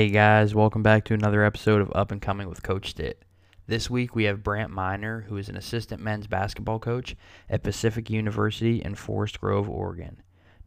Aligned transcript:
Hey 0.00 0.08
guys, 0.08 0.54
welcome 0.54 0.82
back 0.82 1.04
to 1.04 1.12
another 1.12 1.44
episode 1.44 1.82
of 1.82 1.92
Up 1.94 2.10
and 2.10 2.22
Coming 2.22 2.48
with 2.48 2.62
Coach 2.62 2.88
Stitt. 2.88 3.22
This 3.66 3.90
week 3.90 4.14
we 4.14 4.24
have 4.24 4.42
Brant 4.42 4.70
Miner, 4.72 5.26
who 5.28 5.36
is 5.36 5.50
an 5.50 5.58
assistant 5.58 6.00
men's 6.00 6.26
basketball 6.26 6.78
coach 6.78 7.14
at 7.50 7.62
Pacific 7.62 8.08
University 8.08 8.80
in 8.80 8.94
Forest 8.94 9.42
Grove, 9.42 9.68
Oregon. 9.68 10.22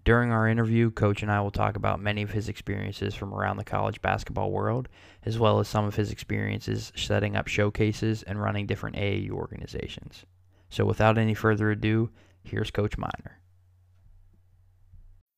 During 0.06 0.32
our 0.32 0.48
interview, 0.48 0.92
Coach 0.92 1.24
and 1.24 1.32
I 1.32 1.42
will 1.42 1.50
talk 1.50 1.76
about 1.76 2.00
many 2.00 2.22
of 2.22 2.30
his 2.30 2.48
experiences 2.48 3.16
from 3.16 3.34
around 3.34 3.58
the 3.58 3.64
college 3.64 4.00
basketball 4.04 4.52
world, 4.52 4.88
as 5.26 5.40
well 5.40 5.60
as 5.60 5.68
some 5.68 5.86
of 5.86 5.96
his 5.96 6.12
experiences 6.12 6.94
setting 6.96 7.36
up 7.36 7.48
showcases 7.48 8.22
and 8.22 8.40
running 8.40 8.68
different 8.68 8.98
AAU 8.98 9.32
organizations. 9.32 10.28
So 10.70 10.86
without 10.86 11.18
any 11.18 11.34
further 11.34 11.72
ado, 11.72 12.12
here's 12.44 12.70
Coach 12.70 13.00
Miner. 13.00 13.40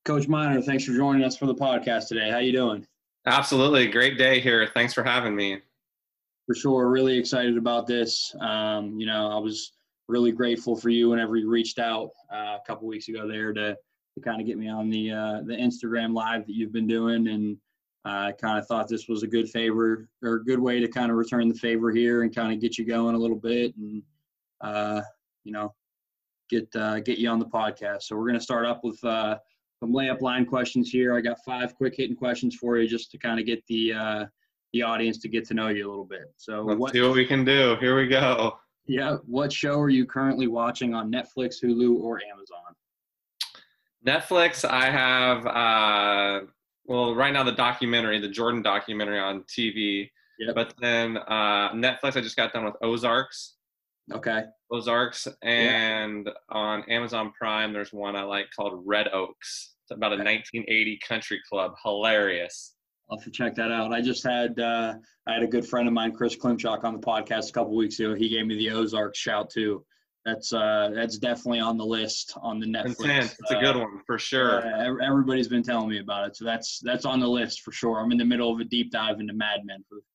Coach 0.04 0.28
Miner, 0.28 0.62
thanks 0.62 0.84
for 0.84 0.92
joining 0.92 1.24
us 1.24 1.38
for 1.38 1.46
the 1.46 1.56
podcast 1.56 2.10
today. 2.10 2.30
How 2.30 2.40
you 2.40 2.52
doing? 2.52 2.86
Absolutely. 3.28 3.88
Great 3.88 4.18
day 4.18 4.40
here. 4.40 4.70
Thanks 4.74 4.94
for 4.94 5.04
having 5.04 5.36
me. 5.36 5.62
For 6.46 6.56
sure. 6.56 6.90
Really 6.90 7.18
excited 7.18 7.58
about 7.58 7.88
this. 7.88 8.36
Um, 8.40 9.00
you 9.00 9.08
know, 9.08 9.32
I 9.32 9.40
was 9.40 9.72
really 10.08 10.32
grateful 10.32 10.76
for 10.76 10.90
you 10.90 11.10
whenever 11.10 11.36
you 11.36 11.50
reached 11.50 11.80
out 11.80 12.12
uh, 12.32 12.58
a 12.58 12.62
couple 12.68 12.88
weeks 12.88 13.08
ago 13.08 13.28
there 13.28 13.52
to, 13.54 13.76
to 13.76 14.22
kind 14.22 14.40
of 14.40 14.46
get 14.46 14.58
me 14.58 14.70
on 14.70 14.90
the 14.90 15.12
uh, 15.12 15.42
the 15.46 15.56
Instagram 15.56 16.14
live 16.14 16.46
that 16.46 16.56
you've 16.56 16.72
been 16.72 16.88
doing 16.88 17.28
and 17.28 17.58
I 18.06 18.30
uh, 18.30 18.32
kind 18.34 18.60
of 18.60 18.68
thought 18.68 18.88
this 18.88 19.08
was 19.08 19.24
a 19.24 19.28
good 19.28 19.50
favor 19.50 20.08
or 20.22 20.36
a 20.36 20.46
good 20.46 20.60
way 20.60 20.80
to 20.80 20.88
kind 20.88 21.10
of 21.10 21.18
return 21.18 21.48
the 21.48 21.56
favor 21.56 21.92
here 21.92 22.22
and 22.22 22.34
kind 22.34 22.54
of 22.54 22.62
get 22.62 22.78
you 22.78 22.86
going 22.86 23.16
a 23.16 23.18
little 23.18 23.36
bit 23.36 23.76
and 23.78 24.04
uh, 24.62 25.02
you 25.44 25.52
know 25.52 25.74
get 26.52 26.68
uh, 26.76 27.00
get 27.00 27.18
you 27.18 27.30
on 27.30 27.40
the 27.40 27.48
podcast. 27.48 28.04
So 28.04 28.16
we're 28.16 28.28
going 28.28 28.38
to 28.38 28.44
start 28.44 28.68
up 28.68 28.84
with 28.84 29.04
uh, 29.04 29.40
some 29.86 29.94
layup 29.94 30.22
line 30.22 30.46
questions 30.46 30.90
here. 30.90 31.16
I 31.16 31.22
got 31.22 31.38
five 31.46 31.76
quick 31.76 31.96
hitting 31.96 32.16
questions 32.16 32.56
for 32.56 32.78
you 32.78 32.88
just 32.88 33.12
to 33.12 33.18
kind 33.18 33.40
of 33.40 33.46
get 33.46 33.66
the 33.68 33.94
uh, 33.94 34.26
the 34.74 34.82
audience 34.82 35.20
to 35.20 35.30
get 35.30 35.46
to 35.48 35.54
know 35.54 35.68
you 35.70 35.88
a 35.88 35.90
little 35.90 36.06
bit. 36.06 36.34
So 36.38 36.64
let's 36.64 36.80
what, 36.80 36.94
see 36.94 37.02
what 37.02 37.14
we 37.14 37.26
can 37.26 37.46
do. 37.46 37.78
Here 37.80 37.96
we 37.96 38.08
go. 38.08 38.58
Yeah, 38.88 39.18
what 39.26 39.52
show 39.52 39.80
are 39.80 39.90
you 39.90 40.06
currently 40.06 40.48
watching 40.48 40.94
on 40.94 41.12
Netflix, 41.12 41.64
Hulu, 41.64 42.00
or 42.00 42.22
Amazon? 42.32 42.60
Netflix, 44.06 44.68
I 44.68 44.92
have. 44.92 45.46
Uh, 45.48 46.46
well, 46.86 47.16
right 47.16 47.34
now 47.34 47.44
the 47.44 47.52
documentary, 47.52 48.20
the 48.20 48.30
Jordan 48.30 48.62
documentary 48.62 49.20
on 49.20 49.44
TV. 49.44 50.10
Yep. 50.38 50.56
But 50.56 50.74
then 50.80 51.18
uh, 51.18 51.72
Netflix, 51.72 52.18
I 52.18 52.22
just 52.22 52.36
got 52.36 52.54
done 52.54 52.66
with 52.66 52.76
Ozarks. 52.82 53.56
Okay. 54.14 54.44
Ozarks, 54.72 55.28
and 55.42 56.28
yeah. 56.28 56.34
on 56.50 56.84
Amazon 56.84 57.32
Prime, 57.36 57.74
there's 57.74 57.92
one 57.92 58.16
I 58.16 58.24
like 58.24 58.48
called 58.56 58.84
Red 58.86 59.08
Oaks. 59.08 59.75
It's 59.86 59.96
about 59.96 60.14
a 60.14 60.18
1980 60.18 61.00
country 61.08 61.40
club. 61.48 61.76
Hilarious. 61.84 62.74
I'll 63.10 63.18
have 63.20 63.26
to 63.26 63.32
check 63.32 63.54
that 63.56 63.72
out. 63.72 63.94
I 63.94 64.02
just 64.02 64.24
had 64.24 64.60
uh, 64.60 64.96
I 65.28 65.34
had 65.34 65.44
a 65.44 65.48
good 65.48 65.68
friend 65.68 65.88
of 65.88 65.94
mine, 65.94 66.12
Chris 66.12 66.36
Klimchak, 66.36 66.84
on 66.84 66.94
the 66.94 67.00
podcast 67.00 67.50
a 67.50 67.52
couple 67.52 67.76
weeks 67.76 68.00
ago. 68.00 68.16
He 68.16 68.28
gave 68.28 68.48
me 68.48 68.58
the 68.58 68.72
Ozark 68.72 69.16
shout 69.16 69.52
too. 69.52 69.86
That's 70.26 70.52
uh, 70.52 70.90
that's 70.96 71.20
definitely 71.20 71.60
on 71.60 71.78
the 71.78 71.86
list 71.86 72.34
on 72.42 72.60
the 72.60 72.66
Netflix. 72.66 73.36
It's 73.40 73.52
uh, 73.52 73.58
a 73.58 73.62
good 73.62 73.76
one 73.76 74.02
for 74.08 74.18
sure. 74.18 74.66
Uh, 74.66 74.96
everybody's 75.06 75.48
been 75.48 75.62
telling 75.62 75.90
me 75.90 76.00
about 76.00 76.30
it, 76.30 76.36
so 76.36 76.46
that's 76.46 76.80
that's 76.80 77.06
on 77.06 77.20
the 77.20 77.28
list 77.28 77.62
for 77.62 77.72
sure. 77.72 78.00
I'm 78.00 78.12
in 78.12 78.18
the 78.18 78.26
middle 78.26 78.52
of 78.52 78.60
a 78.60 78.64
deep 78.64 78.92
dive 78.92 79.20
into 79.20 79.34
Mad 79.34 79.60
Men 79.66 79.84
for 79.88 79.96
the 79.96 80.02
first 80.02 80.15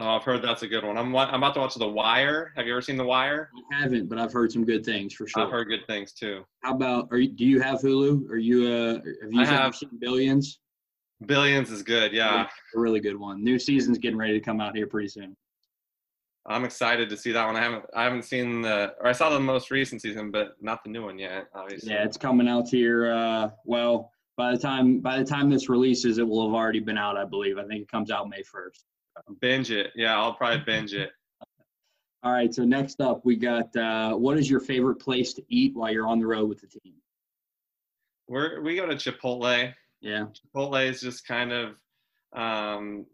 Oh, 0.00 0.16
I've 0.16 0.24
heard 0.24 0.40
that's 0.40 0.62
a 0.62 0.66
good 0.66 0.82
one. 0.82 0.96
I'm 0.96 1.14
I'm 1.14 1.34
about 1.34 1.52
to 1.54 1.60
watch 1.60 1.74
The 1.74 1.86
Wire. 1.86 2.54
Have 2.56 2.66
you 2.66 2.72
ever 2.72 2.80
seen 2.80 2.96
The 2.96 3.04
Wire? 3.04 3.50
I 3.70 3.82
haven't, 3.82 4.08
but 4.08 4.18
I've 4.18 4.32
heard 4.32 4.50
some 4.50 4.64
good 4.64 4.82
things 4.82 5.12
for 5.12 5.28
sure. 5.28 5.42
I've 5.42 5.50
heard 5.50 5.68
good 5.68 5.86
things 5.86 6.14
too. 6.14 6.42
How 6.62 6.74
about? 6.74 7.08
Are 7.10 7.18
you, 7.18 7.28
do 7.28 7.44
you 7.44 7.60
have 7.60 7.82
Hulu? 7.82 8.30
Are 8.30 8.38
you 8.38 8.66
uh? 8.66 8.94
Have 8.94 9.30
you 9.30 9.44
have, 9.44 9.76
seen 9.76 9.90
Billions? 10.00 10.58
Billions 11.26 11.70
is 11.70 11.82
good. 11.82 12.14
Yeah, 12.14 12.46
a 12.74 12.80
really 12.80 13.00
good 13.00 13.16
one. 13.16 13.44
New 13.44 13.58
season's 13.58 13.98
getting 13.98 14.16
ready 14.16 14.32
to 14.32 14.40
come 14.40 14.58
out 14.58 14.74
here 14.74 14.86
pretty 14.86 15.08
soon. 15.08 15.36
I'm 16.46 16.64
excited 16.64 17.10
to 17.10 17.16
see 17.18 17.32
that 17.32 17.44
one. 17.44 17.56
I 17.56 17.60
haven't 17.60 17.84
I 17.94 18.02
haven't 18.02 18.22
seen 18.22 18.62
the 18.62 18.94
or 19.00 19.06
I 19.06 19.12
saw 19.12 19.28
the 19.28 19.38
most 19.38 19.70
recent 19.70 20.00
season, 20.00 20.30
but 20.30 20.52
not 20.62 20.82
the 20.82 20.88
new 20.88 21.04
one 21.04 21.18
yet. 21.18 21.48
Obviously. 21.54 21.92
Yeah, 21.92 22.04
it's 22.04 22.16
coming 22.16 22.48
out 22.48 22.68
here. 22.68 23.12
Uh, 23.12 23.50
well, 23.66 24.10
by 24.38 24.52
the 24.52 24.58
time 24.58 25.00
by 25.00 25.18
the 25.18 25.24
time 25.24 25.50
this 25.50 25.68
releases, 25.68 26.16
it 26.16 26.26
will 26.26 26.48
have 26.48 26.54
already 26.54 26.80
been 26.80 26.96
out. 26.96 27.18
I 27.18 27.26
believe. 27.26 27.58
I 27.58 27.66
think 27.66 27.82
it 27.82 27.90
comes 27.90 28.10
out 28.10 28.30
May 28.30 28.42
first. 28.42 28.86
Binge 29.40 29.70
it. 29.70 29.92
Yeah, 29.94 30.18
I'll 30.18 30.34
probably 30.34 30.62
binge 30.64 30.94
it. 30.94 31.10
All 32.22 32.32
right. 32.32 32.52
So 32.54 32.64
next 32.64 33.00
up, 33.00 33.24
we 33.24 33.36
got 33.36 33.74
uh, 33.76 34.14
what 34.14 34.38
is 34.38 34.50
your 34.50 34.60
favorite 34.60 34.96
place 34.96 35.32
to 35.34 35.42
eat 35.48 35.74
while 35.74 35.92
you're 35.92 36.06
on 36.06 36.18
the 36.20 36.26
road 36.26 36.48
with 36.48 36.60
the 36.60 36.66
team? 36.66 36.94
We're 38.28 38.60
we 38.60 38.76
go 38.76 38.86
to 38.86 38.94
Chipotle. 38.94 39.72
Yeah. 40.00 40.26
Chipotle 40.54 40.88
is 40.88 41.00
just 41.00 41.26
kind 41.26 41.52
of 41.52 41.76
um, 42.34 43.06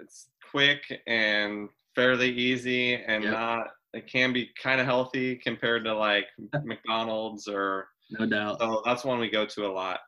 it's 0.00 0.28
quick 0.50 0.82
and 1.06 1.68
fairly 1.94 2.30
easy 2.30 2.94
and 2.94 3.24
yep. 3.24 3.32
not 3.32 3.68
it 3.94 4.06
can 4.06 4.32
be 4.32 4.50
kind 4.60 4.80
of 4.80 4.86
healthy 4.86 5.36
compared 5.36 5.84
to 5.84 5.94
like 5.94 6.26
McDonald's 6.64 7.46
or 7.46 7.88
no 8.10 8.26
doubt. 8.26 8.58
So 8.60 8.82
that's 8.84 9.04
one 9.04 9.18
we 9.18 9.30
go 9.30 9.46
to 9.46 9.66
a 9.66 9.72
lot. 9.72 10.00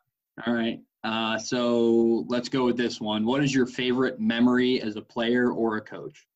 All 0.46 0.54
right. 0.54 0.80
Uh, 1.04 1.38
so 1.38 2.24
let's 2.28 2.48
go 2.48 2.64
with 2.64 2.76
this 2.76 3.00
one. 3.00 3.26
What 3.26 3.44
is 3.44 3.54
your 3.54 3.66
favorite 3.66 4.18
memory 4.18 4.80
as 4.80 4.96
a 4.96 5.02
player 5.02 5.52
or 5.52 5.76
a 5.76 5.80
coach? 5.80 6.26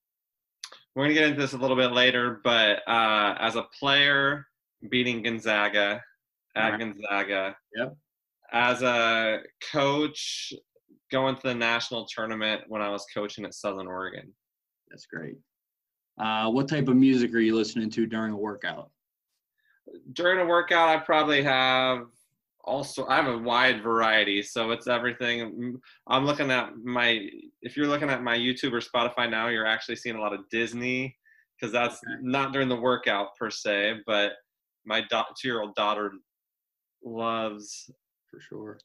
We're 0.94 1.04
gonna 1.04 1.14
get 1.14 1.28
into 1.28 1.40
this 1.40 1.52
a 1.52 1.58
little 1.58 1.76
bit 1.76 1.92
later, 1.92 2.40
but 2.44 2.80
uh, 2.88 3.36
as 3.40 3.56
a 3.56 3.66
player, 3.78 4.46
beating 4.90 5.22
Gonzaga 5.22 6.02
at 6.54 6.70
right. 6.70 6.78
Gonzaga. 6.80 7.56
Yep. 7.76 7.96
As 8.52 8.82
a 8.82 9.40
coach, 9.72 10.52
going 11.10 11.36
to 11.36 11.42
the 11.42 11.54
national 11.54 12.06
tournament 12.06 12.62
when 12.68 12.82
I 12.82 12.90
was 12.90 13.06
coaching 13.14 13.44
at 13.44 13.54
Southern 13.54 13.86
Oregon. 13.86 14.32
That's 14.90 15.06
great. 15.06 15.36
Uh, 16.18 16.50
what 16.50 16.68
type 16.68 16.88
of 16.88 16.96
music 16.96 17.32
are 17.34 17.40
you 17.40 17.54
listening 17.54 17.90
to 17.90 18.06
during 18.06 18.32
a 18.32 18.36
workout? 18.36 18.90
During 20.12 20.40
a 20.40 20.46
workout, 20.46 20.88
I 20.88 20.98
probably 20.98 21.42
have 21.42 22.06
also 22.68 23.06
I 23.06 23.16
have 23.16 23.26
a 23.26 23.38
wide 23.38 23.82
variety, 23.82 24.42
so 24.42 24.70
it's 24.70 24.86
everything. 24.86 25.80
I'm 26.06 26.24
looking 26.24 26.50
at 26.50 26.76
my 26.76 27.28
if 27.62 27.76
you're 27.76 27.86
looking 27.86 28.10
at 28.10 28.22
my 28.22 28.36
YouTube 28.36 28.72
or 28.72 28.80
Spotify 28.80 29.30
now, 29.30 29.48
you're 29.48 29.66
actually 29.66 29.96
seeing 29.96 30.16
a 30.16 30.20
lot 30.20 30.32
of 30.32 30.48
Disney 30.50 31.16
because 31.58 31.72
that's 31.72 31.96
okay. 31.96 32.22
not 32.22 32.52
during 32.52 32.68
the 32.68 32.76
workout 32.76 33.36
per 33.36 33.50
se, 33.50 34.00
but 34.06 34.32
my 34.84 35.00
two-year-old 35.00 35.74
daughter 35.74 36.12
loves 37.02 37.90
for 38.30 38.40
sure 38.40 38.78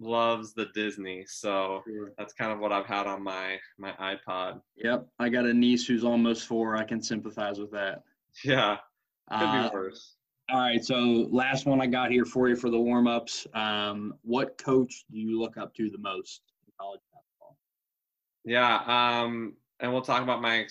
loves 0.00 0.54
the 0.54 0.66
Disney, 0.74 1.24
so 1.26 1.82
sure. 1.86 2.12
that's 2.18 2.32
kind 2.32 2.50
of 2.50 2.58
what 2.58 2.72
I've 2.72 2.86
had 2.86 3.06
on 3.06 3.22
my 3.22 3.58
my 3.78 3.92
iPod. 3.92 4.60
Yep, 4.76 5.06
I 5.18 5.28
got 5.28 5.46
a 5.46 5.54
niece 5.54 5.86
who's 5.86 6.04
almost 6.04 6.46
four. 6.46 6.76
I 6.76 6.84
can 6.84 7.02
sympathize 7.02 7.58
with 7.58 7.70
that. 7.72 8.02
Yeah, 8.44 8.76
could 9.30 9.44
uh, 9.44 9.68
be 9.68 9.74
worse. 9.74 10.16
All 10.52 10.58
right, 10.58 10.84
so 10.84 11.28
last 11.30 11.66
one 11.66 11.80
I 11.80 11.86
got 11.86 12.10
here 12.10 12.24
for 12.24 12.48
you 12.48 12.56
for 12.56 12.70
the 12.70 12.78
warm 12.78 13.06
ups. 13.06 13.46
Um, 13.54 14.14
what 14.22 14.58
coach 14.58 15.04
do 15.10 15.18
you 15.18 15.38
look 15.38 15.56
up 15.56 15.74
to 15.76 15.88
the 15.90 15.98
most 15.98 16.40
in 16.66 16.72
college 16.80 17.00
basketball? 17.12 17.56
Yeah, 18.44 18.82
um, 18.86 19.54
and 19.78 19.92
we'll 19.92 20.02
talk 20.02 20.22
about 20.22 20.42
my 20.42 20.66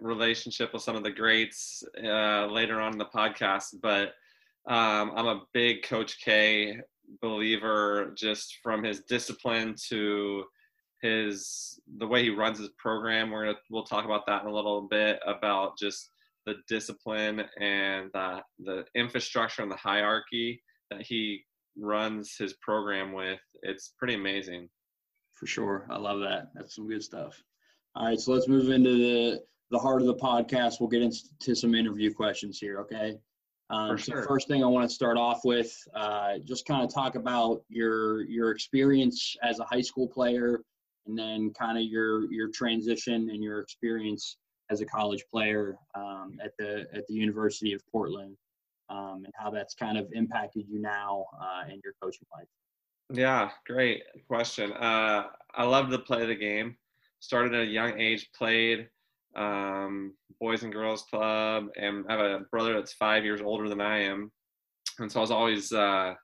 relationship 0.00 0.72
with 0.72 0.82
some 0.82 0.94
of 0.94 1.02
the 1.02 1.10
greats 1.10 1.82
uh, 2.04 2.46
later 2.46 2.80
on 2.80 2.92
in 2.92 2.98
the 2.98 3.06
podcast, 3.06 3.74
but. 3.82 4.14
Um, 4.66 5.12
I'm 5.16 5.26
a 5.26 5.44
big 5.54 5.82
Coach 5.82 6.20
K 6.22 6.78
believer 7.22 8.12
just 8.18 8.58
from 8.62 8.84
his 8.84 9.00
discipline 9.00 9.74
to 9.88 10.44
his 11.00 11.80
the 11.96 12.06
way 12.06 12.22
he 12.22 12.28
runs 12.28 12.58
his 12.58 12.68
program 12.76 13.30
we're 13.30 13.46
gonna 13.46 13.56
we'll 13.70 13.84
talk 13.84 14.04
about 14.04 14.26
that 14.26 14.42
in 14.42 14.48
a 14.48 14.52
little 14.52 14.82
bit 14.82 15.18
about 15.26 15.78
just 15.78 16.10
the 16.48 16.56
discipline 16.66 17.40
and 17.60 18.10
the, 18.14 18.40
the 18.60 18.84
infrastructure 18.94 19.62
and 19.62 19.70
the 19.70 19.76
hierarchy 19.76 20.62
that 20.90 21.02
he 21.02 21.42
runs 21.76 22.34
his 22.38 22.54
program 22.62 23.12
with 23.12 23.38
it's 23.62 23.92
pretty 23.98 24.14
amazing. 24.14 24.68
For 25.34 25.46
sure. 25.46 25.86
I 25.90 25.98
love 25.98 26.20
that. 26.20 26.48
That's 26.54 26.74
some 26.74 26.88
good 26.88 27.02
stuff. 27.02 27.40
All 27.94 28.06
right 28.06 28.18
so 28.18 28.32
let's 28.32 28.48
move 28.48 28.70
into 28.70 28.90
the 28.90 29.40
the 29.70 29.78
heart 29.78 30.00
of 30.00 30.06
the 30.06 30.14
podcast. 30.14 30.80
We'll 30.80 30.88
get 30.88 31.02
into 31.02 31.54
some 31.54 31.74
interview 31.74 32.12
questions 32.12 32.58
here 32.58 32.80
okay? 32.80 33.18
Um, 33.70 33.98
sure. 33.98 34.22
So 34.22 34.28
first 34.28 34.48
thing 34.48 34.64
I 34.64 34.66
want 34.66 34.88
to 34.88 34.94
start 34.94 35.18
off 35.18 35.42
with, 35.44 35.76
uh, 35.94 36.38
just 36.42 36.66
kind 36.66 36.82
of 36.82 36.92
talk 36.92 37.16
about 37.16 37.62
your 37.68 38.24
your 38.24 38.50
experience 38.50 39.36
as 39.42 39.60
a 39.60 39.64
high 39.64 39.82
school 39.82 40.08
player, 40.08 40.62
and 41.06 41.18
then 41.18 41.52
kind 41.52 41.76
of 41.76 41.84
your 41.84 42.32
your 42.32 42.48
transition 42.48 43.28
and 43.28 43.42
your 43.42 43.60
experience 43.60 44.38
as 44.70 44.80
a 44.80 44.84
college 44.86 45.24
player 45.30 45.78
um, 45.94 46.38
at 46.42 46.52
the 46.58 46.86
at 46.92 47.06
the 47.06 47.14
University 47.14 47.72
of 47.72 47.82
Portland, 47.90 48.36
um, 48.90 49.22
and 49.24 49.32
how 49.36 49.50
that's 49.50 49.74
kind 49.74 49.98
of 49.98 50.06
impacted 50.12 50.66
you 50.68 50.78
now 50.80 51.26
uh, 51.40 51.64
in 51.66 51.80
your 51.84 51.94
coaching 52.02 52.26
life. 52.34 52.48
Yeah, 53.10 53.50
great 53.66 54.02
question. 54.26 54.72
Uh, 54.72 55.24
I 55.54 55.64
love 55.64 55.90
to 55.90 55.98
play 55.98 56.26
the 56.26 56.34
game. 56.34 56.76
Started 57.20 57.54
at 57.54 57.62
a 57.62 57.70
young 57.70 57.98
age, 57.98 58.30
played 58.36 58.88
um, 59.34 60.14
Boys 60.40 60.62
and 60.62 60.72
Girls 60.72 61.02
Club, 61.10 61.68
and 61.76 62.04
I 62.08 62.12
have 62.12 62.20
a 62.20 62.40
brother 62.50 62.74
that's 62.74 62.92
five 62.92 63.24
years 63.24 63.40
older 63.40 63.68
than 63.68 63.80
I 63.80 64.00
am, 64.00 64.30
and 64.98 65.10
so 65.10 65.20
I 65.20 65.22
was 65.22 65.30
always 65.30 65.72
uh, 65.72 66.14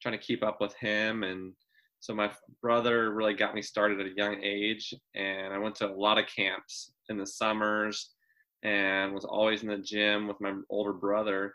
trying 0.00 0.18
to 0.18 0.24
keep 0.24 0.44
up 0.44 0.60
with 0.60 0.74
him 0.74 1.24
and 1.24 1.52
So 2.00 2.14
my 2.14 2.30
brother 2.62 3.12
really 3.12 3.34
got 3.34 3.54
me 3.54 3.62
started 3.62 4.00
at 4.00 4.06
a 4.06 4.16
young 4.16 4.42
age, 4.42 4.94
and 5.14 5.52
I 5.52 5.58
went 5.58 5.74
to 5.76 5.88
a 5.88 5.92
lot 5.92 6.18
of 6.18 6.26
camps 6.34 6.92
in 7.08 7.18
the 7.18 7.26
summers, 7.26 8.14
and 8.62 9.12
was 9.12 9.24
always 9.24 9.62
in 9.62 9.68
the 9.68 9.78
gym 9.78 10.28
with 10.28 10.40
my 10.40 10.54
older 10.70 10.92
brother, 10.92 11.54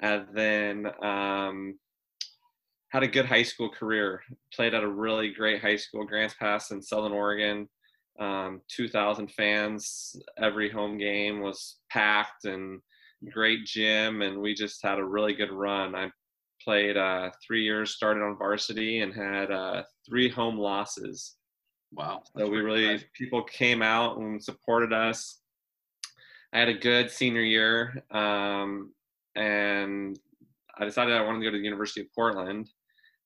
and 0.00 0.26
then 0.34 0.86
um, 1.02 1.78
had 2.88 3.02
a 3.02 3.08
good 3.08 3.26
high 3.26 3.42
school 3.42 3.70
career. 3.70 4.22
Played 4.54 4.74
at 4.74 4.82
a 4.82 4.88
really 4.88 5.30
great 5.30 5.60
high 5.62 5.76
school, 5.76 6.06
Grants 6.06 6.34
Pass 6.38 6.70
in 6.70 6.82
Southern 6.82 7.12
Oregon. 7.12 7.68
Um, 8.20 8.60
2,000 8.68 9.30
fans 9.32 10.14
every 10.36 10.70
home 10.70 10.98
game 10.98 11.40
was 11.40 11.78
packed 11.90 12.44
and 12.44 12.80
great 13.30 13.64
gym, 13.64 14.22
and 14.22 14.40
we 14.40 14.54
just 14.54 14.82
had 14.82 14.98
a 14.98 15.04
really 15.04 15.34
good 15.34 15.50
run. 15.50 15.94
I 15.94 16.10
played 16.64 16.96
uh, 16.96 17.30
three 17.44 17.62
years, 17.62 17.94
started 17.94 18.22
on 18.22 18.36
varsity, 18.36 19.00
and 19.00 19.14
had 19.14 19.50
uh, 19.50 19.82
three 20.08 20.28
home 20.28 20.58
losses. 20.58 21.36
Wow. 21.92 22.22
So 22.36 22.48
we 22.48 22.58
really 22.58 23.04
people 23.14 23.42
came 23.42 23.82
out 23.82 24.18
and 24.18 24.42
supported 24.42 24.92
us. 24.92 25.40
I 26.52 26.58
had 26.58 26.68
a 26.68 26.74
good 26.74 27.10
senior 27.10 27.42
year, 27.42 28.02
um, 28.10 28.92
and 29.34 30.18
I 30.78 30.84
decided 30.84 31.14
I 31.14 31.22
wanted 31.22 31.40
to 31.40 31.44
go 31.44 31.50
to 31.50 31.58
the 31.58 31.64
University 31.64 32.02
of 32.02 32.14
Portland. 32.14 32.68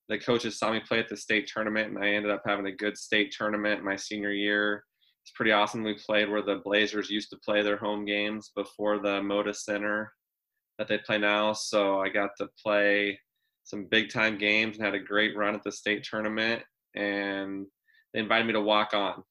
The 0.09 0.19
coaches 0.19 0.59
saw 0.59 0.73
me 0.73 0.81
play 0.81 1.01
at 1.01 1.09
the 1.09 1.17
state 1.17 1.51
tournament, 1.53 1.89
and 1.89 2.03
I 2.03 2.09
ended 2.09 2.31
up 2.31 2.43
having 2.47 2.67
a 2.67 2.73
good 2.73 2.97
state 2.97 3.35
tournament 3.37 3.85
my 3.85 3.97
senior 3.97 4.33
year. 4.33 4.85
It's 5.23 5.33
pretty 5.33 5.51
awesome. 5.51 5.83
We 5.83 5.95
played 5.95 6.31
where 6.31 6.43
the 6.43 6.61
Blazers 6.65 7.11
used 7.11 7.31
to 7.31 7.39
play 7.45 7.63
their 7.63 7.77
home 7.77 8.05
games 8.05 8.53
before 8.55 8.99
the 8.99 9.21
Moda 9.21 9.55
Center 9.55 10.13
that 10.79 10.87
they 10.87 10.99
play 10.99 11.19
now. 11.19 11.53
So 11.53 12.01
I 12.01 12.09
got 12.09 12.31
to 12.39 12.49
play 12.63 13.19
some 13.67 13.85
big 13.91 14.11
time 14.11 14.39
games 14.39 14.77
and 14.77 14.85
had 14.87 14.95
a 14.95 15.01
great 15.01 15.37
run 15.37 15.55
at 15.55 15.63
the 15.65 15.73
state 15.73 16.05
tournament. 16.05 16.63
And 16.95 17.67
they 18.15 18.21
invited 18.21 18.47
me 18.47 18.53
to 18.55 18.61
walk 18.61 18.95
on 18.95 19.23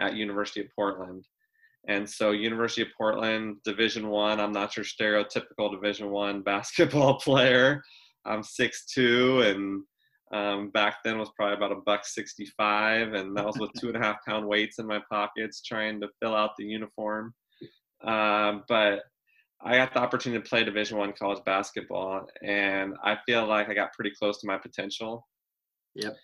at 0.00 0.16
University 0.16 0.60
of 0.60 0.66
Portland. 0.74 1.26
And 1.88 2.08
so 2.08 2.30
University 2.30 2.82
of 2.82 2.88
Portland, 2.96 3.56
Division 3.64 4.08
One. 4.08 4.40
I'm 4.40 4.52
not 4.52 4.76
your 4.76 4.84
stereotypical 4.84 5.70
Division 5.70 6.10
One 6.10 6.42
basketball 6.52 7.20
player. 7.20 7.82
I'm 8.24 8.42
6'2", 8.42 9.50
and 9.50 9.82
um, 10.32 10.70
back 10.70 10.98
then 11.04 11.18
was 11.18 11.30
probably 11.36 11.56
about 11.56 11.76
a 11.76 11.82
buck 11.84 12.06
65, 12.06 13.14
and 13.14 13.36
that 13.36 13.44
was 13.44 13.58
with 13.58 13.70
two 13.78 13.88
and 13.88 13.96
a 13.96 14.00
half 14.00 14.24
pound 14.26 14.46
weights 14.46 14.78
in 14.78 14.86
my 14.86 15.00
pockets, 15.10 15.60
trying 15.60 16.00
to 16.00 16.08
fill 16.20 16.34
out 16.34 16.52
the 16.56 16.64
uniform. 16.64 17.34
Uh, 18.06 18.58
but 18.68 19.02
I 19.64 19.76
got 19.76 19.94
the 19.94 20.00
opportunity 20.00 20.42
to 20.42 20.48
play 20.48 20.64
Division 20.64 20.98
One 20.98 21.12
college 21.12 21.42
basketball, 21.44 22.26
and 22.42 22.94
I 23.04 23.16
feel 23.26 23.46
like 23.46 23.68
I 23.68 23.74
got 23.74 23.92
pretty 23.92 24.12
close 24.18 24.40
to 24.40 24.46
my 24.46 24.58
potential. 24.58 25.26
Yep. 25.94 26.16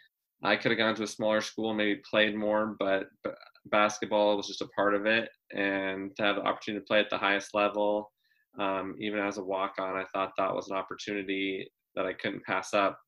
I 0.42 0.56
could 0.56 0.70
have 0.70 0.78
gone 0.78 0.94
to 0.96 1.02
a 1.02 1.06
smaller 1.06 1.40
school, 1.40 1.74
maybe 1.74 2.00
played 2.08 2.36
more, 2.36 2.76
but, 2.78 3.04
but 3.24 3.34
basketball 3.66 4.36
was 4.36 4.46
just 4.46 4.62
a 4.62 4.68
part 4.76 4.94
of 4.94 5.06
it. 5.06 5.28
And 5.52 6.14
to 6.16 6.22
have 6.22 6.36
the 6.36 6.42
opportunity 6.42 6.82
to 6.82 6.86
play 6.86 7.00
at 7.00 7.10
the 7.10 7.18
highest 7.18 7.54
level, 7.54 8.12
um, 8.58 8.94
even 9.00 9.20
as 9.20 9.38
a 9.38 9.44
walk 9.44 9.74
on, 9.78 9.96
I 9.96 10.04
thought 10.12 10.32
that 10.36 10.54
was 10.54 10.68
an 10.68 10.76
opportunity 10.76 11.68
that 11.94 12.06
I 12.06 12.12
couldn't 12.12 12.44
pass 12.44 12.74
up. 12.74 12.98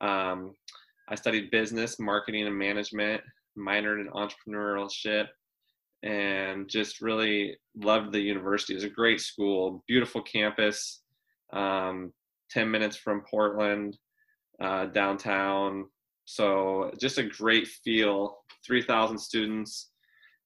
Um, 0.00 0.54
I 1.08 1.14
studied 1.14 1.50
business, 1.50 1.98
marketing, 1.98 2.46
and 2.46 2.56
management, 2.56 3.20
minored 3.58 4.00
in 4.00 4.08
entrepreneurship, 4.08 5.26
and 6.02 6.68
just 6.68 7.00
really 7.00 7.56
loved 7.76 8.12
the 8.12 8.20
university. 8.20 8.72
It 8.74 8.76
was 8.76 8.84
a 8.84 8.88
great 8.90 9.20
school, 9.20 9.84
beautiful 9.86 10.22
campus, 10.22 11.02
um, 11.52 12.12
10 12.50 12.70
minutes 12.70 12.96
from 12.96 13.22
Portland, 13.30 13.96
uh, 14.60 14.86
downtown. 14.86 15.86
So 16.24 16.90
just 17.00 17.18
a 17.18 17.24
great 17.24 17.66
feel. 17.66 18.36
3,000 18.66 19.18
students. 19.18 19.90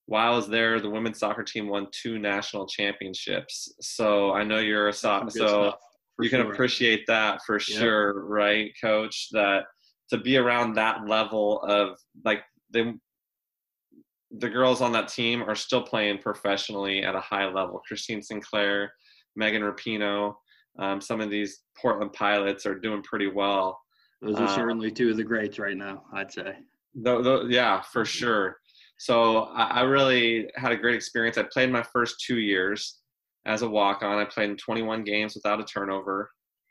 While 0.07 0.33
I 0.33 0.37
was 0.37 0.49
there, 0.49 0.81
the 0.81 0.89
women's 0.91 1.19
soccer 1.19 1.43
team 1.43 1.69
won 1.69 1.89
two 1.91 2.19
national 2.19 2.67
championships. 2.67 3.75
So 3.81 4.33
I 4.33 4.45
know 4.45 4.59
you're 4.59 4.89
a 4.89 4.93
soccer, 4.93 5.31
so 5.31 5.75
you 6.21 6.31
can 6.31 6.43
sure. 6.43 6.53
appreciate 6.53 7.05
that 7.09 7.41
for 7.45 7.57
Yeah. 7.57 7.79
sure, 7.79 8.25
right, 8.25 8.73
Coach? 8.81 9.29
That 9.33 9.65
to 10.11 10.19
be 10.19 10.37
around 10.37 10.75
that 10.75 11.09
level 11.09 11.61
of 11.63 11.99
like 12.25 12.45
they, 12.73 12.95
the 14.31 14.49
girls 14.49 14.81
on 14.81 14.93
that 14.93 15.09
team 15.09 15.43
are 15.43 15.55
still 15.55 15.83
playing 15.83 16.19
professionally 16.19 17.03
at 17.03 17.15
a 17.15 17.21
high 17.21 17.47
level. 17.47 17.81
Christine 17.87 18.23
Sinclair, 18.23 18.93
Megan 19.37 19.63
Rapinoe, 19.63 20.35
um, 20.79 21.01
some 21.01 21.21
of 21.21 21.31
these 21.31 21.61
Portland 21.81 22.13
pilots 22.13 22.67
are 22.67 22.79
doing 22.79 23.03
pretty 23.03 23.29
well. 23.29 23.81
Those 24.21 24.37
are 24.37 24.45
Uh, 24.45 24.55
certainly 24.55 24.91
two 24.91 25.11
of 25.11 25.17
the 25.17 25.25
greats 25.25 25.59
right 25.59 25.77
now, 25.77 26.05
I'd 26.13 26.33
say. 26.33 26.57
Though, 26.95 27.23
though, 27.23 27.43
yeah, 27.43 27.81
for 27.83 28.05
sure. 28.05 28.59
So 28.99 29.45
I, 29.45 29.65
I 29.65 29.81
really 29.83 30.51
had 30.57 30.73
a 30.73 30.77
great 30.77 30.95
experience. 30.95 31.39
I 31.39 31.45
played 31.45 31.71
my 31.71 31.83
first 31.83 32.21
two 32.21 32.39
years 32.39 33.01
as 33.45 33.63
a 33.63 33.69
walk 33.69 34.03
on. 34.03 34.19
I 34.19 34.25
played 34.25 34.51
in 34.51 34.57
21 34.57 35.05
games 35.05 35.35
without 35.35 35.61
a 35.61 35.65
turnover. 35.65 36.31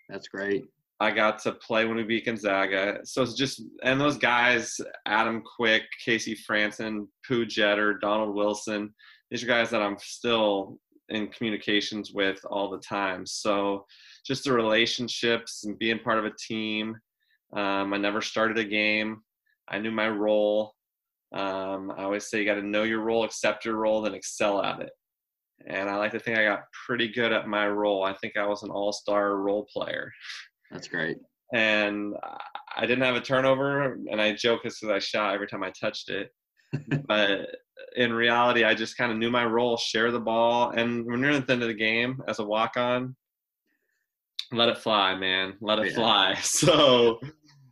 That's 0.10 0.28
great. 0.28 0.66
I 1.00 1.12
got 1.12 1.40
to 1.40 1.52
play 1.52 1.86
when 1.86 1.98
we 1.98 2.04
beat 2.04 2.26
Gonzaga. 2.26 3.00
So 3.04 3.22
it's 3.22 3.34
just, 3.34 3.62
and 3.84 4.00
those 4.00 4.18
guys, 4.18 4.80
Adam 5.06 5.44
Quick, 5.58 5.84
Casey 6.04 6.38
Franson, 6.50 7.08
Pooh 7.28 7.46
Jeter, 7.46 7.98
Donald 7.98 8.34
Wilson, 8.34 8.94
these 9.30 9.44
are 9.44 9.48
guys 9.48 9.70
that 9.72 9.82
I'm 9.82 9.98
still 10.00 10.80
in 11.10 11.28
communications 11.28 12.12
with 12.14 12.40
all 12.46 12.70
the 12.70 12.80
time. 12.80 13.26
So 13.26 13.86
just 14.26 14.46
the 14.46 14.54
relationships 14.54 15.66
and 15.66 15.78
being 15.78 16.00
part 16.00 16.18
of 16.18 16.26
a 16.26 16.34
team. 16.40 16.96
Um, 17.54 17.94
I 17.94 17.98
never 17.98 18.22
started 18.22 18.58
a 18.58 18.64
game. 18.64 19.22
I 19.68 19.80
knew 19.80 19.92
my 19.92 20.10
role. 20.10 20.74
Um, 21.34 21.92
I 21.98 22.04
always 22.04 22.30
say 22.30 22.40
you 22.40 22.46
got 22.46 22.56
to 22.56 22.62
know 22.62 22.84
your 22.84 23.02
role, 23.02 23.24
accept 23.24 23.66
your 23.66 23.76
role, 23.76 24.02
then 24.02 24.14
excel 24.14 24.64
at 24.64 24.80
it. 24.80 24.92
And 25.68 25.90
I 25.90 25.96
like 25.96 26.12
to 26.12 26.20
think 26.20 26.38
I 26.38 26.46
got 26.46 26.64
pretty 26.86 27.08
good 27.08 27.32
at 27.32 27.48
my 27.48 27.68
role. 27.68 28.04
I 28.04 28.14
think 28.14 28.38
I 28.38 28.46
was 28.46 28.64
an 28.64 28.70
all 28.70 28.92
star 28.92 29.38
role 29.38 29.68
player 29.72 30.12
That's 30.76 30.88
great. 30.90 31.18
and 31.54 32.14
I 32.76 32.86
didn't 32.86 33.04
have 33.06 33.16
a 33.16 33.22
turnover. 33.22 33.94
And 34.12 34.22
I 34.22 34.34
joke 34.34 34.64
this 34.64 34.80
because 34.80 34.94
I 34.94 35.00
shot 35.00 35.34
every 35.34 35.48
time 35.48 35.64
I 35.64 35.72
touched 35.72 36.10
it. 36.10 36.30
but 37.08 37.48
in 37.96 38.12
reality, 38.12 38.64
I 38.66 38.74
just 38.74 38.98
kind 38.98 39.12
of 39.12 39.18
knew 39.18 39.32
my 39.32 39.46
role, 39.46 39.78
share 39.78 40.12
the 40.12 40.20
ball. 40.20 40.72
And 40.72 41.06
when 41.06 41.22
you're 41.22 41.32
at 41.32 41.48
the 41.48 41.54
end 41.54 41.62
of 41.62 41.70
the 41.70 41.74
game 41.74 42.22
as 42.28 42.40
a 42.40 42.44
walk 42.44 42.76
on, 42.76 43.16
let 44.52 44.68
it 44.70 44.78
fly, 44.78 45.16
man. 45.16 45.54
Let 45.62 45.80
it 45.80 45.88
Yeah. 45.88 45.96
fly. 45.96 46.36
So, 46.42 47.20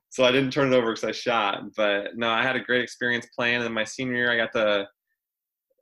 so 0.10 0.24
I 0.24 0.31
didn't 0.31 0.51
turn 0.53 0.72
it 0.72 0.75
over 0.77 0.91
because 0.93 1.03
I 1.03 1.12
shot. 1.12 1.63
But 1.75 2.15
no, 2.15 2.29
I 2.29 2.41
had 2.43 2.55
a 2.55 2.60
great 2.62 2.83
experience 2.83 3.27
playing. 3.38 3.62
And 3.63 3.75
my 3.75 3.83
senior 3.83 4.15
year, 4.15 4.31
I 4.31 4.38
got 4.38 4.53
to 4.53 4.88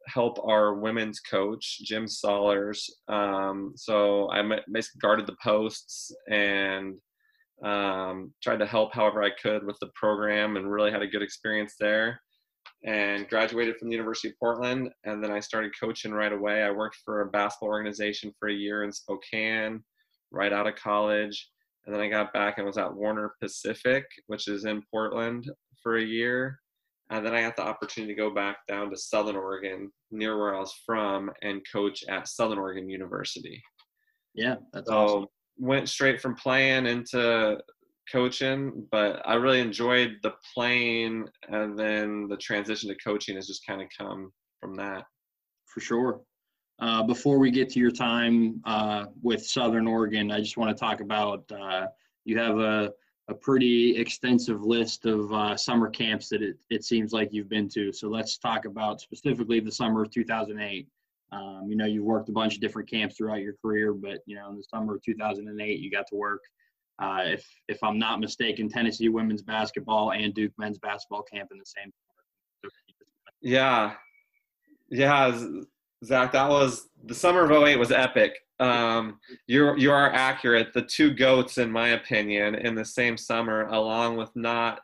help 0.07 0.39
our 0.43 0.73
women's 0.73 1.19
coach, 1.19 1.81
Jim 1.83 2.07
Sollars. 2.07 2.89
Um, 3.07 3.73
so 3.75 4.29
I 4.31 4.41
basically 4.71 4.99
guarded 4.99 5.27
the 5.27 5.35
posts 5.43 6.11
and 6.29 6.95
um, 7.63 8.33
tried 8.41 8.59
to 8.59 8.65
help 8.65 8.93
however 8.93 9.23
I 9.23 9.31
could 9.41 9.65
with 9.65 9.77
the 9.79 9.91
program 9.95 10.57
and 10.57 10.71
really 10.71 10.91
had 10.91 11.01
a 11.01 11.07
good 11.07 11.21
experience 11.21 11.75
there. 11.79 12.19
And 12.83 13.29
graduated 13.29 13.77
from 13.77 13.89
the 13.89 13.95
University 13.95 14.29
of 14.29 14.39
Portland. 14.39 14.89
And 15.03 15.23
then 15.23 15.31
I 15.31 15.39
started 15.39 15.71
coaching 15.79 16.11
right 16.11 16.33
away. 16.33 16.63
I 16.63 16.71
worked 16.71 16.97
for 17.05 17.21
a 17.21 17.29
basketball 17.29 17.69
organization 17.69 18.33
for 18.39 18.49
a 18.49 18.53
year 18.53 18.83
in 18.83 18.91
Spokane 18.91 19.83
right 20.31 20.53
out 20.53 20.67
of 20.67 20.75
college. 20.75 21.49
And 21.85 21.93
then 21.93 22.01
I 22.01 22.09
got 22.09 22.33
back 22.33 22.57
and 22.57 22.65
was 22.65 22.77
at 22.77 22.93
Warner 22.93 23.33
Pacific, 23.41 24.05
which 24.27 24.47
is 24.47 24.65
in 24.65 24.83
Portland, 24.91 25.49
for 25.81 25.97
a 25.97 26.03
year. 26.03 26.59
And 27.09 27.25
then 27.25 27.33
I 27.33 27.41
got 27.41 27.55
the 27.55 27.63
opportunity 27.63 28.13
to 28.13 28.17
go 28.19 28.33
back 28.33 28.57
down 28.67 28.89
to 28.89 28.97
Southern 28.97 29.35
Oregon, 29.35 29.91
near 30.11 30.37
where 30.37 30.55
I 30.55 30.59
was 30.59 30.73
from, 30.85 31.29
and 31.41 31.61
coach 31.71 32.03
at 32.07 32.27
Southern 32.27 32.57
Oregon 32.57 32.89
University. 32.89 33.61
Yeah, 34.33 34.55
that's 34.71 34.87
So 34.87 34.95
awesome. 34.95 35.25
Went 35.61 35.87
straight 35.87 36.19
from 36.19 36.35
playing 36.35 36.87
into 36.87 37.57
coaching, 38.11 38.85
but 38.91 39.21
I 39.25 39.35
really 39.35 39.61
enjoyed 39.61 40.17
the 40.23 40.33
playing, 40.53 41.27
and 41.47 41.77
then 41.77 42.27
the 42.27 42.35
transition 42.35 42.89
to 42.89 42.95
coaching 42.95 43.35
has 43.35 43.47
just 43.47 43.65
kind 43.65 43.81
of 43.81 43.87
come 43.95 44.33
from 44.59 44.75
that. 44.75 45.05
For 45.67 45.79
sure. 45.79 46.21
Uh, 46.79 47.03
before 47.03 47.37
we 47.37 47.51
get 47.51 47.69
to 47.69 47.79
your 47.79 47.91
time 47.91 48.59
uh, 48.65 49.05
with 49.21 49.45
Southern 49.45 49.87
Oregon, 49.87 50.31
I 50.31 50.39
just 50.39 50.57
want 50.57 50.75
to 50.75 50.79
talk 50.79 50.99
about 50.99 51.49
uh, 51.51 51.85
you 52.25 52.37
have 52.39 52.57
a, 52.57 52.91
a 53.29 53.33
pretty 53.35 53.95
extensive 53.97 54.63
list 54.63 55.05
of 55.05 55.31
uh, 55.31 55.55
summer 55.55 55.89
camps 55.89 56.27
that 56.29 56.41
it, 56.41 56.57
it 56.71 56.83
seems 56.83 57.13
like 57.13 57.31
you've 57.31 57.49
been 57.49 57.69
to. 57.69 57.93
So 57.93 58.09
let's 58.09 58.37
talk 58.39 58.65
about 58.65 58.99
specifically 58.99 59.59
the 59.59 59.71
summer 59.71 60.01
of 60.01 60.09
2008. 60.09 60.87
Um, 61.31 61.67
you 61.69 61.75
know, 61.77 61.85
you 61.85 62.03
worked 62.03 62.29
a 62.29 62.33
bunch 62.33 62.55
of 62.55 62.61
different 62.61 62.89
camps 62.89 63.15
throughout 63.15 63.41
your 63.41 63.53
career, 63.61 63.93
but 63.93 64.19
you 64.25 64.35
know, 64.35 64.49
in 64.49 64.57
the 64.57 64.63
summer 64.63 64.95
of 64.95 65.03
2008, 65.03 65.79
you 65.79 65.89
got 65.89 66.07
to 66.07 66.15
work. 66.15 66.41
Uh, 67.01 67.21
if 67.25 67.45
if 67.67 67.81
I'm 67.83 67.97
not 67.97 68.19
mistaken, 68.19 68.69
Tennessee 68.69 69.09
women's 69.09 69.41
basketball 69.41 70.11
and 70.11 70.33
Duke 70.33 70.51
men's 70.57 70.77
basketball 70.77 71.23
camp 71.23 71.49
in 71.51 71.57
the 71.57 71.65
same. 71.65 71.91
Yeah, 73.41 73.93
yeah, 74.91 75.31
Zach, 76.03 76.31
that 76.33 76.49
was 76.49 76.89
the 77.05 77.15
summer 77.15 77.43
of 77.43 77.51
08 77.51 77.77
was 77.77 77.91
epic. 77.91 78.37
Um, 78.59 79.19
you're 79.47 79.77
you 79.77 79.91
are 79.91 80.11
accurate. 80.11 80.73
The 80.73 80.83
two 80.83 81.13
goats, 81.13 81.57
in 81.57 81.71
my 81.71 81.89
opinion, 81.89 82.55
in 82.55 82.75
the 82.75 82.85
same 82.85 83.17
summer, 83.17 83.67
along 83.67 84.17
with 84.17 84.29
not 84.35 84.81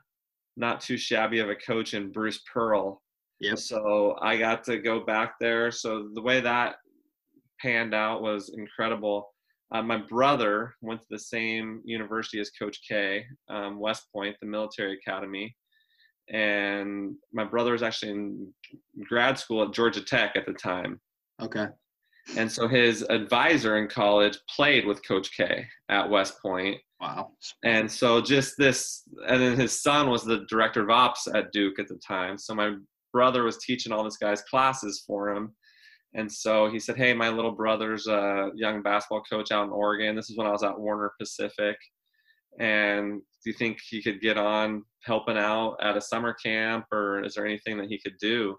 not 0.56 0.82
too 0.82 0.98
shabby 0.98 1.40
of 1.40 1.50
a 1.50 1.56
coach 1.56 1.94
in 1.94 2.12
Bruce 2.12 2.40
Pearl. 2.52 3.02
Yep. 3.40 3.60
So 3.60 4.18
I 4.22 4.38
got 4.38 4.64
to 4.66 4.78
go 4.78 5.00
back 5.00 5.36
there. 5.40 5.72
So 5.72 6.10
the 6.14 6.22
way 6.22 6.40
that 6.42 6.76
panned 7.62 7.94
out 7.94 8.22
was 8.22 8.50
incredible. 8.50 9.34
Uh, 9.72 9.82
my 9.82 9.98
brother 9.98 10.74
went 10.82 11.02
to 11.02 11.08
the 11.10 11.20
same 11.20 11.82
university 11.84 12.40
as 12.40 12.50
Coach 12.52 12.80
K, 12.88 13.26
um, 13.50 13.80
West 13.80 14.08
Point, 14.14 14.36
the 14.42 14.48
military 14.48 14.94
academy. 14.94 15.56
And 16.30 17.16
my 17.34 17.44
brother 17.44 17.74
was 17.74 17.84
actually 17.84 18.12
in 18.12 18.54
grad 19.08 19.38
school 19.38 19.64
at 19.64 19.74
Georgia 19.74 20.02
Tech 20.02 20.36
at 20.36 20.46
the 20.46 20.54
time. 20.54 21.00
Okay. 21.42 21.68
And 22.36 22.52
so 22.52 22.68
his 22.68 23.04
advisor 23.04 23.78
in 23.78 23.88
college 23.88 24.38
played 24.54 24.86
with 24.86 25.06
Coach 25.08 25.32
K 25.36 25.66
at 25.90 26.10
West 26.10 26.42
Point. 26.42 26.78
Wow. 27.00 27.32
And 27.64 27.90
so 27.90 28.20
just 28.20 28.58
this, 28.58 29.04
and 29.28 29.42
then 29.42 29.58
his 29.58 29.82
son 29.82 30.10
was 30.10 30.24
the 30.24 30.46
director 30.50 30.82
of 30.82 30.90
ops 30.90 31.28
at 31.34 31.52
Duke 31.52 31.80
at 31.80 31.88
the 31.88 32.00
time. 32.06 32.38
So 32.38 32.56
my 32.56 32.76
brother 33.18 33.44
was 33.44 33.58
teaching 33.58 33.92
all 33.92 34.04
this 34.04 34.18
guy's 34.18 34.44
classes 34.44 35.04
for 35.08 35.32
him. 35.32 35.56
And 36.14 36.32
so 36.32 36.70
he 36.70 36.80
said, 36.80 36.98
Hey, 36.98 37.16
my 37.16 37.30
little 37.30 37.52
brother's 37.52 38.06
a 38.06 38.52
young 38.54 38.84
basketball 38.84 39.24
coach 39.28 39.52
out 39.52 39.66
in 39.66 39.72
Oregon. 39.72 40.16
This 40.16 40.30
is 40.30 40.38
when 40.38 40.46
I 40.46 40.52
was 40.52 40.62
at 40.62 40.80
Warner 40.80 41.14
Pacific. 41.20 41.76
And 42.60 43.20
do 43.44 43.50
you 43.50 43.54
think 43.54 43.80
he 43.90 44.04
could 44.04 44.22
get 44.22 44.38
on 44.38 44.84
helping 45.04 45.38
out 45.38 45.78
at 45.82 45.98
a 45.98 46.02
summer 46.02 46.34
camp 46.34 46.86
or 46.92 47.24
is 47.24 47.34
there 47.34 47.46
anything 47.48 47.76
that 47.78 47.90
he 47.90 48.00
could 48.00 48.18
do? 48.22 48.56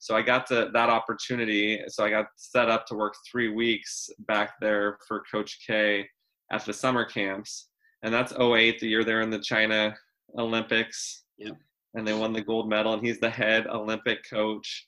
So 0.00 0.16
I 0.16 0.22
got 0.22 0.44
to, 0.48 0.70
that 0.72 0.90
opportunity. 0.90 1.80
So 1.86 2.04
I 2.04 2.10
got 2.10 2.26
set 2.34 2.68
up 2.68 2.86
to 2.86 2.96
work 2.96 3.14
three 3.30 3.48
weeks 3.48 4.08
back 4.26 4.54
there 4.60 4.98
for 5.06 5.22
Coach 5.32 5.56
K 5.64 6.04
at 6.50 6.64
the 6.64 6.72
summer 6.72 7.04
camps. 7.04 7.68
And 8.02 8.12
that's 8.12 8.32
08, 8.32 8.80
the 8.80 8.88
year 8.88 9.04
they're 9.04 9.20
in 9.20 9.30
the 9.30 9.38
China 9.38 9.94
Olympics. 10.36 11.26
Yep. 11.38 11.56
And 11.94 12.06
they 12.06 12.14
won 12.14 12.32
the 12.32 12.42
gold 12.42 12.68
medal, 12.68 12.94
and 12.94 13.04
he's 13.04 13.20
the 13.20 13.30
head 13.30 13.66
Olympic 13.66 14.28
coach. 14.28 14.86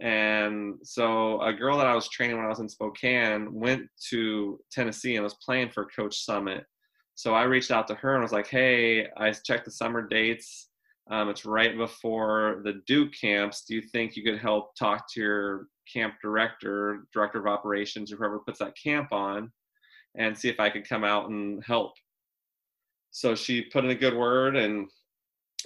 And 0.00 0.76
so 0.82 1.40
a 1.42 1.52
girl 1.52 1.76
that 1.78 1.86
I 1.86 1.94
was 1.94 2.08
training 2.08 2.36
when 2.36 2.46
I 2.46 2.48
was 2.48 2.60
in 2.60 2.68
Spokane 2.68 3.52
went 3.52 3.82
to 4.08 4.58
Tennessee 4.72 5.16
and 5.16 5.24
was 5.24 5.36
playing 5.44 5.70
for 5.70 5.90
Coach 5.94 6.26
Summitt. 6.26 6.64
So 7.14 7.34
I 7.34 7.42
reached 7.42 7.70
out 7.70 7.86
to 7.88 7.94
her 7.96 8.14
and 8.14 8.22
was 8.22 8.32
like, 8.32 8.46
hey, 8.46 9.06
I 9.16 9.30
checked 9.32 9.66
the 9.66 9.70
summer 9.70 10.08
dates. 10.08 10.68
Um, 11.10 11.28
it's 11.28 11.44
right 11.44 11.76
before 11.76 12.62
the 12.64 12.80
Duke 12.86 13.12
camps. 13.20 13.64
Do 13.64 13.74
you 13.74 13.82
think 13.82 14.16
you 14.16 14.22
could 14.22 14.38
help 14.38 14.74
talk 14.74 15.04
to 15.12 15.20
your 15.20 15.66
camp 15.92 16.14
director, 16.22 17.06
director 17.12 17.40
of 17.40 17.46
operations, 17.46 18.10
or 18.10 18.16
whoever 18.16 18.38
puts 18.38 18.60
that 18.60 18.76
camp 18.82 19.12
on, 19.12 19.52
and 20.16 20.38
see 20.38 20.48
if 20.48 20.60
I 20.60 20.70
could 20.70 20.88
come 20.88 21.04
out 21.04 21.28
and 21.28 21.62
help? 21.64 21.92
So 23.10 23.34
she 23.34 23.62
put 23.62 23.84
in 23.84 23.90
a 23.90 23.94
good 23.94 24.16
word 24.16 24.56
and 24.56 24.88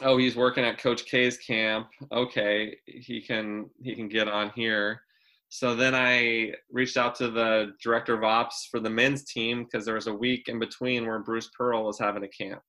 oh 0.03 0.17
he's 0.17 0.37
working 0.37 0.65
at 0.65 0.79
coach 0.79 1.05
k's 1.07 1.37
camp. 1.37 1.89
Okay 2.13 2.77
he 2.87 3.21
can 3.21 3.71
he 3.83 3.95
can 3.95 4.09
get 4.09 4.29
on 4.29 4.51
here. 4.55 5.01
So 5.49 5.75
then 5.75 5.95
i 5.95 6.53
reached 6.71 6.97
out 6.97 7.15
to 7.17 7.31
the 7.31 7.73
director 7.83 8.15
of 8.15 8.25
ops 8.25 8.69
for 8.71 8.81
the 8.81 8.91
men's 8.91 9.25
team 9.25 9.65
because 9.65 9.85
there 9.85 9.95
was 9.95 10.07
a 10.07 10.15
week 10.15 10.49
in 10.49 10.59
between 10.59 11.07
where 11.07 11.21
bruce 11.21 11.51
pearl 11.57 11.85
was 11.85 11.99
having 11.99 12.25
a 12.25 12.29
camp. 12.29 12.63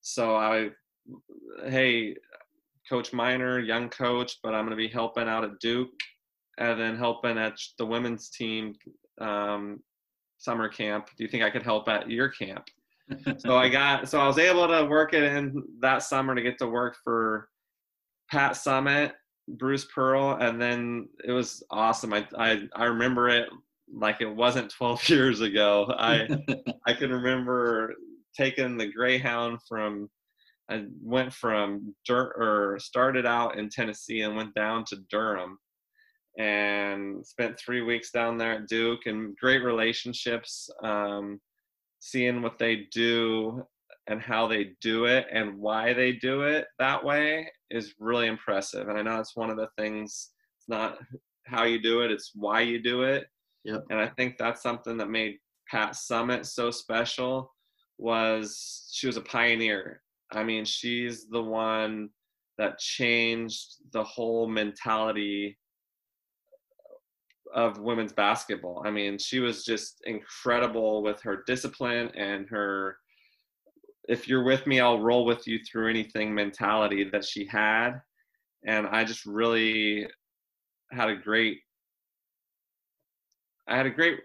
So 0.00 0.36
i 0.36 0.70
hey 1.66 2.14
coach 2.88 3.12
Miner 3.12 3.58
young 3.58 3.88
coach 3.88 4.38
but 4.42 4.54
i'm 4.54 4.64
going 4.64 4.70
to 4.70 4.76
be 4.76 4.88
helping 4.88 5.28
out 5.28 5.44
at 5.44 5.58
duke 5.60 5.88
and 6.58 6.78
then 6.78 6.96
helping 6.96 7.38
at 7.38 7.56
the 7.78 7.86
women's 7.86 8.30
team 8.30 8.74
um, 9.20 9.80
summer 10.38 10.68
camp. 10.68 11.08
Do 11.16 11.24
you 11.24 11.28
think 11.28 11.42
i 11.42 11.50
could 11.50 11.62
help 11.62 11.88
at 11.88 12.10
your 12.10 12.28
camp 12.28 12.68
so 13.38 13.56
I 13.56 13.68
got 13.68 14.08
so 14.08 14.20
I 14.20 14.26
was 14.26 14.38
able 14.38 14.68
to 14.68 14.84
work 14.86 15.14
it 15.14 15.22
in 15.22 15.62
that 15.80 16.02
summer 16.02 16.34
to 16.34 16.42
get 16.42 16.58
to 16.58 16.66
work 16.66 16.96
for 17.04 17.48
Pat 18.30 18.52
Summitt, 18.52 19.12
Bruce 19.48 19.86
Pearl, 19.86 20.36
and 20.40 20.60
then 20.60 21.08
it 21.24 21.32
was 21.32 21.62
awesome. 21.70 22.12
I 22.12 22.26
I, 22.36 22.62
I 22.74 22.84
remember 22.84 23.28
it 23.28 23.48
like 23.92 24.20
it 24.20 24.34
wasn't 24.34 24.70
12 24.70 25.08
years 25.08 25.40
ago. 25.40 25.92
I 25.98 26.28
I 26.86 26.92
can 26.94 27.10
remember 27.12 27.94
taking 28.36 28.76
the 28.76 28.92
Greyhound 28.92 29.58
from 29.68 30.08
I 30.70 30.84
went 31.02 31.32
from 31.32 31.94
Dur- 32.04 32.34
or 32.36 32.78
started 32.78 33.24
out 33.24 33.58
in 33.58 33.70
Tennessee 33.70 34.20
and 34.20 34.36
went 34.36 34.54
down 34.54 34.84
to 34.88 34.96
Durham 35.10 35.58
and 36.38 37.26
spent 37.26 37.58
three 37.58 37.80
weeks 37.80 38.10
down 38.10 38.36
there 38.36 38.52
at 38.52 38.68
Duke 38.68 39.06
and 39.06 39.36
great 39.36 39.64
relationships. 39.64 40.68
Um, 40.84 41.40
seeing 42.00 42.42
what 42.42 42.58
they 42.58 42.86
do 42.92 43.64
and 44.06 44.20
how 44.20 44.46
they 44.46 44.70
do 44.80 45.04
it 45.04 45.26
and 45.30 45.58
why 45.58 45.92
they 45.92 46.12
do 46.12 46.42
it 46.42 46.66
that 46.78 47.04
way 47.04 47.50
is 47.70 47.94
really 47.98 48.26
impressive. 48.26 48.88
And 48.88 48.98
I 48.98 49.02
know 49.02 49.20
it's 49.20 49.36
one 49.36 49.50
of 49.50 49.56
the 49.56 49.68
things, 49.76 50.30
it's 50.58 50.68
not 50.68 50.98
how 51.44 51.64
you 51.64 51.80
do 51.80 52.02
it, 52.02 52.10
it's 52.10 52.32
why 52.34 52.62
you 52.62 52.82
do 52.82 53.02
it. 53.02 53.26
Yep. 53.64 53.84
And 53.90 54.00
I 54.00 54.08
think 54.08 54.38
that's 54.38 54.62
something 54.62 54.96
that 54.96 55.10
made 55.10 55.36
Pat 55.70 55.92
Summitt 55.92 56.46
so 56.46 56.70
special 56.70 57.52
was 57.98 58.88
she 58.92 59.06
was 59.06 59.16
a 59.16 59.22
pioneer. 59.22 60.02
I 60.32 60.44
mean, 60.44 60.64
she's 60.64 61.28
the 61.28 61.42
one 61.42 62.10
that 62.56 62.78
changed 62.78 63.76
the 63.92 64.04
whole 64.04 64.48
mentality 64.48 65.58
of 67.54 67.78
women's 67.78 68.12
basketball. 68.12 68.82
I 68.86 68.90
mean, 68.90 69.18
she 69.18 69.40
was 69.40 69.64
just 69.64 70.02
incredible 70.06 71.02
with 71.02 71.20
her 71.22 71.42
discipline 71.46 72.10
and 72.16 72.48
her 72.48 72.98
if 74.08 74.26
you're 74.26 74.42
with 74.42 74.66
me, 74.66 74.80
I'll 74.80 75.00
roll 75.00 75.26
with 75.26 75.46
you 75.46 75.58
through 75.58 75.90
anything 75.90 76.34
mentality 76.34 77.04
that 77.10 77.24
she 77.24 77.44
had. 77.44 78.00
And 78.66 78.86
I 78.86 79.04
just 79.04 79.26
really 79.26 80.08
had 80.90 81.10
a 81.10 81.16
great 81.16 81.58
I 83.68 83.76
had 83.76 83.86
a 83.86 83.90
great 83.90 84.18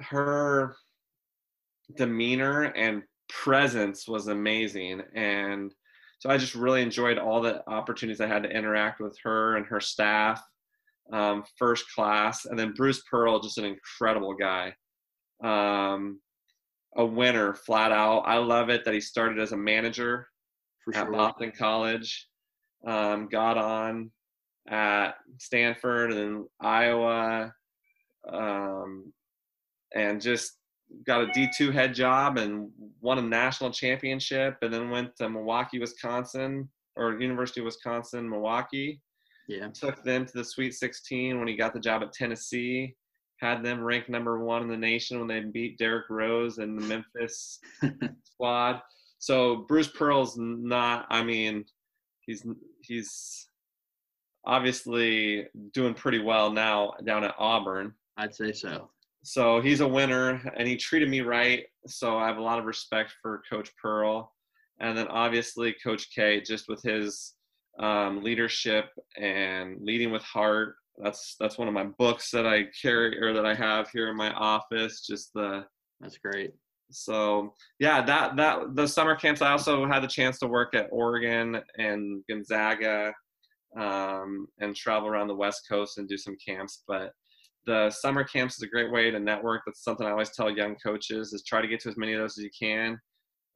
her 0.00 0.74
demeanor 1.96 2.62
and 2.62 3.04
presence 3.28 4.08
was 4.08 4.26
amazing 4.26 5.02
and 5.14 5.72
so 6.18 6.28
I 6.30 6.36
just 6.38 6.54
really 6.54 6.82
enjoyed 6.82 7.18
all 7.18 7.40
the 7.40 7.62
opportunities 7.68 8.20
I 8.20 8.26
had 8.26 8.42
to 8.42 8.50
interact 8.50 9.00
with 9.00 9.16
her 9.22 9.56
and 9.56 9.66
her 9.66 9.80
staff 9.80 10.42
um, 11.12 11.44
first 11.58 11.84
class. 11.94 12.46
And 12.46 12.58
then 12.58 12.72
Bruce 12.72 13.02
Pearl, 13.10 13.40
just 13.40 13.58
an 13.58 13.64
incredible 13.64 14.34
guy. 14.34 14.74
Um, 15.44 16.20
a 16.96 17.04
winner, 17.04 17.54
flat 17.54 17.92
out. 17.92 18.20
I 18.20 18.38
love 18.38 18.70
it 18.70 18.84
that 18.84 18.94
he 18.94 19.00
started 19.00 19.38
as 19.38 19.52
a 19.52 19.56
manager 19.56 20.26
For 20.84 20.96
at 20.96 21.04
sure. 21.04 21.12
Boston 21.12 21.52
College, 21.56 22.28
um, 22.86 23.28
got 23.28 23.56
on 23.56 24.10
at 24.68 25.12
Stanford 25.38 26.12
and 26.12 26.46
Iowa, 26.60 27.52
um, 28.30 29.12
and 29.94 30.20
just 30.20 30.58
got 31.06 31.22
a 31.22 31.26
D2 31.28 31.72
head 31.72 31.94
job 31.94 32.38
and 32.38 32.70
won 33.00 33.18
a 33.18 33.22
national 33.22 33.70
championship, 33.70 34.56
and 34.62 34.72
then 34.72 34.90
went 34.90 35.16
to 35.16 35.28
Milwaukee, 35.28 35.78
Wisconsin, 35.78 36.68
or 36.96 37.20
University 37.20 37.60
of 37.60 37.64
Wisconsin, 37.64 38.28
Milwaukee, 38.28 39.00
Yeah. 39.48 39.68
took 39.68 40.02
them 40.02 40.26
to 40.26 40.32
the 40.34 40.44
Sweet 40.44 40.74
16 40.74 41.38
when 41.38 41.48
he 41.48 41.56
got 41.56 41.74
the 41.74 41.80
job 41.80 42.02
at 42.02 42.12
Tennessee. 42.12 42.94
Had 43.40 43.64
them 43.64 43.82
ranked 43.82 44.08
number 44.08 44.44
one 44.44 44.62
in 44.62 44.68
the 44.68 44.76
nation 44.76 45.18
when 45.18 45.26
they 45.28 45.40
beat 45.40 45.78
Derrick 45.78 46.08
Rose 46.08 46.58
and 46.58 46.78
the 46.78 46.86
Memphis 46.86 47.58
squad. 48.24 48.80
So 49.18 49.64
Bruce 49.68 49.88
Pearl's 49.88 50.36
not. 50.38 51.06
I 51.10 51.22
mean, 51.24 51.64
he's 52.20 52.46
he's 52.82 53.48
obviously 54.44 55.46
doing 55.72 55.94
pretty 55.94 56.20
well 56.20 56.50
now 56.50 56.92
down 57.04 57.24
at 57.24 57.34
Auburn. 57.38 57.94
I'd 58.16 58.34
say 58.34 58.52
so. 58.52 58.90
So 59.24 59.60
he's 59.60 59.80
a 59.80 59.88
winner, 59.88 60.42
and 60.56 60.66
he 60.66 60.76
treated 60.76 61.08
me 61.08 61.20
right. 61.20 61.64
So 61.86 62.18
I 62.18 62.26
have 62.26 62.38
a 62.38 62.42
lot 62.42 62.58
of 62.58 62.64
respect 62.64 63.14
for 63.22 63.42
Coach 63.48 63.70
Pearl, 63.80 64.32
and 64.80 64.96
then 64.98 65.06
obviously 65.08 65.74
Coach 65.82 66.08
K, 66.14 66.40
just 66.40 66.68
with 66.68 66.82
his 66.82 67.34
um, 67.78 68.22
leadership 68.22 68.86
and 69.16 69.78
leading 69.80 70.12
with 70.12 70.22
heart. 70.22 70.76
That's 70.98 71.36
that's 71.40 71.58
one 71.58 71.68
of 71.68 71.74
my 71.74 71.84
books 71.84 72.30
that 72.30 72.46
I 72.46 72.64
carry 72.80 73.18
or 73.22 73.32
that 73.32 73.46
I 73.46 73.54
have 73.54 73.88
here 73.90 74.08
in 74.10 74.16
my 74.16 74.30
office. 74.32 75.06
Just 75.06 75.32
the 75.34 75.64
That's 76.00 76.18
great. 76.18 76.52
so 76.90 77.54
yeah, 77.78 78.02
that 78.04 78.36
that 78.36 78.74
the 78.74 78.86
summer 78.86 79.16
camps. 79.16 79.40
I 79.42 79.52
also 79.52 79.86
had 79.86 80.02
the 80.02 80.08
chance 80.08 80.38
to 80.40 80.46
work 80.46 80.74
at 80.74 80.88
Oregon 80.92 81.60
and 81.78 82.22
Gonzaga, 82.28 83.14
um, 83.78 84.46
and 84.60 84.76
travel 84.76 85.08
around 85.08 85.28
the 85.28 85.34
West 85.34 85.62
Coast 85.70 85.96
and 85.98 86.08
do 86.08 86.18
some 86.18 86.36
camps. 86.46 86.82
But 86.86 87.12
the 87.64 87.90
summer 87.90 88.24
camps 88.24 88.56
is 88.56 88.62
a 88.62 88.66
great 88.66 88.92
way 88.92 89.10
to 89.10 89.18
network. 89.18 89.62
That's 89.64 89.84
something 89.84 90.06
I 90.06 90.10
always 90.10 90.36
tell 90.36 90.50
young 90.50 90.76
coaches: 90.84 91.32
is 91.32 91.42
try 91.46 91.62
to 91.62 91.68
get 91.68 91.80
to 91.80 91.88
as 91.88 91.96
many 91.96 92.12
of 92.12 92.20
those 92.20 92.36
as 92.38 92.44
you 92.44 92.50
can. 92.60 92.98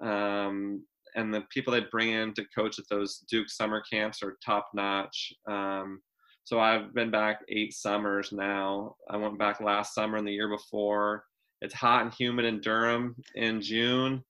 Um, 0.01 0.85
and 1.17 1.33
the 1.33 1.43
people 1.51 1.73
they 1.73 1.81
bring 1.91 2.11
in 2.11 2.33
to 2.35 2.45
coach 2.55 2.79
at 2.79 2.85
those 2.89 3.25
Duke 3.31 3.49
summer 3.49 3.83
camps 3.91 4.23
are 4.23 4.37
top 4.45 4.69
notch. 4.75 5.33
Um, 5.49 6.01
so 6.45 6.61
I've 6.61 6.95
been 6.95 7.11
back 7.11 7.41
eight 7.49 7.73
summers 7.73 8.31
now. 8.31 8.95
I 9.11 9.17
went 9.17 9.39
back 9.39 9.61
last 9.61 9.95
summer 9.95 10.19
and 10.19 10.29
the 10.29 10.33
year 10.33 10.49
before. 10.49 11.25
It's 11.63 11.75
hot 11.75 12.03
and 12.05 12.15
humid 12.15 12.45
in 12.45 12.61
Durham 12.61 13.17
in 13.35 13.61
June, 13.61 14.23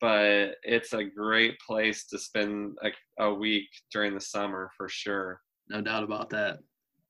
but 0.00 0.56
it's 0.64 0.92
a 0.92 1.04
great 1.04 1.58
place 1.66 2.06
to 2.08 2.18
spend 2.18 2.76
a, 2.82 2.90
a 3.24 3.32
week 3.32 3.68
during 3.92 4.12
the 4.12 4.20
summer 4.20 4.70
for 4.76 4.88
sure. 4.88 5.40
No 5.70 5.80
doubt 5.80 6.02
about 6.02 6.28
that. 6.30 6.58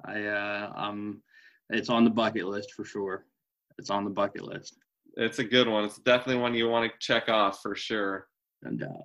I 0.04 0.24
uh, 0.26 0.72
I'm 0.76 1.22
it's 1.70 1.88
on 1.88 2.04
the 2.04 2.10
bucket 2.10 2.44
list 2.44 2.72
for 2.76 2.84
sure. 2.84 3.24
It's 3.78 3.90
on 3.90 4.04
the 4.04 4.10
bucket 4.10 4.42
list. 4.42 4.76
It's 5.16 5.38
a 5.38 5.44
good 5.44 5.66
one. 5.66 5.84
It's 5.84 5.98
definitely 5.98 6.42
one 6.42 6.54
you 6.54 6.68
want 6.68 6.90
to 6.90 6.98
check 7.00 7.28
off 7.28 7.60
for 7.62 7.74
sure. 7.74 8.26
No 8.62 8.72
doubt. 8.72 9.04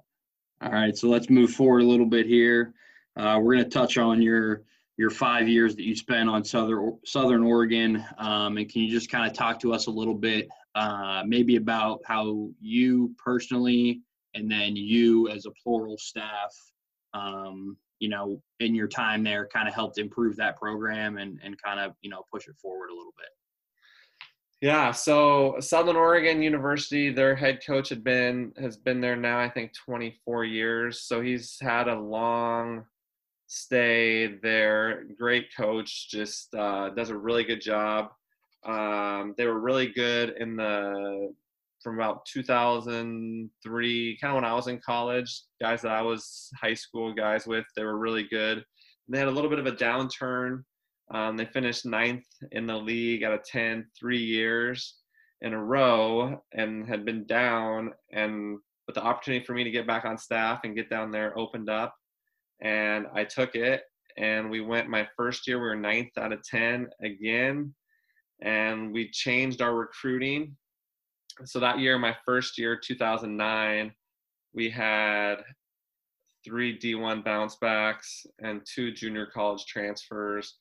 All 0.62 0.72
right, 0.72 0.98
so 0.98 1.08
let's 1.08 1.30
move 1.30 1.52
forward 1.52 1.84
a 1.84 1.88
little 1.88 2.06
bit 2.06 2.26
here. 2.26 2.74
Uh, 3.16 3.40
we're 3.42 3.54
going 3.54 3.64
to 3.64 3.70
touch 3.70 3.98
on 3.98 4.22
your 4.22 4.64
your 4.98 5.10
five 5.10 5.48
years 5.48 5.78
that 5.78 5.84
you 5.84 5.96
spent 5.96 6.28
on 6.28 6.44
Southern 6.44 7.00
Southern 7.06 7.44
Oregon, 7.44 8.04
um, 8.18 8.58
and 8.58 8.70
can 8.70 8.82
you 8.82 8.92
just 8.92 9.10
kind 9.10 9.26
of 9.26 9.34
talk 9.34 9.58
to 9.62 9.74
us 9.74 9.88
a 9.88 9.92
little 9.92 10.14
bit, 10.14 10.50
uh, 10.76 11.24
maybe 11.26 11.56
about 11.56 12.02
how 12.04 12.50
you 12.60 13.16
personally, 13.18 14.02
and 14.34 14.52
then 14.52 14.76
you 14.76 15.30
as 15.30 15.46
a 15.46 15.52
plural 15.64 15.98
staff, 15.98 16.54
um, 17.14 17.78
you 18.00 18.10
know, 18.10 18.42
in 18.60 18.76
your 18.76 18.90
time 18.90 19.24
there, 19.24 19.48
kind 19.48 19.70
of 19.70 19.74
helped 19.74 19.98
improve 19.98 20.36
that 20.36 20.58
program 20.58 21.18
and 21.18 21.40
and 21.42 21.62
kind 21.62 21.80
of 21.80 21.94
you 22.02 22.10
know 22.10 22.24
push 22.30 22.50
it 22.50 22.58
forward 22.58 22.90
a 22.90 22.94
little 22.96 23.14
bit. 23.18 23.30
Yeah, 24.62 24.92
so 24.92 25.56
Southern 25.62 25.96
Oregon 25.96 26.42
University, 26.42 27.12
their 27.12 27.34
head 27.34 27.60
coach 27.66 27.88
had 27.90 28.04
been 28.04 28.52
has 28.58 28.76
been 28.76 29.00
there 29.00 29.16
now 29.16 29.40
I 29.40 29.50
think 29.50 29.74
24 29.74 30.44
years. 30.44 31.02
So 31.02 31.22
he's 31.22 31.58
had 31.62 31.88
a 31.88 31.98
long 31.98 32.84
stay 33.48 34.28
there. 34.44 35.06
Great 35.18 35.48
coach, 35.56 36.10
just 36.10 36.54
uh, 36.56 36.90
does 36.90 37.10
a 37.10 37.18
really 37.18 37.46
good 37.46 37.62
job. 37.62 38.10
Um, 38.66 39.34
they 39.38 39.46
were 39.46 39.60
really 39.60 39.88
good 39.88 40.36
in 40.40 40.58
the 40.58 41.34
from 41.82 41.96
about 41.96 42.26
2003, 42.26 44.18
kind 44.20 44.32
of 44.32 44.36
when 44.36 44.44
I 44.44 44.54
was 44.54 44.68
in 44.68 44.80
college. 44.80 45.42
Guys 45.62 45.82
that 45.84 45.94
I 45.94 46.02
was 46.02 46.50
high 46.62 46.74
school 46.74 47.14
guys 47.14 47.48
with, 47.48 47.66
they 47.78 47.86
were 47.86 47.98
really 47.98 48.24
good. 48.24 48.58
And 48.58 48.66
they 49.08 49.20
had 49.20 49.30
a 49.30 49.32
little 49.32 49.50
bit 49.50 49.60
of 49.60 49.66
a 49.68 49.72
downturn 49.72 50.64
um, 51.12 51.38
they 51.38 51.46
finished 51.46 51.86
ninth 51.86 52.26
in 52.52 52.68
the 52.68 52.76
league 52.76 53.24
out 53.24 53.34
of 53.34 53.44
10, 53.44 53.88
three 53.98 54.24
years 54.24 54.98
in 55.42 55.54
a 55.54 55.64
row, 55.64 56.42
and 56.54 56.88
had 56.88 57.06
been 57.06 57.26
down. 57.26 57.94
And 58.12 58.60
but 58.86 58.96
the 58.96 59.04
opportunity 59.04 59.46
for 59.46 59.54
me 59.54 59.64
to 59.64 59.72
get 59.72 59.88
back 59.88 60.06
on 60.06 60.18
staff 60.18 60.62
and 60.64 60.76
get 60.76 60.90
down 60.90 61.12
there 61.12 61.38
opened 61.38 61.70
up, 61.70 61.96
and 62.62 63.08
I 63.14 63.24
took 63.24 63.56
it. 63.56 63.84
And 64.18 64.50
we 64.50 64.62
went 64.62 64.90
my 64.90 65.08
first 65.16 65.48
year. 65.48 65.60
We 65.60 65.68
were 65.68 65.76
ninth 65.76 66.18
out 66.18 66.34
of 66.34 66.44
10 66.44 66.90
again, 67.04 67.74
and 68.42 68.92
we 68.92 69.10
changed 69.12 69.62
our 69.62 69.76
recruiting. 69.76 70.56
So 71.46 71.60
that 71.60 71.80
year, 71.80 71.98
my 71.98 72.16
first 72.26 72.58
year, 72.58 72.78
2009, 72.78 73.94
we 74.54 74.70
had 74.70 75.36
three 76.44 76.78
D1 76.78 77.24
bounce 77.24 77.56
backs 77.56 78.26
and 78.40 78.62
two 78.66 78.92
junior 78.92 79.28
college 79.28 79.66
transfers 79.66 80.58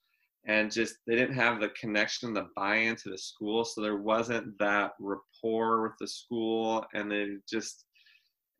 and 0.46 0.72
just 0.72 0.96
they 1.06 1.14
didn't 1.14 1.34
have 1.34 1.60
the 1.60 1.68
connection 1.70 2.32
the 2.32 2.48
buy-in 2.56 2.96
to 2.96 3.10
the 3.10 3.18
school 3.18 3.64
so 3.64 3.82
there 3.82 3.98
wasn't 3.98 4.58
that 4.58 4.92
rapport 5.00 5.82
with 5.82 5.92
the 6.00 6.06
school 6.06 6.84
and 6.94 7.10
they 7.10 7.36
just 7.48 7.84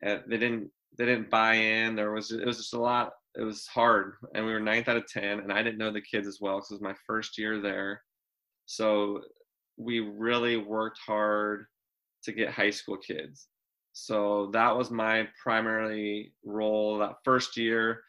eh, 0.03 0.19
they 0.27 0.37
didn't 0.37 0.69
they 0.97 1.05
didn't 1.05 1.29
buy 1.29 1.53
in. 1.53 1.95
There 1.95 2.11
was 2.11 2.31
it 2.31 2.45
was 2.45 2.57
just 2.57 2.73
a 2.73 2.79
lot 2.79 3.13
it 3.35 3.43
was 3.43 3.67
hard 3.67 4.13
and 4.33 4.45
we 4.45 4.51
were 4.51 4.59
ninth 4.59 4.87
out 4.87 4.97
of 4.97 5.07
10 5.07 5.39
and 5.39 5.53
i 5.53 5.61
didn't 5.61 5.77
know 5.77 5.91
the 5.91 6.01
kids 6.01 6.27
as 6.27 6.39
well 6.41 6.55
because 6.57 6.71
it 6.71 6.75
was 6.75 6.81
my 6.81 6.95
first 7.05 7.37
year 7.37 7.61
there. 7.61 8.01
So 8.65 9.21
we 9.77 9.99
really 9.99 10.57
worked 10.57 10.99
hard 11.05 11.65
to 12.23 12.31
get 12.33 12.51
high 12.51 12.69
school 12.69 12.97
kids. 12.97 13.47
So 13.93 14.49
that 14.53 14.75
was 14.75 14.91
my 14.91 15.27
primary 15.41 16.33
role. 16.43 16.97
That 16.99 17.15
first 17.23 17.57
year 17.57 18.03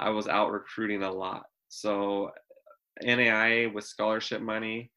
i 0.00 0.10
was 0.10 0.28
out 0.28 0.52
recruiting 0.52 1.02
a 1.02 1.10
lot. 1.10 1.44
So 1.68 2.30
NAIA 3.02 3.72
with 3.72 3.84
scholarship 3.84 4.40
money, 4.40 4.90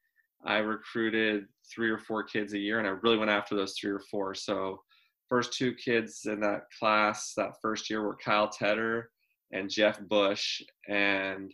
I 0.44 0.58
recruited 0.58 1.46
three 1.72 1.90
or 1.90 1.98
four 1.98 2.22
kids 2.24 2.52
a 2.52 2.58
year, 2.58 2.78
and 2.78 2.88
I 2.88 2.92
really 3.02 3.18
went 3.18 3.30
after 3.30 3.54
those 3.54 3.74
three 3.78 3.90
or 3.90 4.02
four. 4.10 4.34
So, 4.34 4.82
first 5.28 5.52
two 5.52 5.74
kids 5.74 6.26
in 6.26 6.40
that 6.40 6.64
class 6.78 7.32
that 7.36 7.60
first 7.62 7.88
year 7.88 8.02
were 8.02 8.16
Kyle 8.16 8.48
Tedder 8.48 9.10
and 9.52 9.70
Jeff 9.70 10.00
Bush. 10.00 10.60
And 10.88 11.52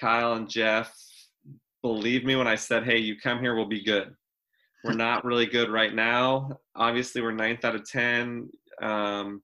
Kyle 0.00 0.34
and 0.34 0.48
Jeff 0.48 0.94
believe 1.82 2.24
me 2.24 2.36
when 2.36 2.46
I 2.46 2.54
said, 2.54 2.84
"Hey, 2.84 2.98
you 2.98 3.18
come 3.18 3.40
here, 3.40 3.54
we'll 3.54 3.66
be 3.66 3.84
good." 3.84 4.14
We're 4.84 4.92
not 4.94 5.24
really 5.24 5.46
good 5.46 5.70
right 5.70 5.94
now. 5.94 6.58
Obviously, 6.76 7.20
we're 7.20 7.32
ninth 7.32 7.64
out 7.64 7.74
of 7.74 7.88
ten. 7.88 8.48
Um, 8.80 9.42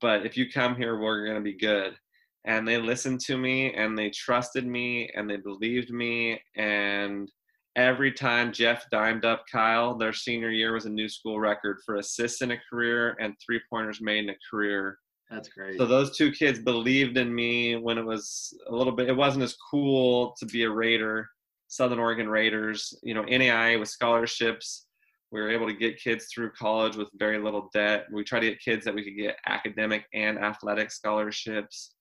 but 0.00 0.26
if 0.26 0.36
you 0.36 0.50
come 0.50 0.74
here, 0.74 0.98
we're 0.98 1.24
going 1.24 1.36
to 1.36 1.42
be 1.42 1.56
good 1.56 1.96
and 2.44 2.66
they 2.66 2.78
listened 2.78 3.20
to 3.20 3.36
me 3.38 3.72
and 3.74 3.96
they 3.96 4.10
trusted 4.10 4.66
me 4.66 5.10
and 5.14 5.28
they 5.28 5.36
believed 5.36 5.90
me 5.90 6.40
and 6.56 7.30
every 7.76 8.12
time 8.12 8.52
jeff 8.52 8.88
dimed 8.90 9.24
up 9.24 9.44
kyle 9.50 9.96
their 9.96 10.12
senior 10.12 10.50
year 10.50 10.72
was 10.72 10.86
a 10.86 10.90
new 10.90 11.08
school 11.08 11.40
record 11.40 11.78
for 11.84 11.96
assists 11.96 12.42
in 12.42 12.52
a 12.52 12.58
career 12.70 13.16
and 13.20 13.34
three 13.44 13.60
pointers 13.70 14.00
made 14.00 14.24
in 14.24 14.30
a 14.30 14.36
career. 14.50 14.98
That's 15.30 15.48
great. 15.48 15.78
So 15.78 15.86
those 15.86 16.16
two 16.16 16.30
kids 16.30 16.58
believed 16.60 17.16
in 17.16 17.34
me 17.34 17.76
when 17.76 17.98
it 17.98 18.04
was 18.04 18.56
a 18.68 18.74
little 18.74 18.92
bit 18.92 19.08
it 19.08 19.16
wasn't 19.16 19.44
as 19.44 19.56
cool 19.70 20.34
to 20.38 20.46
be 20.46 20.64
a 20.64 20.70
raider 20.70 21.28
southern 21.66 21.98
oregon 21.98 22.28
raiders. 22.28 22.96
You 23.02 23.14
know 23.14 23.24
NAIA 23.24 23.80
with 23.80 23.88
scholarships 23.88 24.86
we 25.32 25.40
were 25.40 25.50
able 25.50 25.66
to 25.66 25.74
get 25.74 26.00
kids 26.00 26.28
through 26.32 26.52
college 26.52 26.94
with 26.94 27.08
very 27.14 27.42
little 27.42 27.68
debt. 27.74 28.06
We 28.12 28.22
tried 28.22 28.40
to 28.40 28.50
get 28.50 28.60
kids 28.60 28.84
that 28.84 28.94
we 28.94 29.02
could 29.02 29.16
get 29.16 29.36
academic 29.46 30.04
and 30.14 30.38
athletic 30.38 30.92
scholarships 30.92 31.94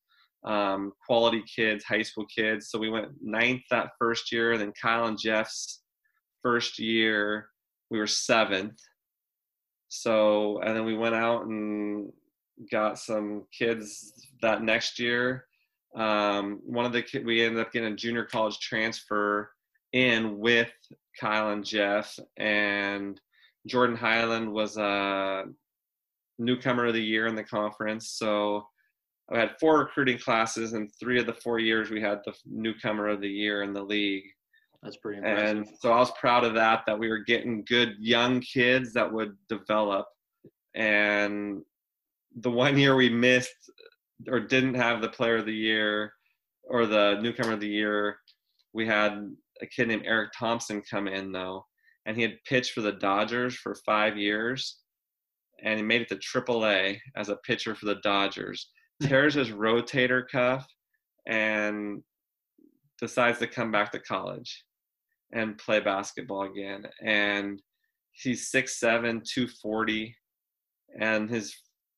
um, 0.45 0.91
quality 1.05 1.43
kids, 1.53 1.83
high 1.83 2.01
school 2.01 2.25
kids. 2.25 2.69
So 2.69 2.79
we 2.79 2.89
went 2.89 3.09
ninth 3.21 3.61
that 3.69 3.91
first 3.99 4.31
year. 4.31 4.57
Then 4.57 4.73
Kyle 4.79 5.05
and 5.05 5.19
Jeff's 5.19 5.81
first 6.41 6.79
year, 6.79 7.49
we 7.89 7.99
were 7.99 8.07
seventh. 8.07 8.79
So, 9.87 10.59
and 10.61 10.75
then 10.75 10.85
we 10.85 10.97
went 10.97 11.15
out 11.15 11.45
and 11.45 12.11
got 12.71 12.99
some 12.99 13.45
kids 13.57 14.13
that 14.41 14.63
next 14.63 14.99
year. 14.99 15.45
Um, 15.95 16.59
one 16.65 16.85
of 16.85 16.91
the 16.91 17.03
kids, 17.03 17.25
we 17.25 17.43
ended 17.43 17.61
up 17.61 17.71
getting 17.71 17.93
a 17.93 17.95
junior 17.95 18.25
college 18.25 18.59
transfer 18.59 19.51
in 19.93 20.39
with 20.39 20.71
Kyle 21.19 21.51
and 21.51 21.63
Jeff. 21.63 22.17
And 22.37 23.19
Jordan 23.67 23.95
Highland 23.95 24.51
was 24.51 24.77
a 24.77 25.43
newcomer 26.39 26.87
of 26.87 26.93
the 26.95 27.03
year 27.03 27.27
in 27.27 27.35
the 27.35 27.43
conference. 27.43 28.09
So, 28.09 28.65
I 29.33 29.39
had 29.39 29.59
four 29.59 29.79
recruiting 29.79 30.19
classes, 30.19 30.73
and 30.73 30.91
three 30.99 31.19
of 31.19 31.25
the 31.25 31.33
four 31.33 31.59
years 31.59 31.89
we 31.89 32.01
had 32.01 32.19
the 32.25 32.33
newcomer 32.45 33.07
of 33.07 33.19
the 33.19 33.29
year 33.29 33.63
in 33.63 33.73
the 33.73 33.81
league. 33.81 34.25
That's 34.83 34.97
pretty 34.97 35.17
impressive. 35.19 35.57
And 35.57 35.67
so 35.79 35.91
I 35.91 35.99
was 35.99 36.11
proud 36.11 36.43
of 36.43 36.53
that, 36.53 36.83
that 36.85 36.99
we 36.99 37.09
were 37.09 37.19
getting 37.19 37.63
good 37.63 37.95
young 37.99 38.41
kids 38.41 38.93
that 38.93 39.11
would 39.11 39.35
develop. 39.49 40.05
And 40.75 41.61
the 42.41 42.51
one 42.51 42.77
year 42.77 42.95
we 42.95 43.09
missed 43.09 43.71
or 44.27 44.39
didn't 44.39 44.75
have 44.75 45.01
the 45.01 45.09
player 45.09 45.37
of 45.37 45.45
the 45.45 45.53
year 45.53 46.13
or 46.63 46.85
the 46.85 47.19
newcomer 47.21 47.53
of 47.53 47.59
the 47.59 47.67
year, 47.67 48.17
we 48.73 48.85
had 48.85 49.33
a 49.61 49.67
kid 49.67 49.87
named 49.87 50.03
Eric 50.05 50.31
Thompson 50.37 50.81
come 50.89 51.07
in 51.07 51.31
though, 51.31 51.65
and 52.05 52.15
he 52.15 52.23
had 52.23 52.43
pitched 52.45 52.73
for 52.73 52.81
the 52.81 52.91
Dodgers 52.91 53.55
for 53.55 53.75
five 53.85 54.17
years, 54.17 54.79
and 55.63 55.79
he 55.79 55.85
made 55.85 56.01
it 56.01 56.09
to 56.09 56.15
AAA 56.17 56.99
as 57.15 57.29
a 57.29 57.37
pitcher 57.37 57.73
for 57.73 57.85
the 57.85 58.01
Dodgers 58.03 58.69
tears 59.07 59.33
his 59.33 59.49
rotator 59.49 60.23
cuff 60.29 60.67
and 61.27 62.01
decides 62.99 63.39
to 63.39 63.47
come 63.47 63.71
back 63.71 63.91
to 63.91 63.99
college 63.99 64.63
and 65.31 65.57
play 65.57 65.79
basketball 65.79 66.43
again. 66.43 66.85
And 67.01 67.61
he's 68.11 68.51
6'7, 68.51 69.23
240. 69.23 70.15
And 70.99 71.29
his 71.29 71.55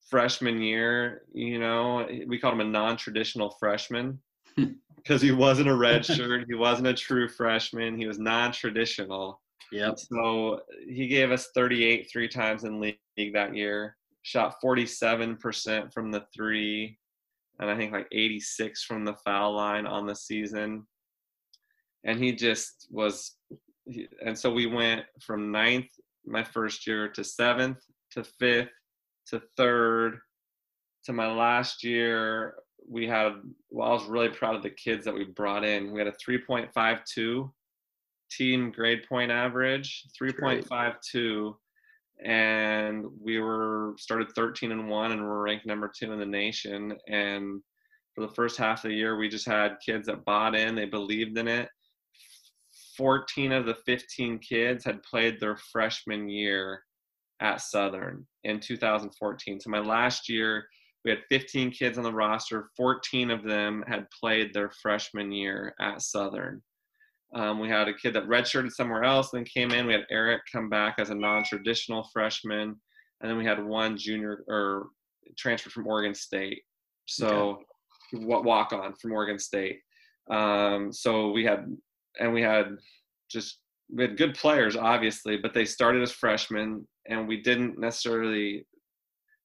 freshman 0.09 0.61
year, 0.61 1.23
you 1.33 1.59
know, 1.59 2.07
we 2.27 2.39
called 2.39 2.53
him 2.53 2.61
a 2.61 2.65
non 2.65 2.97
traditional 2.97 3.55
freshman 3.59 4.19
because 4.95 5.21
he 5.21 5.31
wasn't 5.31 5.69
a 5.69 5.75
red 5.75 6.05
shirt. 6.05 6.45
He 6.47 6.55
wasn't 6.55 6.87
a 6.87 6.93
true 6.93 7.27
freshman. 7.27 7.97
He 7.97 8.07
was 8.07 8.19
non 8.19 8.51
traditional. 8.51 9.41
Yep. 9.71 9.99
So 9.99 10.61
he 10.87 11.07
gave 11.07 11.31
us 11.31 11.49
38 11.53 12.07
three 12.11 12.29
times 12.29 12.63
in 12.63 12.79
league 12.79 13.33
that 13.33 13.55
year 13.55 13.97
shot 14.25 14.55
47% 14.59 15.93
from 15.93 16.09
the 16.09 16.25
three, 16.35 16.97
and 17.59 17.69
I 17.69 17.77
think 17.77 17.93
like 17.93 18.07
86 18.11 18.83
from 18.83 19.05
the 19.05 19.13
foul 19.23 19.55
line 19.55 19.85
on 19.85 20.07
the 20.07 20.15
season. 20.15 20.87
And 22.05 22.17
he 22.17 22.31
just 22.31 22.87
was, 22.89 23.35
and 24.25 24.37
so 24.37 24.51
we 24.51 24.65
went 24.65 25.03
from 25.21 25.51
ninth 25.51 25.91
my 26.25 26.43
first 26.43 26.87
year 26.87 27.07
to 27.09 27.23
seventh 27.23 27.77
to 28.11 28.23
fifth 28.23 28.71
to 29.27 29.43
third 29.57 30.17
to 31.03 31.13
my 31.13 31.31
last 31.31 31.83
year. 31.83 32.55
We 32.89 33.05
had, 33.05 33.33
well, 33.69 33.89
I 33.89 33.93
was 33.93 34.05
really 34.05 34.29
proud 34.29 34.55
of 34.55 34.63
the 34.63 34.71
kids 34.71 35.05
that 35.05 35.13
we 35.13 35.25
brought 35.25 35.63
in. 35.63 35.91
We 35.91 35.99
had 35.99 36.07
a 36.07 36.13
3.52 36.13 37.51
team 38.31 38.71
grade 38.71 39.03
point 39.07 39.31
average, 39.31 40.07
3.52 40.19 41.53
and 42.23 43.05
we 43.19 43.39
were 43.39 43.93
started 43.97 44.31
13 44.35 44.71
and 44.71 44.89
one, 44.89 45.11
and 45.11 45.21
we're 45.21 45.43
ranked 45.43 45.65
number 45.65 45.91
two 45.93 46.11
in 46.11 46.19
the 46.19 46.25
nation. 46.25 46.93
And 47.07 47.61
for 48.13 48.21
the 48.25 48.33
first 48.33 48.57
half 48.57 48.83
of 48.83 48.89
the 48.89 48.95
year, 48.95 49.17
we 49.17 49.27
just 49.27 49.47
had 49.47 49.77
kids 49.85 50.07
that 50.07 50.25
bought 50.25 50.55
in, 50.55 50.75
they 50.75 50.85
believed 50.85 51.37
in 51.37 51.47
it. 51.47 51.69
14 52.97 53.51
of 53.51 53.65
the 53.65 53.75
15 53.85 54.39
kids 54.39 54.85
had 54.85 55.03
played 55.03 55.39
their 55.39 55.57
freshman 55.57 56.29
year 56.29 56.81
at 57.41 57.61
Southern 57.61 58.25
in 58.45 58.59
2014. 58.59 59.59
So 59.59 59.69
my 59.69 59.79
last 59.79 60.29
year, 60.29 60.65
we 61.03 61.11
had 61.11 61.19
15 61.29 61.71
kids 61.71 61.97
on 61.97 62.03
the 62.03 62.11
roster. 62.11 62.69
14 62.77 63.29
of 63.29 63.43
them 63.43 63.83
had 63.87 64.07
played 64.17 64.53
their 64.53 64.71
freshman 64.81 65.31
year 65.31 65.75
at 65.79 66.01
Southern. 66.01 66.61
Um, 67.35 67.59
we 67.59 67.69
had 67.69 67.87
a 67.87 67.93
kid 67.93 68.13
that 68.13 68.27
redshirted 68.27 68.71
somewhere 68.71 69.03
else, 69.03 69.29
then 69.31 69.43
came 69.43 69.71
in. 69.71 69.85
We 69.85 69.93
had 69.93 70.05
Eric 70.09 70.41
come 70.51 70.69
back 70.69 70.95
as 70.97 71.09
a 71.09 71.15
non-traditional 71.15 72.09
freshman, 72.11 72.75
and 73.21 73.29
then 73.29 73.37
we 73.37 73.45
had 73.45 73.63
one 73.63 73.97
junior 73.97 74.43
or 74.47 74.87
transfer 75.37 75.69
from 75.69 75.87
Oregon 75.87 76.15
State. 76.15 76.61
So 77.05 77.59
okay. 78.13 78.25
walk 78.25 78.73
on 78.73 78.95
from 78.95 79.11
Oregon 79.11 79.37
State. 79.37 79.79
Um, 80.31 80.91
so 80.91 81.31
we 81.31 81.43
had, 81.43 81.65
and 82.19 82.33
we 82.33 82.41
had 82.41 82.77
just 83.29 83.59
we 83.93 84.03
had 84.03 84.17
good 84.17 84.33
players, 84.33 84.75
obviously, 84.75 85.37
but 85.37 85.53
they 85.53 85.65
started 85.65 86.01
as 86.01 86.11
freshmen, 86.11 86.87
and 87.07 87.27
we 87.27 87.41
didn't 87.41 87.77
necessarily 87.77 88.65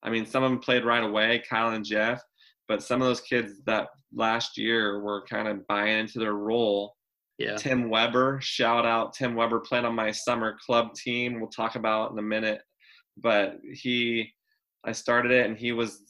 I 0.02 0.10
mean, 0.10 0.26
some 0.26 0.42
of 0.42 0.50
them 0.50 0.60
played 0.60 0.84
right 0.84 1.02
away, 1.04 1.42
Kyle 1.48 1.70
and 1.74 1.84
Jeff, 1.84 2.22
but 2.68 2.82
some 2.82 3.02
of 3.02 3.08
those 3.08 3.20
kids 3.20 3.60
that 3.66 3.88
last 4.14 4.56
year 4.56 5.00
were 5.00 5.24
kind 5.26 5.48
of 5.48 5.66
buying 5.66 5.98
into 5.98 6.18
their 6.18 6.34
role. 6.34 6.96
Yeah. 7.40 7.56
Tim 7.56 7.88
Weber, 7.88 8.38
shout 8.42 8.84
out 8.84 9.14
Tim 9.14 9.34
Weber, 9.34 9.60
played 9.60 9.84
on 9.84 9.94
my 9.94 10.10
summer 10.10 10.58
club 10.64 10.94
team. 10.94 11.40
We'll 11.40 11.48
talk 11.48 11.74
about 11.74 12.12
in 12.12 12.18
a 12.18 12.22
minute, 12.22 12.60
but 13.16 13.56
he, 13.72 14.30
I 14.84 14.92
started 14.92 15.32
it 15.32 15.46
and 15.46 15.56
he 15.56 15.72
was 15.72 16.02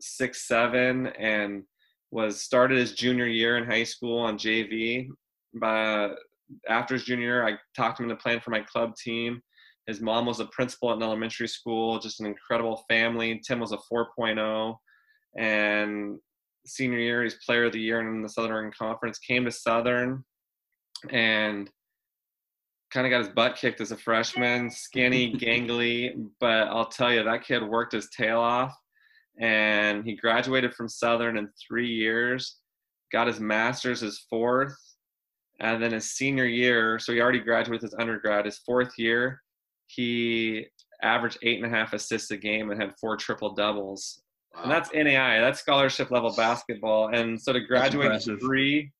six 0.00 0.48
seven 0.48 1.08
and 1.08 1.64
was 2.10 2.42
started 2.42 2.78
his 2.78 2.94
junior 2.94 3.26
year 3.26 3.58
in 3.58 3.64
high 3.64 3.84
school 3.84 4.18
on 4.18 4.38
JV. 4.38 5.08
But 5.54 6.14
after 6.68 6.94
his 6.94 7.04
junior 7.04 7.26
year, 7.26 7.46
I 7.46 7.58
talked 7.76 8.00
him 8.00 8.10
into 8.10 8.16
playing 8.16 8.40
for 8.40 8.50
my 8.50 8.60
club 8.60 8.96
team 8.96 9.42
his 9.90 10.00
mom 10.00 10.24
was 10.24 10.40
a 10.40 10.46
principal 10.46 10.90
at 10.90 10.96
an 10.96 11.02
elementary 11.02 11.48
school, 11.48 11.98
just 11.98 12.20
an 12.20 12.26
incredible 12.26 12.84
family. 12.88 13.40
Tim 13.44 13.58
was 13.58 13.72
a 13.72 13.78
4.0. 13.92 14.76
And 15.36 16.18
senior 16.64 16.98
year, 16.98 17.22
he's 17.24 17.42
player 17.44 17.64
of 17.64 17.72
the 17.72 17.80
year 17.80 18.00
in 18.00 18.22
the 18.22 18.28
Southern 18.28 18.70
Conference. 18.78 19.18
Came 19.18 19.44
to 19.44 19.50
Southern 19.50 20.24
and 21.08 21.70
kind 22.90 23.06
of 23.06 23.10
got 23.10 23.24
his 23.24 23.34
butt 23.34 23.56
kicked 23.56 23.80
as 23.80 23.92
a 23.92 23.96
freshman, 23.96 24.70
skinny, 24.70 25.32
gangly. 25.36 26.12
But 26.40 26.68
I'll 26.68 26.88
tell 26.88 27.12
you, 27.12 27.22
that 27.22 27.44
kid 27.44 27.62
worked 27.62 27.92
his 27.92 28.08
tail 28.10 28.40
off. 28.40 28.76
And 29.40 30.04
he 30.04 30.16
graduated 30.16 30.74
from 30.74 30.88
Southern 30.88 31.38
in 31.38 31.48
three 31.66 31.88
years, 31.88 32.58
got 33.12 33.26
his 33.26 33.40
master's 33.40 34.00
his 34.00 34.26
fourth. 34.28 34.76
And 35.60 35.82
then 35.82 35.92
his 35.92 36.12
senior 36.12 36.46
year, 36.46 36.98
so 36.98 37.12
he 37.12 37.20
already 37.20 37.40
graduated 37.40 37.82
with 37.82 37.90
his 37.90 38.00
undergrad, 38.00 38.46
his 38.46 38.58
fourth 38.58 38.92
year, 38.96 39.40
he 39.86 40.66
averaged 41.02 41.38
eight 41.42 41.62
and 41.62 41.72
a 41.72 41.76
half 41.76 41.92
assists 41.92 42.30
a 42.30 42.36
game 42.36 42.70
and 42.70 42.80
had 42.80 42.94
four 42.98 43.16
triple 43.16 43.54
doubles. 43.54 44.22
Wow. 44.54 44.62
And 44.62 44.72
that's 44.72 44.90
NAI, 44.94 45.40
that's 45.40 45.60
scholarship 45.60 46.10
level 46.10 46.34
basketball. 46.34 47.14
And 47.14 47.40
so 47.40 47.52
to 47.52 47.60
graduate 47.60 48.22
three 48.40 48.90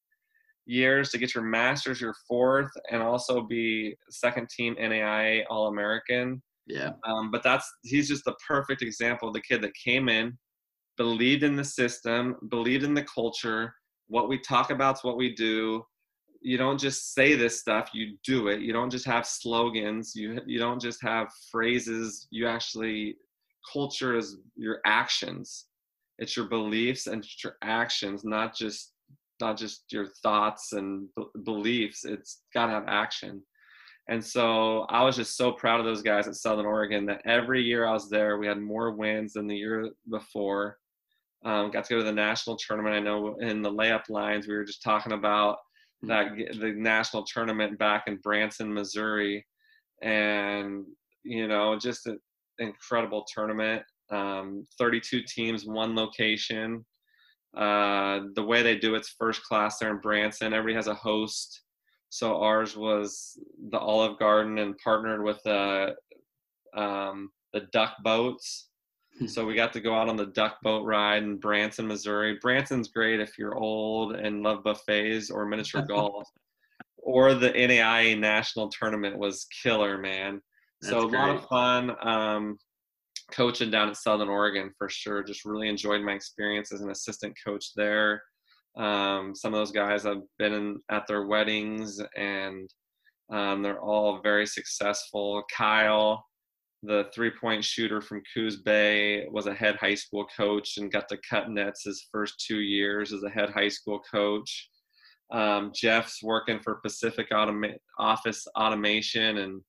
years 0.71 1.11
to 1.11 1.19
get 1.19 1.35
your 1.35 1.45
master's, 1.45 2.01
your 2.01 2.15
fourth, 2.29 2.71
and 2.91 3.03
also 3.03 3.43
be 3.43 3.97
second 4.11 4.49
team 4.49 4.77
NAI 4.79 5.45
All 5.51 5.69
American. 5.69 6.43
Yeah. 6.67 6.91
Um, 7.05 7.31
but 7.31 7.43
that's 7.43 7.71
he's 7.83 8.09
just 8.09 8.25
the 8.25 8.37
perfect 8.47 8.83
example 8.83 9.29
of 9.29 9.35
the 9.35 9.43
kid 9.43 9.63
that 9.63 9.73
came 9.75 10.09
in, 10.09 10.39
believed 10.97 11.43
in 11.43 11.57
the 11.57 11.65
system, 11.65 12.37
believed 12.49 12.85
in 12.85 12.95
the 12.95 13.05
culture. 13.05 13.75
What 14.09 14.29
we 14.29 14.39
talk 14.39 14.71
about 14.71 14.99
is 14.99 15.05
what 15.05 15.17
we 15.17 15.35
do 15.35 15.85
you 16.41 16.57
don't 16.57 16.81
just 16.81 17.15
say 17.15 17.35
this 17.35 17.61
stuff 17.61 17.91
you 17.93 18.17
do 18.25 18.49
it 18.49 18.61
you 18.61 18.73
don't 18.73 18.91
just 18.91 19.07
have 19.07 19.27
slogans 19.27 20.13
you 20.15 20.41
you 20.47 20.59
don't 20.59 20.81
just 20.81 21.03
have 21.03 21.29
phrases 21.51 22.27
you 22.31 22.47
actually 22.47 23.15
culture 23.73 24.17
is 24.17 24.39
your 24.57 24.81
actions 24.87 25.67
it's 26.19 26.37
your 26.37 26.49
beliefs 26.49 27.07
and 27.07 27.27
your 27.45 27.57
actions 27.63 28.25
not 28.25 28.55
just 28.55 28.93
not 29.40 29.57
just 29.57 29.85
your 29.90 30.07
thoughts 30.22 30.72
and 30.72 31.09
b- 31.16 31.24
beliefs 31.44 32.05
it's 32.05 32.42
got 32.55 32.66
to 32.66 32.72
have 32.72 32.85
action 32.88 33.42
and 34.09 34.24
so 34.24 34.83
i 34.90 35.03
was 35.03 35.16
just 35.16 35.37
so 35.37 35.53
proud 35.53 35.81
of 35.81 35.87
those 35.87 36.03
guys 36.03 36.29
at 36.29 36.35
southern 36.35 36.66
oregon 36.66 37.07
that 37.07 37.22
every 37.24 37.62
year 37.62 37.87
i 37.87 37.92
was 37.92 38.09
there 38.09 38.38
we 38.38 38.46
had 38.46 38.61
more 38.61 38.92
wins 38.92 39.35
than 39.35 39.46
the 39.46 39.57
year 39.57 39.90
before 40.11 40.76
um, 41.44 41.70
got 41.70 41.85
to 41.85 41.94
go 41.94 41.98
to 41.98 42.05
the 42.05 42.12
national 42.12 42.57
tournament 42.57 42.94
i 42.94 43.00
know 43.00 43.37
in 43.40 43.62
the 43.62 43.70
layup 43.70 44.09
lines 44.09 44.46
we 44.46 44.55
were 44.55 44.64
just 44.64 44.83
talking 44.83 45.12
about 45.12 45.57
that 46.03 46.29
the 46.61 46.72
national 46.76 47.24
tournament 47.24 47.79
back 47.79 48.05
in 48.07 48.16
Branson, 48.16 48.72
Missouri, 48.72 49.46
and 50.03 50.85
you 51.24 51.46
know 51.46 51.79
just 51.79 52.07
an 52.07 52.18
incredible 52.59 53.24
tournament. 53.33 53.83
Um, 54.11 54.66
32 54.79 55.22
teams, 55.22 55.66
one 55.66 55.94
location. 55.94 56.85
Uh, 57.57 58.21
the 58.35 58.45
way 58.45 58.63
they 58.63 58.77
do 58.77 58.95
it's 58.95 59.09
first 59.19 59.43
class 59.43 59.79
there 59.79 59.91
in 59.91 59.99
Branson. 59.99 60.53
Everybody 60.53 60.77
has 60.77 60.87
a 60.87 60.95
host. 60.95 61.63
So 62.09 62.41
ours 62.43 62.77
was 62.77 63.39
the 63.71 63.79
Olive 63.79 64.19
Garden 64.19 64.59
and 64.59 64.79
partnered 64.79 65.23
with 65.23 65.41
the 65.45 65.95
um, 66.75 67.31
the 67.53 67.63
duck 67.73 67.97
boats 68.05 68.71
so 69.27 69.45
we 69.45 69.55
got 69.55 69.73
to 69.75 69.81
go 69.81 69.95
out 69.95 70.09
on 70.09 70.17
the 70.17 70.27
duck 70.27 70.61
boat 70.63 70.85
ride 70.85 71.23
in 71.23 71.37
Branson, 71.37 71.87
Missouri. 71.87 72.39
Branson's 72.41 72.89
great 72.89 73.21
if 73.21 73.39
you're 73.39 73.57
old 73.57 74.15
and 74.15 74.43
love 74.43 74.65
buffets 74.65 75.31
or 75.31 75.45
miniature 75.45 75.83
golf. 75.89 76.27
Or 76.97 77.35
the 77.35 77.51
NAIA 77.51 78.19
national 78.19 78.71
tournament 78.71 79.19
was 79.19 79.47
killer, 79.63 79.99
man. 79.99 80.41
That's 80.81 80.93
so 80.93 81.07
a 81.07 81.11
great. 81.11 81.19
lot 81.19 81.37
of 81.37 81.47
fun. 81.49 81.97
Um, 82.01 82.59
coaching 83.33 83.71
down 83.71 83.88
at 83.88 83.97
Southern 83.97 84.29
Oregon 84.29 84.73
for 84.77 84.88
sure. 84.88 85.23
Just 85.23 85.45
really 85.45 85.69
enjoyed 85.69 86.03
my 86.03 86.12
experience 86.12 86.73
as 86.73 86.81
an 86.81 86.90
assistant 86.90 87.37
coach 87.45 87.73
there. 87.75 88.23
Um, 88.77 89.35
some 89.35 89.53
of 89.53 89.59
those 89.59 89.73
guys 89.73 90.07
I've 90.07 90.23
been 90.38 90.53
in, 90.53 90.81
at 90.90 91.07
their 91.07 91.27
weddings, 91.27 92.01
and 92.16 92.71
um, 93.33 93.62
they're 93.62 93.81
all 93.81 94.21
very 94.23 94.47
successful. 94.47 95.43
Kyle, 95.57 96.25
the 96.83 97.07
three 97.14 97.31
point 97.31 97.64
shooter 97.64 98.01
from 98.01 98.23
Coos 98.35 98.57
Bay, 98.59 99.27
was 99.31 99.47
a 99.47 99.55
head 99.55 99.77
high 99.77 99.95
school 99.95 100.27
coach 100.37 100.77
and 100.77 100.93
got 100.93 101.09
to 101.09 101.19
cut 101.29 101.51
nets 101.51 101.85
his 101.85 102.09
first 102.12 102.45
two 102.47 102.61
years 102.61 103.12
as 103.12 103.23
a 103.23 103.31
head 103.31 103.51
high 103.51 103.69
school 103.69 104.01
coach. 104.11 104.69
Um, 105.33 105.71
Jeff's 105.75 106.23
working 106.23 106.59
for 106.61 106.77
Pacific 106.77 107.31
Automa- 107.31 107.79
Office 107.99 108.47
Automation 108.57 109.38
and 109.38 109.62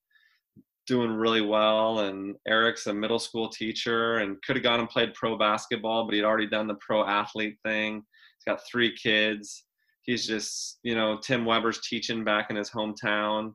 doing 0.87 1.11
really 1.11 1.41
well. 1.41 1.99
And 1.99 2.35
Eric's 2.47 2.87
a 2.87 2.93
middle 2.93 3.19
school 3.19 3.49
teacher 3.49 4.17
and 4.17 4.41
could 4.43 4.55
have 4.55 4.63
gone 4.63 4.79
and 4.79 4.89
played 4.89 5.13
pro 5.13 5.37
basketball, 5.37 6.05
but 6.05 6.13
he'd 6.13 6.23
already 6.23 6.47
done 6.47 6.67
the 6.67 6.77
pro 6.81 7.05
athlete 7.05 7.57
thing. 7.63 7.95
He's 8.37 8.51
got 8.51 8.65
three 8.65 8.95
kids. 8.95 9.65
He's 10.03 10.25
just, 10.25 10.79
you 10.83 10.95
know, 10.95 11.19
Tim 11.21 11.45
Weber's 11.45 11.81
teaching 11.87 12.23
back 12.23 12.49
in 12.49 12.55
his 12.55 12.71
hometown 12.71 13.53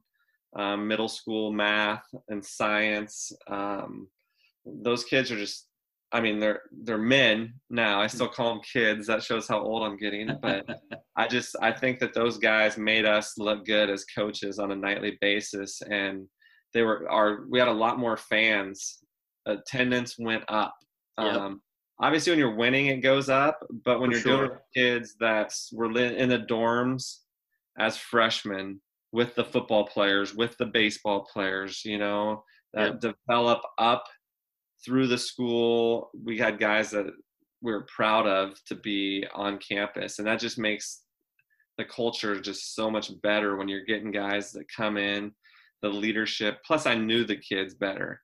um, 0.57 0.89
middle 0.89 1.09
school 1.09 1.53
math 1.53 2.05
and 2.29 2.45
science. 2.45 3.31
Um, 3.49 4.09
those 4.65 5.05
kids 5.05 5.31
are 5.31 5.37
just, 5.37 5.69
I 6.13 6.21
mean, 6.21 6.39
they're 6.39 6.63
they're 6.85 6.99
men 6.99 7.55
now. 7.69 8.01
I 8.01 8.07
still 8.07 8.29
call 8.29 8.55
them 8.55 8.63
kids. 8.63 9.07
That 9.07 9.23
shows 9.23 9.49
how 9.49 9.61
old 9.61 9.83
I'm 9.83 9.97
getting. 9.97 10.31
But 10.41 10.65
I 11.17 11.27
just 11.27 11.57
I 11.61 11.73
think 11.73 11.99
that 11.99 12.15
those 12.15 12.39
guys 12.39 12.79
made 12.79 13.05
us 13.05 13.35
look 13.39 13.67
good 13.67 13.91
as 13.91 14.05
coaches 14.05 14.59
on 14.59 14.71
a 14.71 14.77
nightly 14.77 15.19
basis, 15.21 15.83
and 15.83 16.27
they 16.77 16.83
were 16.83 17.11
our. 17.11 17.47
We 17.49 17.59
had 17.59 17.69
a 17.69 17.73
lot 17.73 17.99
more 17.99 18.19
fans. 18.19 18.99
Attendance 19.47 20.17
went 20.19 20.45
up. 20.49 20.75
Yep. 21.19 21.35
Um, 21.35 21.63
obviously, 22.01 22.33
when 22.33 22.39
you're 22.39 22.55
winning, 22.55 22.87
it 22.89 22.99
goes 22.99 23.31
up. 23.31 23.59
But 23.85 23.99
when 23.99 24.11
For 24.11 24.17
you're 24.17 24.23
sure. 24.23 24.47
doing 24.49 24.59
kids 24.75 25.17
that 25.21 25.55
were 25.73 25.91
in 25.99 26.29
the 26.29 26.41
dorms 26.41 27.21
as 27.79 27.97
freshmen, 27.97 28.83
with 29.13 29.35
the 29.35 29.45
football 29.45 29.87
players, 29.87 30.35
with 30.35 30.55
the 30.59 30.67
baseball 30.67 31.27
players, 31.33 31.83
you 31.87 31.97
know, 31.97 32.45
that 32.75 33.03
yep. 33.03 33.15
develop 33.27 33.63
up 33.79 34.05
through 34.85 35.07
the 35.07 35.17
school. 35.17 36.11
We 36.23 36.37
had 36.37 36.59
guys 36.59 36.91
that 36.91 37.07
we 37.63 37.73
are 37.73 37.87
proud 37.95 38.27
of 38.27 38.63
to 38.67 38.75
be 38.75 39.25
on 39.35 39.59
campus, 39.67 40.19
and 40.19 40.29
that 40.29 40.41
just 40.41 40.59
makes 40.59 41.05
the 41.79 41.87
culture 41.87 42.39
just 42.39 42.75
so 42.75 42.91
much 42.91 43.11
better 43.23 43.57
when 43.57 43.69
you're 43.69 43.85
getting 43.87 44.11
guys 44.11 44.53
that 44.53 44.67
come 44.75 44.99
in, 44.99 45.33
the 45.83 45.89
leadership. 45.89 46.59
Plus, 46.65 46.87
I 46.87 46.95
knew 46.95 47.25
the 47.25 47.37
kids 47.37 47.75
better. 47.75 48.21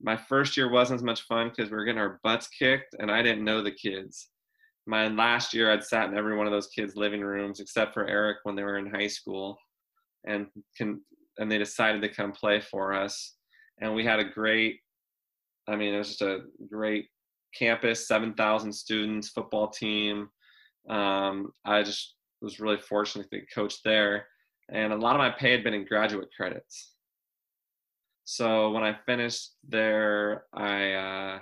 My 0.00 0.16
first 0.16 0.56
year 0.56 0.70
wasn't 0.70 0.98
as 0.98 1.04
much 1.04 1.22
fun 1.22 1.48
because 1.48 1.70
we 1.70 1.76
were 1.76 1.84
getting 1.84 2.00
our 2.00 2.20
butts 2.22 2.48
kicked, 2.48 2.94
and 2.98 3.10
I 3.10 3.22
didn't 3.22 3.44
know 3.44 3.62
the 3.62 3.72
kids. 3.72 4.28
My 4.86 5.08
last 5.08 5.54
year, 5.54 5.72
I'd 5.72 5.84
sat 5.84 6.08
in 6.08 6.16
every 6.16 6.36
one 6.36 6.46
of 6.46 6.52
those 6.52 6.68
kids' 6.68 6.96
living 6.96 7.22
rooms 7.22 7.60
except 7.60 7.94
for 7.94 8.06
Eric 8.06 8.38
when 8.44 8.54
they 8.54 8.62
were 8.62 8.78
in 8.78 8.90
high 8.90 9.08
school 9.08 9.58
and 10.26 10.46
can 10.76 11.00
and 11.38 11.50
they 11.50 11.58
decided 11.58 12.02
to 12.02 12.08
come 12.08 12.32
play 12.32 12.60
for 12.60 12.94
us 12.94 13.36
and 13.80 13.94
we 13.94 14.04
had 14.04 14.18
a 14.18 14.24
great 14.24 14.80
I 15.68 15.74
mean, 15.74 15.94
it 15.94 15.98
was 15.98 16.08
just 16.08 16.22
a 16.22 16.42
great 16.70 17.06
campus, 17.52 18.06
7,000 18.06 18.72
students, 18.72 19.30
football 19.30 19.68
team. 19.68 20.28
Um, 20.88 21.50
I 21.64 21.82
just 21.82 22.14
was 22.40 22.60
really 22.60 22.76
fortunate 22.76 23.28
to 23.32 23.40
coach 23.52 23.82
there. 23.84 24.28
And 24.68 24.92
a 24.92 24.96
lot 24.96 25.14
of 25.14 25.18
my 25.18 25.30
pay 25.30 25.52
had 25.52 25.64
been 25.64 25.74
in 25.74 25.84
graduate 25.84 26.28
credits. 26.36 26.92
So 28.24 28.72
when 28.72 28.82
I 28.82 28.96
finished 29.06 29.52
there, 29.68 30.44
I, 30.52 30.92
uh, 30.92 31.38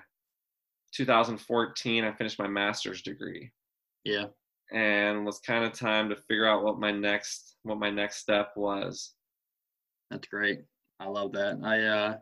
2014, 0.94 2.04
I 2.04 2.12
finished 2.12 2.38
my 2.38 2.46
master's 2.46 3.02
degree. 3.02 3.50
Yeah. 4.04 4.26
And 4.72 5.24
was 5.24 5.40
kind 5.40 5.64
of 5.64 5.72
time 5.72 6.10
to 6.10 6.16
figure 6.16 6.46
out 6.46 6.64
what 6.64 6.78
my 6.78 6.90
next, 6.90 7.56
what 7.62 7.78
my 7.78 7.90
next 7.90 8.18
step 8.18 8.52
was. 8.56 9.14
That's 10.10 10.28
great. 10.28 10.60
I 11.00 11.06
love 11.06 11.32
that. 11.32 11.58
I, 11.64 11.84
uh, 11.84 12.16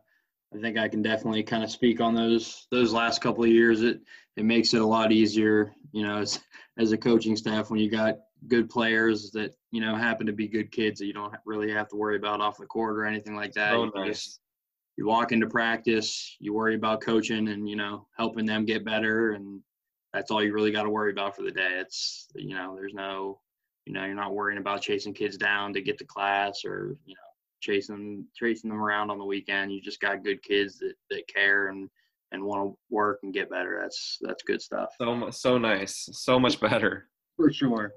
I 0.54 0.58
think 0.60 0.78
I 0.78 0.88
can 0.88 1.02
definitely 1.02 1.42
kind 1.42 1.64
of 1.64 1.70
speak 1.70 2.00
on 2.00 2.14
those 2.14 2.66
those 2.70 2.92
last 2.92 3.20
couple 3.20 3.44
of 3.44 3.50
years. 3.50 3.82
It 3.82 4.00
it 4.36 4.44
makes 4.44 4.74
it 4.74 4.82
a 4.82 4.86
lot 4.86 5.12
easier, 5.12 5.72
you 5.92 6.02
know, 6.02 6.18
as 6.18 6.40
as 6.78 6.92
a 6.92 6.98
coaching 6.98 7.36
staff 7.36 7.70
when 7.70 7.80
you 7.80 7.90
got 7.90 8.16
good 8.48 8.68
players 8.68 9.30
that 9.32 9.54
you 9.70 9.80
know 9.80 9.94
happen 9.94 10.26
to 10.26 10.32
be 10.32 10.48
good 10.48 10.70
kids 10.72 10.98
that 10.98 11.06
you 11.06 11.12
don't 11.12 11.34
really 11.46 11.70
have 11.70 11.88
to 11.88 11.96
worry 11.96 12.16
about 12.16 12.40
off 12.40 12.58
the 12.58 12.66
court 12.66 12.96
or 12.96 13.04
anything 13.04 13.34
like 13.36 13.52
that. 13.52 13.72
So 13.72 13.84
you 13.84 13.92
nice. 13.94 14.06
just 14.06 14.40
you 14.96 15.06
walk 15.06 15.32
into 15.32 15.46
practice, 15.46 16.36
you 16.38 16.52
worry 16.52 16.74
about 16.74 17.00
coaching 17.00 17.48
and 17.48 17.68
you 17.68 17.76
know 17.76 18.06
helping 18.16 18.46
them 18.46 18.64
get 18.64 18.84
better, 18.84 19.32
and 19.32 19.60
that's 20.12 20.30
all 20.30 20.42
you 20.42 20.52
really 20.52 20.72
got 20.72 20.82
to 20.82 20.90
worry 20.90 21.12
about 21.12 21.36
for 21.36 21.42
the 21.42 21.50
day. 21.50 21.78
It's 21.78 22.28
you 22.34 22.54
know 22.54 22.74
there's 22.74 22.94
no 22.94 23.40
you 23.86 23.92
know 23.92 24.04
you're 24.04 24.14
not 24.14 24.34
worrying 24.34 24.58
about 24.58 24.82
chasing 24.82 25.14
kids 25.14 25.36
down 25.36 25.72
to 25.72 25.82
get 25.82 25.98
to 25.98 26.04
class 26.04 26.64
or 26.64 26.96
you 27.04 27.14
know 27.14 27.20
chasing 27.60 28.26
chasing 28.34 28.70
them 28.70 28.80
around 28.82 29.10
on 29.10 29.18
the 29.18 29.24
weekend. 29.24 29.72
You 29.72 29.80
just 29.80 30.00
got 30.00 30.24
good 30.24 30.42
kids 30.42 30.78
that 30.78 30.94
that 31.10 31.26
care 31.28 31.68
and 31.68 31.88
and 32.32 32.42
want 32.42 32.62
to 32.62 32.78
work 32.90 33.20
and 33.22 33.32
get 33.32 33.50
better. 33.50 33.78
That's 33.80 34.18
that's 34.20 34.42
good 34.42 34.60
stuff 34.60 34.90
So 34.98 35.30
so 35.30 35.58
nice, 35.58 36.08
so 36.12 36.38
much 36.38 36.60
better. 36.60 37.08
for 37.36 37.52
sure. 37.52 37.92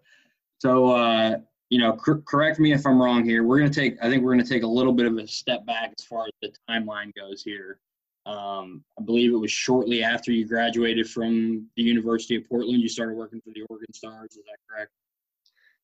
So, 0.66 0.88
uh, 0.94 1.38
you 1.70 1.78
know, 1.78 1.94
cor- 1.94 2.22
correct 2.26 2.60
me 2.60 2.74
if 2.74 2.88
I'm 2.88 3.00
wrong 3.00 3.24
here. 3.24 3.44
We're 3.44 3.60
going 3.60 3.70
to 3.70 3.80
take, 3.80 4.04
I 4.04 4.10
think 4.10 4.24
we're 4.24 4.34
going 4.34 4.44
to 4.44 4.50
take 4.52 4.64
a 4.64 4.68
little 4.68 4.94
bit 4.94 5.06
of 5.06 5.16
a 5.18 5.28
step 5.28 5.64
back 5.68 5.94
as 6.00 6.04
far 6.06 6.26
as 6.26 6.32
the 6.42 6.52
timeline 6.68 7.12
goes 7.16 7.44
here. 7.44 7.78
Um, 8.26 8.84
I 9.00 9.04
believe 9.04 9.32
it 9.32 9.38
was 9.38 9.52
shortly 9.52 10.02
after 10.04 10.32
you 10.32 10.48
graduated 10.48 11.08
from 11.08 11.68
the 11.78 11.84
University 11.84 12.36
of 12.36 12.50
Portland, 12.50 12.82
you 12.82 12.90
started 12.90 13.16
working 13.16 13.40
for 13.42 13.52
the 13.54 13.62
Oregon 13.70 13.94
Stars. 13.94 14.32
Is 14.32 14.38
that 14.38 14.58
correct? 14.68 14.90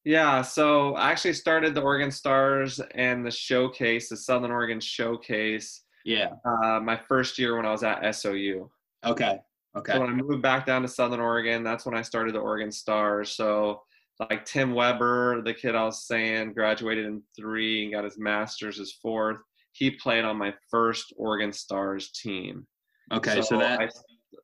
Yeah, 0.03 0.41
so 0.41 0.95
I 0.95 1.11
actually 1.11 1.33
started 1.33 1.75
the 1.75 1.81
Oregon 1.81 2.09
Stars 2.09 2.79
and 2.95 3.23
the 3.23 3.29
showcase, 3.29 4.09
the 4.09 4.17
Southern 4.17 4.49
Oregon 4.49 4.79
Showcase, 4.79 5.83
Yeah. 6.05 6.29
uh, 6.43 6.79
my 6.79 6.97
first 6.97 7.37
year 7.37 7.55
when 7.55 7.67
I 7.67 7.71
was 7.71 7.83
at 7.83 8.01
SOU. 8.15 8.67
Okay. 9.05 9.39
Okay. 9.77 9.93
So 9.93 9.99
when 9.99 10.09
I 10.09 10.13
moved 10.13 10.41
back 10.41 10.65
down 10.65 10.81
to 10.81 10.87
Southern 10.87 11.19
Oregon, 11.19 11.63
that's 11.63 11.85
when 11.85 11.93
I 11.95 12.01
started 12.01 12.33
the 12.33 12.39
Oregon 12.39 12.71
Stars. 12.71 13.29
So 13.33 13.83
like 14.29 14.45
Tim 14.45 14.73
Weber, 14.73 15.41
the 15.41 15.53
kid 15.53 15.75
I 15.75 15.83
was 15.83 16.05
saying, 16.05 16.53
graduated 16.53 17.05
in 17.05 17.21
three 17.35 17.83
and 17.83 17.93
got 17.93 18.03
his 18.03 18.19
master's 18.19 18.77
his 18.77 18.93
fourth. 19.01 19.37
He 19.73 19.91
played 19.91 20.25
on 20.25 20.37
my 20.37 20.53
first 20.69 21.13
Oregon 21.17 21.51
Stars 21.51 22.11
team. 22.11 22.67
Okay. 23.11 23.41
So, 23.41 23.57
I 23.57 23.77
that, 23.77 23.93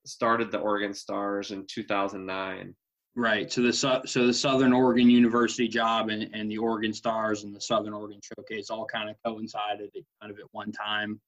started 0.06 0.52
the 0.52 0.60
Oregon 0.60 0.94
Stars 0.94 1.52
in 1.52 1.66
2009. 1.70 2.74
right. 3.16 3.52
So 3.52 3.62
the, 3.62 3.74
so 3.74 4.28
the 4.28 4.34
Southern 4.34 4.74
Oregon 4.74 5.10
University 5.10 5.68
job 5.68 6.10
and, 6.10 6.30
and 6.34 6.50
the 6.50 6.58
Oregon 6.58 6.94
Stars 6.94 7.44
and 7.44 7.56
the 7.56 7.62
Southern 7.62 7.94
Oregon 7.94 8.20
Showcase 8.22 8.70
all 8.70 8.86
kind 8.86 9.10
of 9.10 9.16
coincided 9.26 9.90
at 9.96 10.04
kind 10.22 10.32
of 10.32 10.40
at 10.40 10.46
one 10.52 10.72
time. 10.72 11.20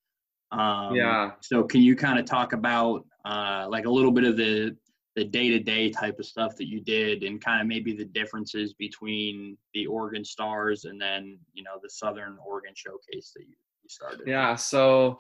Um, 0.52 0.96
Yeah. 0.96 1.32
So 1.42 1.64
can 1.64 1.82
you 1.82 1.96
kind 1.96 2.18
of 2.18 2.26
talk 2.26 2.54
about 2.54 3.06
uh, 3.26 3.68
like 3.70 3.86
a 3.86 3.90
little 3.90 4.12
bit 4.12 4.24
of 4.24 4.38
the 4.38 4.76
the 5.16 5.24
day 5.24 5.50
to 5.50 5.60
day 5.60 5.90
type 5.90 6.20
of 6.20 6.26
stuff 6.26 6.56
that 6.58 6.68
you 6.68 6.82
did, 6.82 7.24
and 7.24 7.44
kind 7.44 7.62
of 7.62 7.68
maybe 7.68 7.94
the 7.94 8.06
differences 8.06 8.74
between 8.74 9.58
the 9.74 9.86
Oregon 9.86 10.24
Stars 10.24 10.86
and 10.86 11.02
then 11.02 11.38
you 11.54 11.64
know 11.64 11.80
the 11.82 11.90
Southern 11.90 12.38
Oregon 12.46 12.74
Showcase 12.76 13.32
that 13.36 13.42
you, 13.42 13.56
you 13.84 13.90
started? 13.90 14.22
Yeah, 14.28 14.56
so 14.56 15.20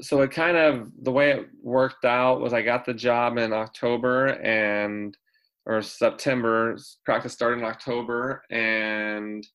so 0.00 0.22
it 0.22 0.30
kind 0.30 0.56
of 0.56 0.90
the 1.02 1.12
way 1.12 1.32
it 1.32 1.48
worked 1.62 2.04
out 2.04 2.40
was 2.40 2.52
I 2.52 2.62
got 2.62 2.84
the 2.84 2.94
job 2.94 3.38
in 3.38 3.52
October 3.52 4.26
and 4.26 5.16
or 5.66 5.82
September. 5.82 6.76
Practice 7.04 7.32
started 7.32 7.58
in 7.58 7.64
October 7.64 8.42
and 8.50 9.46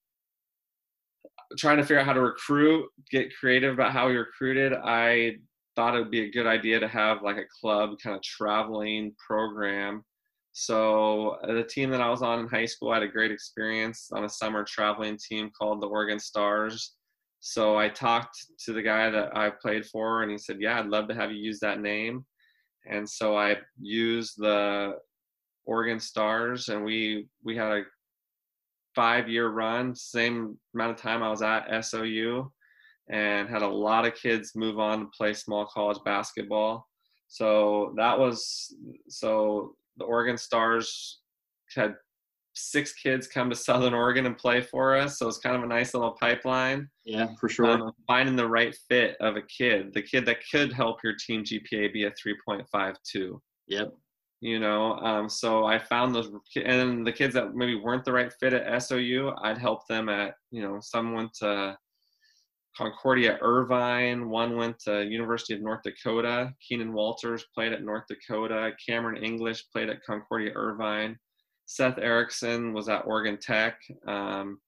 trying 1.58 1.78
to 1.78 1.84
figure 1.84 2.00
out 2.00 2.06
how 2.06 2.14
to 2.14 2.22
recruit, 2.22 2.90
get 3.10 3.36
creative 3.36 3.74
about 3.74 3.94
how 3.94 4.08
we 4.08 4.16
recruited. 4.16 4.74
I 4.74 5.38
thought 5.78 5.96
it 5.96 6.00
would 6.00 6.12
be 6.12 6.26
a 6.26 6.32
good 6.32 6.48
idea 6.48 6.80
to 6.80 6.88
have 6.88 7.22
like 7.22 7.38
a 7.38 7.46
club 7.62 8.00
kind 8.04 8.16
of 8.16 8.22
traveling 8.24 9.14
program. 9.26 10.04
So 10.52 11.38
uh, 11.44 11.54
the 11.54 11.64
team 11.64 11.92
that 11.92 12.02
I 12.02 12.10
was 12.10 12.24
on 12.24 12.40
in 12.40 12.48
high 12.48 12.66
school 12.66 12.90
I 12.90 12.96
had 12.96 13.04
a 13.04 13.08
great 13.08 13.32
experience 13.32 14.10
on 14.12 14.24
a 14.24 14.30
summer 14.30 14.64
traveling 14.64 15.20
team 15.20 15.52
called 15.56 15.80
the 15.80 15.88
Oregon 15.88 16.20
Stars. 16.20 16.96
So 17.42 17.78
I 17.78 17.90
talked 17.90 18.36
to 18.66 18.74
the 18.74 18.82
guy 18.82 19.12
that 19.12 19.38
I 19.38 19.52
played 19.52 19.86
for, 19.86 20.24
and 20.24 20.32
he 20.32 20.40
said, 20.40 20.58
"Yeah, 20.60 20.80
I'd 20.80 20.88
love 20.88 21.08
to 21.10 21.14
have 21.14 21.32
you 21.32 21.38
use 21.38 21.60
that 21.60 21.80
name." 21.80 22.26
And 22.90 23.08
so 23.08 23.38
I 23.38 23.58
used 23.80 24.40
the 24.40 24.98
Oregon 25.66 26.00
Stars, 26.00 26.70
and 26.70 26.84
we 26.84 27.30
we 27.44 27.56
had 27.56 27.72
a 27.72 27.84
five-year 28.96 29.50
run, 29.50 29.94
same 29.94 30.58
amount 30.74 30.92
of 30.92 30.98
time 30.98 31.22
I 31.22 31.30
was 31.30 31.44
at 31.44 31.86
SOU, 31.86 32.52
and 33.10 33.50
had 33.50 33.62
a 33.62 33.68
lot 33.68 34.06
of 34.06 34.16
kids 34.16 34.54
move 34.56 34.80
on 34.80 35.00
to 35.00 35.06
play 35.18 35.34
small 35.34 35.66
college 35.66 36.00
basketball. 36.04 36.86
So 37.28 37.94
that 37.98 38.18
was 38.18 38.74
so 39.10 39.76
the 39.98 40.06
Oregon 40.06 40.38
Stars 40.38 41.20
had 41.76 41.96
six 42.54 42.94
kids 42.94 43.28
come 43.28 43.50
to 43.50 43.56
Southern 43.68 43.94
Oregon 43.94 44.26
and 44.26 44.38
play 44.38 44.62
for 44.62 44.96
us. 44.96 45.20
So 45.20 45.28
it's 45.28 45.38
kind 45.38 45.56
of 45.56 45.64
a 45.64 45.68
nice 45.68 45.94
little 45.94 46.12
pipeline. 46.20 46.90
Yeah, 47.06 47.28
for 47.40 47.50
sure. 47.50 47.70
Um, 47.70 47.92
finding 48.08 48.36
the 48.36 48.48
right 48.48 48.76
fit 48.90 49.16
of 49.22 49.36
a 49.36 49.42
kid, 49.42 49.94
the 49.94 50.02
kid 50.02 50.26
that 50.26 50.38
could 50.52 50.74
help 50.74 50.98
your 51.04 51.16
team 51.16 51.44
GPA 51.44 51.94
be 51.94 52.06
a 52.06 52.12
3.52. 52.12 53.40
yep. 53.68 53.94
You 54.40 54.60
know, 54.60 54.94
um, 55.00 55.30
so 55.30 55.66
I 55.66 55.80
found 55.80 56.14
those, 56.14 56.30
and 56.64 57.06
the 57.06 57.12
kids 57.12 57.34
that 57.34 57.56
maybe 57.56 57.74
weren't 57.74 58.06
the 58.06 58.14
right 58.14 58.32
fit 58.40 58.54
at 58.54 58.84
SOU, 58.84 59.34
I'd 59.42 59.58
help 59.58 59.88
them 59.88 60.10
at, 60.10 60.36
you 60.52 60.62
know, 60.62 60.78
someone 60.80 61.32
to 61.40 61.76
Concordia 62.78 63.40
Irvine, 63.42 64.30
one 64.30 64.56
went 64.56 64.78
to 64.80 65.06
University 65.06 65.56
of 65.56 65.62
North 65.62 65.82
Dakota. 65.84 66.54
Keenan 66.62 66.94
Walters 66.94 67.46
played 67.56 67.74
at 67.74 67.84
North 67.84 68.04
Dakota. 68.08 68.72
Cameron 68.88 69.24
English 69.24 69.64
played 69.72 69.90
at 69.90 70.04
Concordia 70.06 70.52
Irvine. 70.56 71.18
Seth 71.66 71.98
Erickson 71.98 72.74
was 72.74 72.88
at 72.88 73.06
Oregon 73.08 73.38
Tech. 73.42 73.80
Um, 74.08 74.60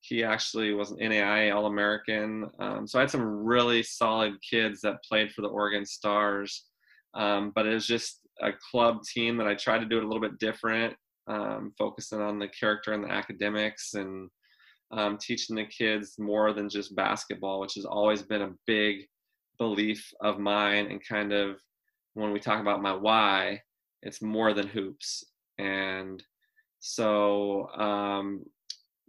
he 0.00 0.24
actually 0.24 0.72
was 0.72 0.92
an 0.92 0.98
NAIA 0.98 1.54
All 1.54 1.66
American. 1.66 2.48
Um, 2.58 2.86
so 2.86 2.98
I 2.98 3.02
had 3.02 3.10
some 3.10 3.44
really 3.44 3.82
solid 3.82 4.34
kids 4.48 4.80
that 4.80 5.02
played 5.06 5.32
for 5.32 5.42
the 5.42 5.48
Oregon 5.48 5.84
Stars. 5.84 6.64
Um, 7.14 7.52
but 7.54 7.66
it 7.66 7.74
was 7.74 7.86
just 7.86 8.20
a 8.40 8.50
club 8.70 9.02
team 9.02 9.36
that 9.36 9.46
I 9.46 9.54
tried 9.54 9.80
to 9.80 9.86
do 9.86 9.98
it 9.98 10.04
a 10.04 10.06
little 10.06 10.22
bit 10.22 10.38
different, 10.38 10.94
um, 11.26 11.72
focusing 11.76 12.20
on 12.20 12.38
the 12.38 12.48
character 12.48 12.92
and 12.92 13.04
the 13.04 13.10
academics 13.10 13.94
and 13.94 14.30
um, 14.90 15.18
teaching 15.18 15.56
the 15.56 15.64
kids 15.64 16.18
more 16.18 16.52
than 16.52 16.68
just 16.68 16.96
basketball, 16.96 17.60
which 17.60 17.74
has 17.74 17.84
always 17.84 18.22
been 18.22 18.42
a 18.42 18.54
big 18.66 19.06
belief 19.58 20.10
of 20.20 20.38
mine. 20.38 20.86
And 20.90 21.06
kind 21.06 21.32
of 21.32 21.56
when 22.14 22.32
we 22.32 22.40
talk 22.40 22.60
about 22.60 22.82
my 22.82 22.92
why, 22.92 23.60
it's 24.02 24.22
more 24.22 24.54
than 24.54 24.68
hoops. 24.68 25.24
And 25.58 26.22
so 26.80 27.68
um, 27.70 28.44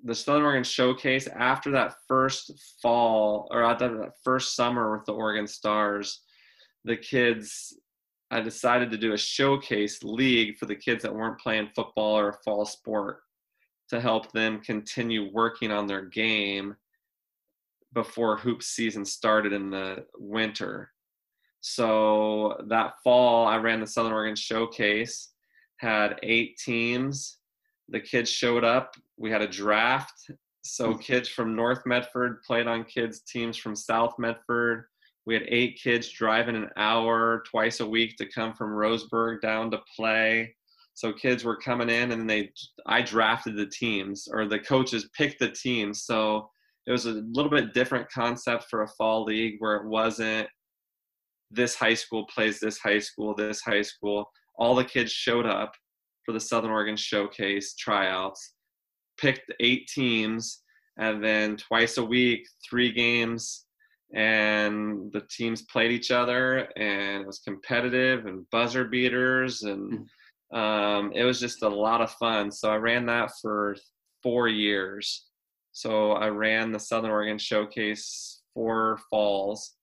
the 0.03 0.15
Southern 0.15 0.43
Oregon 0.43 0.63
Showcase, 0.63 1.27
after 1.27 1.71
that 1.71 1.93
first 2.07 2.51
fall 2.81 3.47
or 3.51 3.63
after 3.63 3.97
that 3.99 4.13
first 4.23 4.55
summer 4.55 4.95
with 4.95 5.05
the 5.05 5.13
Oregon 5.13 5.47
Stars, 5.47 6.21
the 6.85 6.97
kids, 6.97 7.77
I 8.31 8.41
decided 8.41 8.91
to 8.91 8.97
do 8.97 9.13
a 9.13 9.17
showcase 9.17 10.03
league 10.03 10.57
for 10.57 10.65
the 10.65 10.75
kids 10.75 11.03
that 11.03 11.13
weren't 11.13 11.39
playing 11.39 11.69
football 11.75 12.17
or 12.17 12.29
a 12.29 12.37
fall 12.43 12.65
sport 12.65 13.19
to 13.89 13.99
help 13.99 14.31
them 14.31 14.61
continue 14.61 15.31
working 15.31 15.71
on 15.71 15.87
their 15.87 16.03
game 16.03 16.75
before 17.93 18.37
hoop 18.37 18.61
season 18.61 19.03
started 19.03 19.51
in 19.51 19.69
the 19.69 20.05
winter. 20.17 20.91
So 21.61 22.57
that 22.67 22.93
fall, 23.03 23.47
I 23.47 23.57
ran 23.57 23.81
the 23.81 23.87
Southern 23.87 24.13
Oregon 24.13 24.35
Showcase, 24.35 25.29
had 25.77 26.19
eight 26.23 26.57
teams. 26.57 27.37
The 27.89 27.99
kids 27.99 28.29
showed 28.29 28.63
up. 28.63 28.95
We 29.17 29.31
had 29.31 29.41
a 29.41 29.47
draft. 29.47 30.31
So 30.63 30.93
hmm. 30.93 30.99
kids 30.99 31.27
from 31.27 31.55
North 31.55 31.85
Medford 31.85 32.43
played 32.43 32.67
on 32.67 32.83
kids' 32.83 33.21
teams 33.21 33.57
from 33.57 33.75
South 33.75 34.13
Medford. 34.19 34.85
We 35.25 35.33
had 35.33 35.45
eight 35.47 35.79
kids 35.81 36.09
driving 36.09 36.55
an 36.55 36.69
hour 36.77 37.43
twice 37.49 37.79
a 37.81 37.87
week 37.87 38.17
to 38.17 38.25
come 38.25 38.53
from 38.53 38.71
Roseburg 38.71 39.41
down 39.41 39.71
to 39.71 39.79
play. 39.95 40.55
So 40.99 41.13
kids 41.13 41.45
were 41.45 41.55
coming 41.55 41.89
in 41.89 42.11
and 42.11 42.29
they 42.29 42.51
I 42.85 43.01
drafted 43.01 43.55
the 43.55 43.67
teams 43.67 44.27
or 44.29 44.45
the 44.45 44.59
coaches 44.59 45.09
picked 45.17 45.39
the 45.39 45.49
teams. 45.49 46.03
So 46.03 46.49
it 46.87 46.91
was 46.91 47.05
a 47.05 47.23
little 47.31 47.49
bit 47.49 47.73
different 47.73 48.11
concept 48.11 48.65
for 48.69 48.83
a 48.83 48.87
fall 48.97 49.23
league 49.23 49.55
where 49.59 49.77
it 49.77 49.87
wasn't 49.87 50.49
this 51.51 51.73
high 51.73 51.93
school 51.93 52.25
plays 52.25 52.59
this 52.59 52.79
high 52.79 52.99
school, 52.99 53.33
this 53.33 53.61
high 53.61 53.81
school. 53.81 54.29
All 54.57 54.75
the 54.75 54.83
kids 54.83 55.09
showed 55.09 55.45
up 55.45 55.71
for 56.25 56.33
the 56.33 56.39
Southern 56.39 56.71
Oregon 56.71 56.97
Showcase 56.97 57.75
tryouts, 57.75 58.55
picked 59.17 59.53
eight 59.61 59.87
teams, 59.87 60.63
and 60.97 61.23
then 61.23 61.55
twice 61.55 61.95
a 61.95 62.03
week, 62.03 62.45
three 62.69 62.91
games, 62.91 63.67
and 64.13 65.13
the 65.13 65.25
teams 65.31 65.61
played 65.61 65.91
each 65.91 66.11
other, 66.11 66.67
and 66.75 67.21
it 67.21 67.25
was 67.25 67.39
competitive 67.39 68.25
and 68.25 68.45
buzzer 68.49 68.83
beaters, 68.83 69.61
and 69.61 69.93
hmm. 69.93 70.03
Um, 70.53 71.11
it 71.13 71.23
was 71.23 71.39
just 71.39 71.63
a 71.63 71.69
lot 71.69 72.01
of 72.01 72.11
fun. 72.11 72.51
So 72.51 72.69
I 72.69 72.77
ran 72.77 73.05
that 73.07 73.31
for 73.41 73.75
four 74.23 74.47
years. 74.47 75.27
So 75.71 76.13
I 76.13 76.29
ran 76.29 76.71
the 76.71 76.79
Southern 76.79 77.11
Oregon 77.11 77.37
Showcase 77.37 78.41
four 78.53 78.99
falls. 79.09 79.75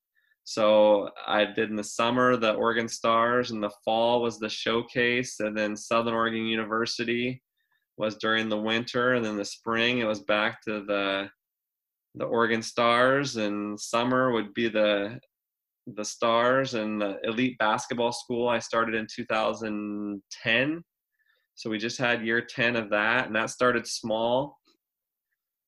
So 0.44 1.10
I 1.26 1.44
did 1.44 1.70
in 1.70 1.76
the 1.76 1.84
summer 1.84 2.36
the 2.36 2.52
Oregon 2.52 2.88
Stars, 2.88 3.50
and 3.50 3.62
the 3.62 3.72
fall 3.84 4.22
was 4.22 4.38
the 4.38 4.48
showcase, 4.48 5.40
and 5.40 5.56
then 5.56 5.76
Southern 5.76 6.14
Oregon 6.14 6.46
University 6.46 7.42
was 7.96 8.16
during 8.16 8.48
the 8.48 8.60
winter, 8.60 9.14
and 9.14 9.24
then 9.24 9.36
the 9.36 9.44
spring 9.44 9.98
it 9.98 10.04
was 10.06 10.20
back 10.20 10.62
to 10.62 10.84
the 10.84 11.28
the 12.14 12.24
Oregon 12.24 12.62
Stars, 12.62 13.36
and 13.36 13.78
summer 13.78 14.30
would 14.30 14.54
be 14.54 14.68
the 14.68 15.18
the 15.86 16.04
Stars 16.04 16.74
and 16.74 17.00
the 17.00 17.18
Elite 17.24 17.56
Basketball 17.58 18.12
School. 18.12 18.48
I 18.48 18.58
started 18.58 18.94
in 18.94 19.06
2010, 19.14 20.84
so 21.54 21.70
we 21.70 21.78
just 21.78 21.98
had 21.98 22.26
year 22.26 22.40
10 22.40 22.76
of 22.76 22.90
that, 22.90 23.26
and 23.26 23.36
that 23.36 23.50
started 23.50 23.86
small. 23.86 24.58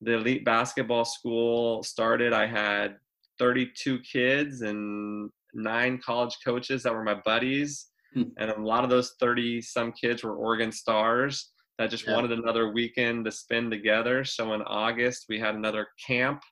The 0.01 0.15
Elite 0.15 0.45
Basketball 0.45 1.05
School 1.05 1.83
started. 1.83 2.33
I 2.33 2.47
had 2.47 2.97
32 3.39 4.01
kids 4.01 4.63
and 4.63 5.31
nine 5.55 6.01
college 6.05 6.37
coaches 6.45 6.83
that 6.83 6.93
were 6.93 7.05
my 7.05 7.21
buddies. 7.25 7.87
Hmm. 8.15 8.25
And 8.39 8.51
a 8.51 8.61
lot 8.61 8.85
of 8.85 8.91
those 8.91 9.15
30 9.21 9.61
some 9.63 9.93
kids 9.93 10.23
were 10.23 10.37
Oregon 10.37 10.73
Stars 10.73 11.53
that 11.79 11.91
just 11.91 12.07
yeah. 12.07 12.15
wanted 12.15 12.33
another 12.33 12.73
weekend 12.73 13.25
to 13.25 13.33
spend 13.33 13.71
together. 13.71 14.25
So 14.25 14.55
in 14.55 14.63
August, 14.63 15.27
we 15.29 15.39
had 15.39 15.55
another 15.55 15.89
camp. 16.05 16.43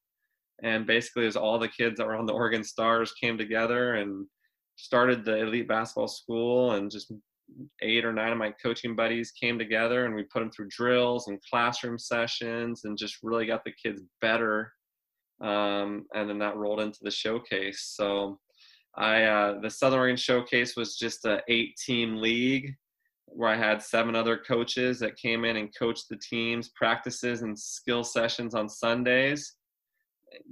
And 0.62 0.86
basically, 0.86 1.26
was 1.26 1.36
all 1.36 1.58
the 1.58 1.68
kids 1.68 1.98
that 1.98 2.06
were 2.06 2.16
on 2.16 2.26
the 2.26 2.32
Oregon 2.32 2.64
Stars 2.64 3.12
came 3.20 3.36
together 3.36 3.94
and 3.94 4.26
started 4.76 5.24
the 5.24 5.38
elite 5.38 5.68
basketball 5.68 6.08
school. 6.08 6.72
And 6.72 6.90
just 6.90 7.12
eight 7.82 8.04
or 8.04 8.12
nine 8.12 8.32
of 8.32 8.38
my 8.38 8.52
coaching 8.62 8.96
buddies 8.96 9.32
came 9.32 9.58
together 9.58 10.04
and 10.04 10.14
we 10.14 10.24
put 10.24 10.40
them 10.40 10.50
through 10.50 10.68
drills 10.68 11.28
and 11.28 11.38
classroom 11.48 11.98
sessions 11.98 12.82
and 12.84 12.98
just 12.98 13.18
really 13.22 13.46
got 13.46 13.64
the 13.64 13.72
kids 13.82 14.02
better 14.20 14.72
um, 15.40 16.06
and 16.14 16.28
then 16.28 16.38
that 16.38 16.56
rolled 16.56 16.80
into 16.80 16.98
the 17.02 17.10
showcase. 17.10 17.92
So 17.94 18.38
I 18.96 19.24
uh, 19.24 19.60
the 19.60 19.70
Southern 19.70 19.98
Oregon 19.98 20.16
Showcase 20.16 20.76
was 20.76 20.96
just 20.96 21.24
a 21.24 21.42
eight 21.48 21.76
team 21.76 22.16
league 22.16 22.74
where 23.26 23.50
I 23.50 23.56
had 23.56 23.82
seven 23.82 24.16
other 24.16 24.38
coaches 24.38 24.98
that 25.00 25.16
came 25.16 25.44
in 25.44 25.56
and 25.56 25.74
coached 25.78 26.08
the 26.08 26.16
teams, 26.16 26.70
practices 26.70 27.42
and 27.42 27.58
skill 27.58 28.04
sessions 28.04 28.54
on 28.54 28.68
Sundays, 28.68 29.56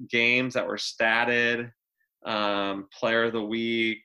games 0.08 0.54
that 0.54 0.66
were 0.66 0.76
statted, 0.76 1.70
um, 2.26 2.88
player 2.92 3.24
of 3.24 3.32
the 3.32 3.42
week. 3.42 3.98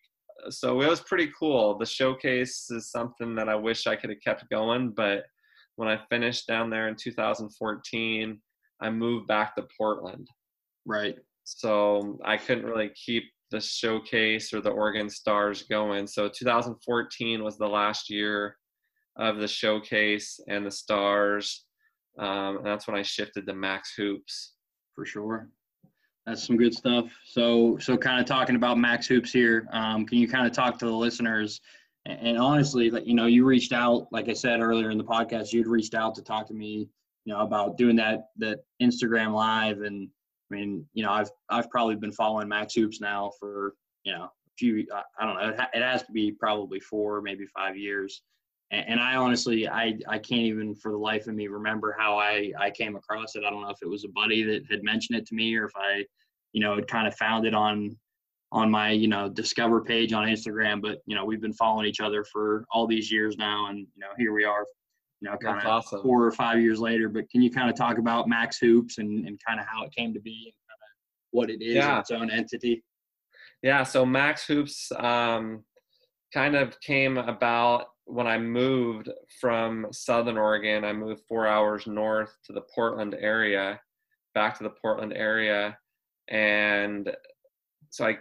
So 0.50 0.82
it 0.82 0.90
was 0.90 1.02
pretty 1.02 1.32
cool. 1.38 1.78
The 1.78 1.86
showcase 1.86 2.70
is 2.72 2.92
something 2.92 3.36
that 3.36 3.50
I 3.50 3.56
wish 3.56 3.88
I 3.88 3.96
could 3.96 4.10
have 4.10 4.22
kept 4.24 4.50
going, 4.50 4.92
but 4.92 5.24
when 5.76 5.90
I 5.90 6.00
finished 6.10 6.48
down 6.48 6.70
there 6.70 6.88
in 6.88 6.96
2014, 6.96 8.42
I 8.82 8.90
moved 8.90 9.28
back 9.28 9.56
to 9.56 9.68
Portland. 9.78 10.28
Right. 10.86 11.16
So 11.44 12.20
I 12.24 12.38
couldn't 12.38 12.66
really 12.66 12.92
keep 12.96 13.24
the 13.52 13.60
showcase 13.60 14.54
or 14.54 14.62
the 14.62 14.70
Oregon 14.70 15.10
Stars 15.10 15.64
going. 15.64 16.08
So 16.08 16.30
2014 16.30 17.44
was 17.44 17.58
the 17.58 17.68
last 17.68 18.10
year 18.10 18.56
of 19.18 19.38
the 19.38 19.48
showcase 19.48 20.40
and 20.48 20.66
the 20.66 20.72
Stars. 20.72 21.66
Um, 22.18 22.58
and 22.58 22.66
that's 22.66 22.88
when 22.88 22.98
I 22.98 23.02
shifted 23.02 23.48
to 23.48 23.54
Max 23.54 23.94
Hoops. 23.96 24.54
For 24.96 25.06
sure. 25.06 25.50
That's 26.30 26.46
some 26.46 26.58
good 26.58 26.76
stuff. 26.76 27.12
So, 27.26 27.80
so 27.80 27.98
kind 27.98 28.20
of 28.20 28.28
talking 28.28 28.56
about 28.56 28.78
Max 28.78 29.08
Hoops 29.08 29.32
here. 29.32 29.68
Um, 29.72 30.06
can 30.06 30.20
you 30.20 30.28
kind 30.28 30.46
of 30.46 30.54
talk 30.54 30.78
to 30.78 30.86
the 30.86 30.92
listeners? 30.92 31.60
And, 32.06 32.20
and 32.20 32.38
honestly, 32.38 32.92
like 32.92 33.08
you 33.08 33.16
know, 33.16 33.26
you 33.26 33.46
reached 33.46 33.74
out, 33.74 34.08
like 34.12 34.30
I 34.30 34.34
said 34.34 34.62
earlier 34.62 34.92
in 34.92 35.00
the 35.00 35.04
podcast, 35.04 35.54
you'd 35.54 35.66
reached 35.66 35.96
out 35.96 36.14
to 36.16 36.22
talk 36.22 36.48
to 36.48 36.54
me, 36.54 36.88
you 37.26 37.34
know, 37.34 37.40
about 37.40 37.78
doing 37.78 37.96
that 37.96 38.26
that 38.38 38.60
Instagram 38.80 39.34
live 39.34 39.82
and 39.82 40.08
I 40.52 40.56
mean, 40.56 40.86
you 40.94 41.04
know, 41.04 41.12
I've 41.12 41.32
I've 41.50 41.70
probably 41.72 41.96
been 41.96 42.12
following 42.12 42.48
Max 42.48 42.76
Hoops 42.76 43.02
now 43.02 43.32
for 43.40 43.74
you 44.04 44.14
know 44.14 44.26
a 44.26 44.30
few. 44.58 44.86
I 45.20 45.26
don't 45.26 45.36
know. 45.36 45.66
It 45.74 45.82
has 45.82 46.04
to 46.04 46.12
be 46.12 46.32
probably 46.32 46.80
four, 46.80 47.22
maybe 47.22 47.46
five 47.48 47.76
years. 47.76 48.22
And, 48.72 48.86
and 48.88 49.00
I 49.00 49.16
honestly, 49.16 49.68
I 49.68 49.98
I 50.08 50.20
can't 50.20 50.42
even 50.42 50.76
for 50.76 50.92
the 50.92 50.98
life 50.98 51.28
of 51.28 51.36
me 51.36 51.48
remember 51.48 51.96
how 51.98 52.18
I 52.18 52.52
I 52.60 52.70
came 52.70 52.96
across 52.96 53.36
it. 53.36 53.44
I 53.46 53.50
don't 53.50 53.62
know 53.62 53.70
if 53.70 53.82
it 53.82 53.90
was 53.90 54.06
a 54.06 54.10
buddy 54.10 54.44
that 54.44 54.64
had 54.70 54.84
mentioned 54.84 55.18
it 55.18 55.26
to 55.28 55.36
me 55.36 55.56
or 55.56 55.66
if 55.66 55.74
I, 55.76 56.06
you 56.54 56.62
know, 56.62 56.80
kind 56.82 57.08
of 57.08 57.16
found 57.16 57.46
it 57.46 57.54
on 57.54 57.98
on 58.52 58.72
my 58.72 58.90
you 58.92 59.08
know 59.08 59.30
discover 59.30 59.82
page 59.82 60.14
on 60.14 60.28
Instagram. 60.28 60.82
But 60.82 61.00
you 61.06 61.16
know, 61.16 61.26
we've 61.26 61.42
been 61.42 61.54
following 61.54 61.88
each 61.88 62.00
other 62.00 62.24
for 62.24 62.66
all 62.72 62.88
these 62.88 63.12
years 63.12 63.38
now, 63.38 63.68
and 63.68 63.80
you 63.80 64.00
know, 64.00 64.10
here 64.18 64.34
we 64.34 64.44
are 64.44 64.66
you 65.22 65.30
know, 65.30 65.38
kind 65.38 65.60
of 65.60 65.66
awesome. 65.66 66.02
four 66.02 66.24
or 66.26 66.32
five 66.32 66.62
years 66.62 66.80
later. 66.80 67.10
But 67.10 67.30
can 67.30 67.42
you 67.42 67.52
kind 67.52 67.70
of 67.70 67.76
talk 67.76 67.98
about 67.98 68.30
Max 68.30 68.58
Hoops 68.58 68.98
and, 69.00 69.28
and 69.28 69.40
kind 69.46 69.60
of 69.60 69.66
how 69.66 69.84
it 69.84 69.94
came 69.94 70.14
to 70.14 70.20
be 70.20 70.46
and 70.46 70.54
kind 70.70 70.80
of 70.82 71.32
what 71.32 71.50
it 71.50 71.62
is 71.62 71.76
yeah. 71.76 72.00
its 72.00 72.12
own 72.12 72.32
entity? 72.32 72.84
Yeah, 73.62 73.84
so 73.84 74.06
Max 74.06 74.46
Hoops 74.48 74.92
um, 74.98 75.64
kind 76.34 76.56
of 76.56 76.80
came 76.80 77.18
about 77.18 77.88
when 78.06 78.26
I 78.26 78.38
moved 78.38 79.10
from 79.42 79.88
Southern 79.92 80.38
Oregon. 80.38 80.86
I 80.86 80.94
moved 80.94 81.22
four 81.28 81.46
hours 81.46 81.86
north 81.86 82.34
to 82.46 82.54
the 82.54 82.64
Portland 82.74 83.16
area, 83.20 83.80
back 84.34 84.58
to 84.58 84.64
the 84.64 84.74
Portland 84.82 85.14
area, 85.14 85.78
and 86.30 87.14
so 87.90 88.06
I 88.06 88.18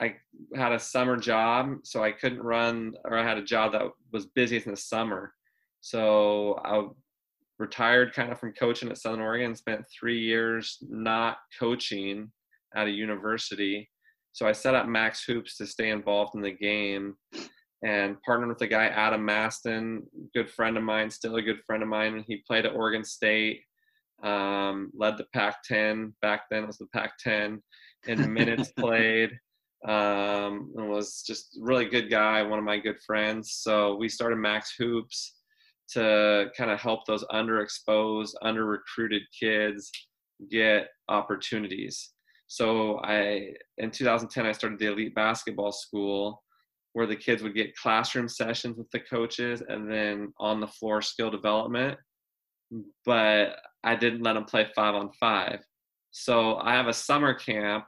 I 0.00 0.16
had 0.56 0.72
a 0.72 0.80
summer 0.80 1.16
job, 1.16 1.76
so 1.84 2.02
I 2.02 2.10
couldn't 2.10 2.42
run, 2.42 2.94
or 3.04 3.16
I 3.16 3.22
had 3.22 3.38
a 3.38 3.44
job 3.44 3.72
that 3.72 3.82
was 4.12 4.26
busiest 4.26 4.66
in 4.66 4.72
the 4.72 4.76
summer. 4.76 5.32
So 5.80 6.60
I 6.64 6.88
retired 7.58 8.12
kind 8.12 8.32
of 8.32 8.40
from 8.40 8.54
coaching 8.54 8.90
at 8.90 8.98
Southern 8.98 9.20
Oregon, 9.20 9.54
spent 9.54 9.84
three 9.88 10.18
years 10.18 10.78
not 10.88 11.38
coaching 11.58 12.32
at 12.74 12.88
a 12.88 12.90
university. 12.90 13.88
So 14.32 14.48
I 14.48 14.52
set 14.52 14.74
up 14.74 14.88
Max 14.88 15.22
Hoops 15.24 15.56
to 15.58 15.66
stay 15.66 15.90
involved 15.90 16.34
in 16.34 16.42
the 16.42 16.50
game 16.50 17.14
and 17.84 18.20
partnered 18.22 18.48
with 18.48 18.62
a 18.62 18.66
guy, 18.66 18.86
Adam 18.86 19.24
Maston, 19.24 20.02
good 20.34 20.50
friend 20.50 20.76
of 20.76 20.82
mine, 20.82 21.10
still 21.10 21.36
a 21.36 21.42
good 21.42 21.62
friend 21.64 21.82
of 21.82 21.88
mine. 21.88 22.24
He 22.26 22.42
played 22.46 22.66
at 22.66 22.74
Oregon 22.74 23.04
State, 23.04 23.60
um, 24.22 24.90
led 24.94 25.18
the 25.18 25.26
Pac 25.32 25.62
10. 25.64 26.14
Back 26.22 26.42
then 26.50 26.64
it 26.64 26.66
was 26.66 26.78
the 26.78 26.86
Pac 26.94 27.18
10 27.18 27.62
in 28.06 28.32
minutes 28.32 28.72
played. 28.78 29.30
Um, 29.86 30.72
and 30.76 30.88
was 30.88 31.22
just 31.26 31.58
really 31.60 31.84
good 31.84 32.08
guy, 32.10 32.42
one 32.42 32.58
of 32.58 32.64
my 32.64 32.78
good 32.78 32.96
friends. 33.06 33.52
So 33.60 33.96
we 33.96 34.08
started 34.08 34.36
Max 34.36 34.74
Hoops 34.78 35.34
to 35.90 36.46
kind 36.56 36.70
of 36.70 36.80
help 36.80 37.04
those 37.06 37.24
underexposed, 37.24 38.32
under 38.40 38.64
recruited 38.64 39.22
kids 39.38 39.90
get 40.50 40.88
opportunities. 41.08 42.14
So 42.46 42.98
I 43.02 43.52
in 43.78 43.90
2010 43.90 44.46
I 44.46 44.52
started 44.52 44.78
the 44.78 44.86
elite 44.86 45.14
basketball 45.14 45.72
school 45.72 46.42
where 46.92 47.06
the 47.06 47.16
kids 47.16 47.42
would 47.42 47.54
get 47.54 47.76
classroom 47.76 48.28
sessions 48.28 48.76
with 48.78 48.90
the 48.90 49.00
coaches 49.00 49.62
and 49.68 49.90
then 49.90 50.32
on 50.38 50.60
the 50.60 50.66
floor 50.66 51.02
skill 51.02 51.30
development. 51.30 51.98
But 53.04 53.56
I 53.84 53.94
didn't 53.94 54.22
let 54.22 54.32
them 54.32 54.44
play 54.44 54.66
5 54.74 54.94
on 54.94 55.10
5. 55.20 55.60
So 56.10 56.56
I 56.56 56.74
have 56.74 56.88
a 56.88 56.92
summer 56.92 57.34
camp 57.34 57.86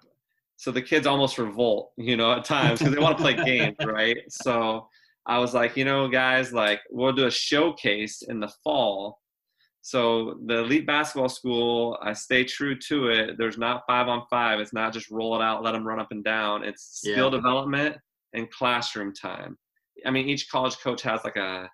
so 0.57 0.71
the 0.71 0.83
kids 0.83 1.07
almost 1.07 1.39
revolt, 1.39 1.93
you 1.97 2.17
know, 2.17 2.33
at 2.33 2.45
times 2.45 2.79
because 2.79 2.95
they 2.95 3.01
want 3.01 3.19
to 3.19 3.23
play 3.23 3.35
games, 3.35 3.77
right? 3.87 4.17
So 4.29 4.89
I 5.27 5.39
was 5.39 5.55
like, 5.55 5.77
you 5.77 5.85
know, 5.85 6.09
guys, 6.09 6.53
like 6.53 6.81
we'll 6.91 7.13
do 7.13 7.27
a 7.27 7.31
showcase 7.31 8.23
in 8.23 8.41
the 8.41 8.51
fall. 8.65 9.21
So 9.83 10.39
the 10.47 10.61
elite 10.61 10.87
basketball 10.87 11.29
school, 11.29 11.99
I 12.03 12.13
stay 12.15 12.43
true 12.43 12.77
to 12.89 13.09
it. 13.09 13.39
There's 13.39 13.59
not 13.59 13.85
five 13.87 14.09
on 14.09 14.23
five. 14.29 14.59
It's 14.59 14.73
not 14.73 14.93
just 14.93 15.11
roll 15.11 15.37
it 15.37 15.45
out, 15.45 15.63
let 15.63 15.73
them 15.73 15.87
run 15.87 16.01
up 16.01 16.11
and 16.11 16.25
down. 16.25 16.65
It's 16.65 17.01
skill 17.03 17.27
yeah. 17.27 17.31
development 17.31 17.97
and 18.33 18.51
classroom 18.51 19.13
time. 19.13 19.57
I 20.05 20.11
mean, 20.11 20.29
each 20.29 20.51
college 20.51 20.77
coach 20.79 21.03
has 21.03 21.21
like 21.23 21.37
a 21.37 21.71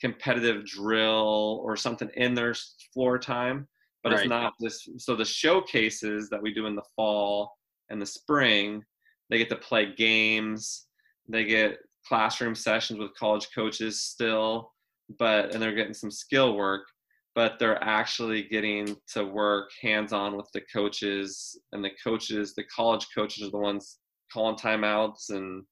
competitive 0.00 0.64
drill 0.64 1.60
or 1.64 1.76
something 1.76 2.10
in 2.16 2.34
their 2.34 2.54
floor 2.92 3.18
time, 3.18 3.66
but 4.02 4.12
right. 4.12 4.20
it's 4.20 4.28
not 4.28 4.54
just 4.62 4.88
so 5.00 5.16
the 5.16 5.24
showcases 5.24 6.28
that 6.30 6.42
we 6.42 6.52
do 6.54 6.66
in 6.66 6.76
the 6.76 6.82
fall 6.94 7.52
and 7.90 8.00
the 8.00 8.06
spring, 8.06 8.82
they 9.30 9.38
get 9.38 9.48
to 9.50 9.56
play 9.56 9.94
games. 9.94 10.86
They 11.28 11.44
get 11.44 11.78
classroom 12.06 12.54
sessions 12.54 12.98
with 12.98 13.14
college 13.14 13.48
coaches 13.54 14.00
still, 14.00 14.72
but 15.18 15.52
and 15.52 15.62
they're 15.62 15.74
getting 15.74 15.94
some 15.94 16.10
skill 16.10 16.56
work, 16.56 16.86
but 17.34 17.58
they're 17.58 17.82
actually 17.82 18.44
getting 18.44 18.96
to 19.12 19.24
work 19.24 19.70
hands 19.82 20.12
on 20.12 20.36
with 20.36 20.48
the 20.54 20.62
coaches 20.72 21.58
and 21.72 21.84
the 21.84 21.90
coaches, 22.02 22.54
the 22.54 22.64
college 22.64 23.06
coaches 23.14 23.46
are 23.46 23.50
the 23.50 23.58
ones 23.58 23.98
calling 24.32 24.56
timeouts 24.56 25.30
and 25.30 25.64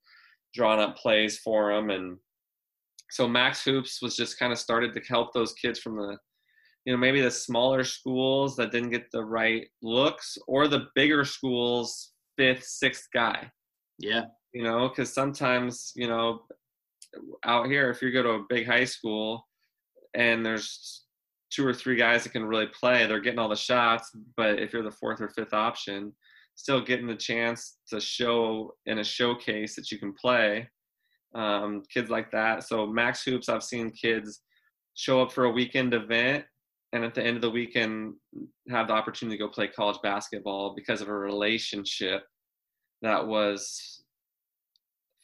drawing 0.55 0.81
up 0.81 0.97
plays 0.97 1.39
for 1.39 1.72
them 1.72 1.91
and 1.91 2.16
so 3.11 3.28
max 3.28 3.64
hoops 3.64 4.02
was 4.02 4.16
just 4.16 4.38
kind 4.38 4.52
of 4.52 4.59
started 4.59 4.92
to 4.92 5.00
help 5.09 5.32
those 5.32 5.52
kids 5.54 5.78
from 5.78 5.96
the 5.96 6.16
you 6.84 6.92
know 6.92 6.98
maybe 6.98 7.20
the 7.20 7.30
smaller 7.30 7.84
schools 7.84 8.57
that 8.57 8.72
didn't 8.72 8.90
get 8.90 9.11
the 9.12 9.24
right 9.24 9.66
looks 9.82 10.38
or 10.46 10.68
the 10.68 10.86
bigger 10.94 11.24
schools 11.24 12.12
fifth 12.36 12.64
sixth 12.64 13.09
guy. 13.12 13.50
Yeah. 13.98 14.24
You 14.52 14.62
know 14.62 14.88
because 14.88 15.12
sometimes 15.12 15.92
you 15.96 16.09
know 16.09 16.42
out 17.44 17.66
here 17.66 17.90
if 17.90 18.00
you 18.00 18.12
go 18.12 18.22
to 18.22 18.30
a 18.30 18.46
big 18.48 18.66
high 18.66 18.84
school 18.84 19.46
and 20.14 20.44
there's 20.44 21.04
two 21.50 21.66
or 21.66 21.74
three 21.74 21.96
guys 21.96 22.24
that 22.24 22.32
can 22.32 22.44
really 22.44 22.66
play 22.68 23.07
they're 23.07 23.20
getting 23.20 23.38
all 23.38 23.48
the 23.48 23.57
shots 23.57 24.11
but 24.36 24.59
if 24.59 24.72
you're 24.72 24.82
the 24.82 24.90
fourth 24.90 25.20
or 25.20 25.28
fifth 25.28 25.54
option 25.54 26.12
still 26.57 26.80
getting 26.80 27.07
the 27.07 27.14
chance 27.14 27.78
to 27.88 28.00
show 28.00 28.74
in 28.86 28.98
a 28.98 29.04
showcase 29.04 29.76
that 29.76 29.90
you 29.90 29.98
can 29.98 30.12
play 30.12 30.68
um, 31.35 31.83
kids 31.93 32.11
like 32.11 32.31
that. 32.31 32.64
So 32.64 32.87
max 32.87 33.22
hoops 33.24 33.49
i've 33.49 33.62
seen 33.62 33.91
kids 33.91 34.41
show 34.95 35.20
up 35.20 35.31
for 35.31 35.45
a 35.45 35.51
weekend 35.51 35.95
event 35.95 36.45
and 36.93 37.05
at 37.05 37.14
the 37.14 37.22
end 37.22 37.37
of 37.37 37.43
the 37.43 37.51
weekend 37.51 38.14
have 38.70 38.89
the 38.89 38.93
opportunity 38.95 39.37
to 39.37 39.45
go 39.45 39.49
play 39.49 39.68
college 39.68 39.99
basketball 40.03 40.74
because 40.74 41.01
of 41.01 41.09
a 41.09 41.12
relationship 41.12 42.24
that 43.03 43.27
was 43.27 44.03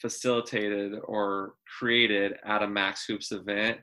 facilitated 0.00 0.94
or 1.04 1.54
created 1.78 2.34
at 2.44 2.62
a 2.62 2.68
max 2.68 3.06
hoops 3.06 3.32
event. 3.32 3.78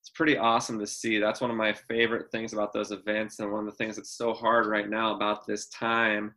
It's 0.00 0.10
pretty 0.10 0.36
awesome 0.36 0.78
to 0.78 0.86
see. 0.86 1.18
That's 1.18 1.40
one 1.40 1.50
of 1.50 1.56
my 1.56 1.72
favorite 1.72 2.30
things 2.30 2.52
about 2.52 2.72
those 2.72 2.92
events 2.92 3.38
and 3.38 3.50
one 3.50 3.66
of 3.66 3.72
the 3.72 3.76
things 3.76 3.96
that's 3.96 4.16
so 4.16 4.32
hard 4.32 4.66
right 4.66 4.88
now 4.88 5.14
about 5.16 5.46
this 5.46 5.68
time 5.68 6.34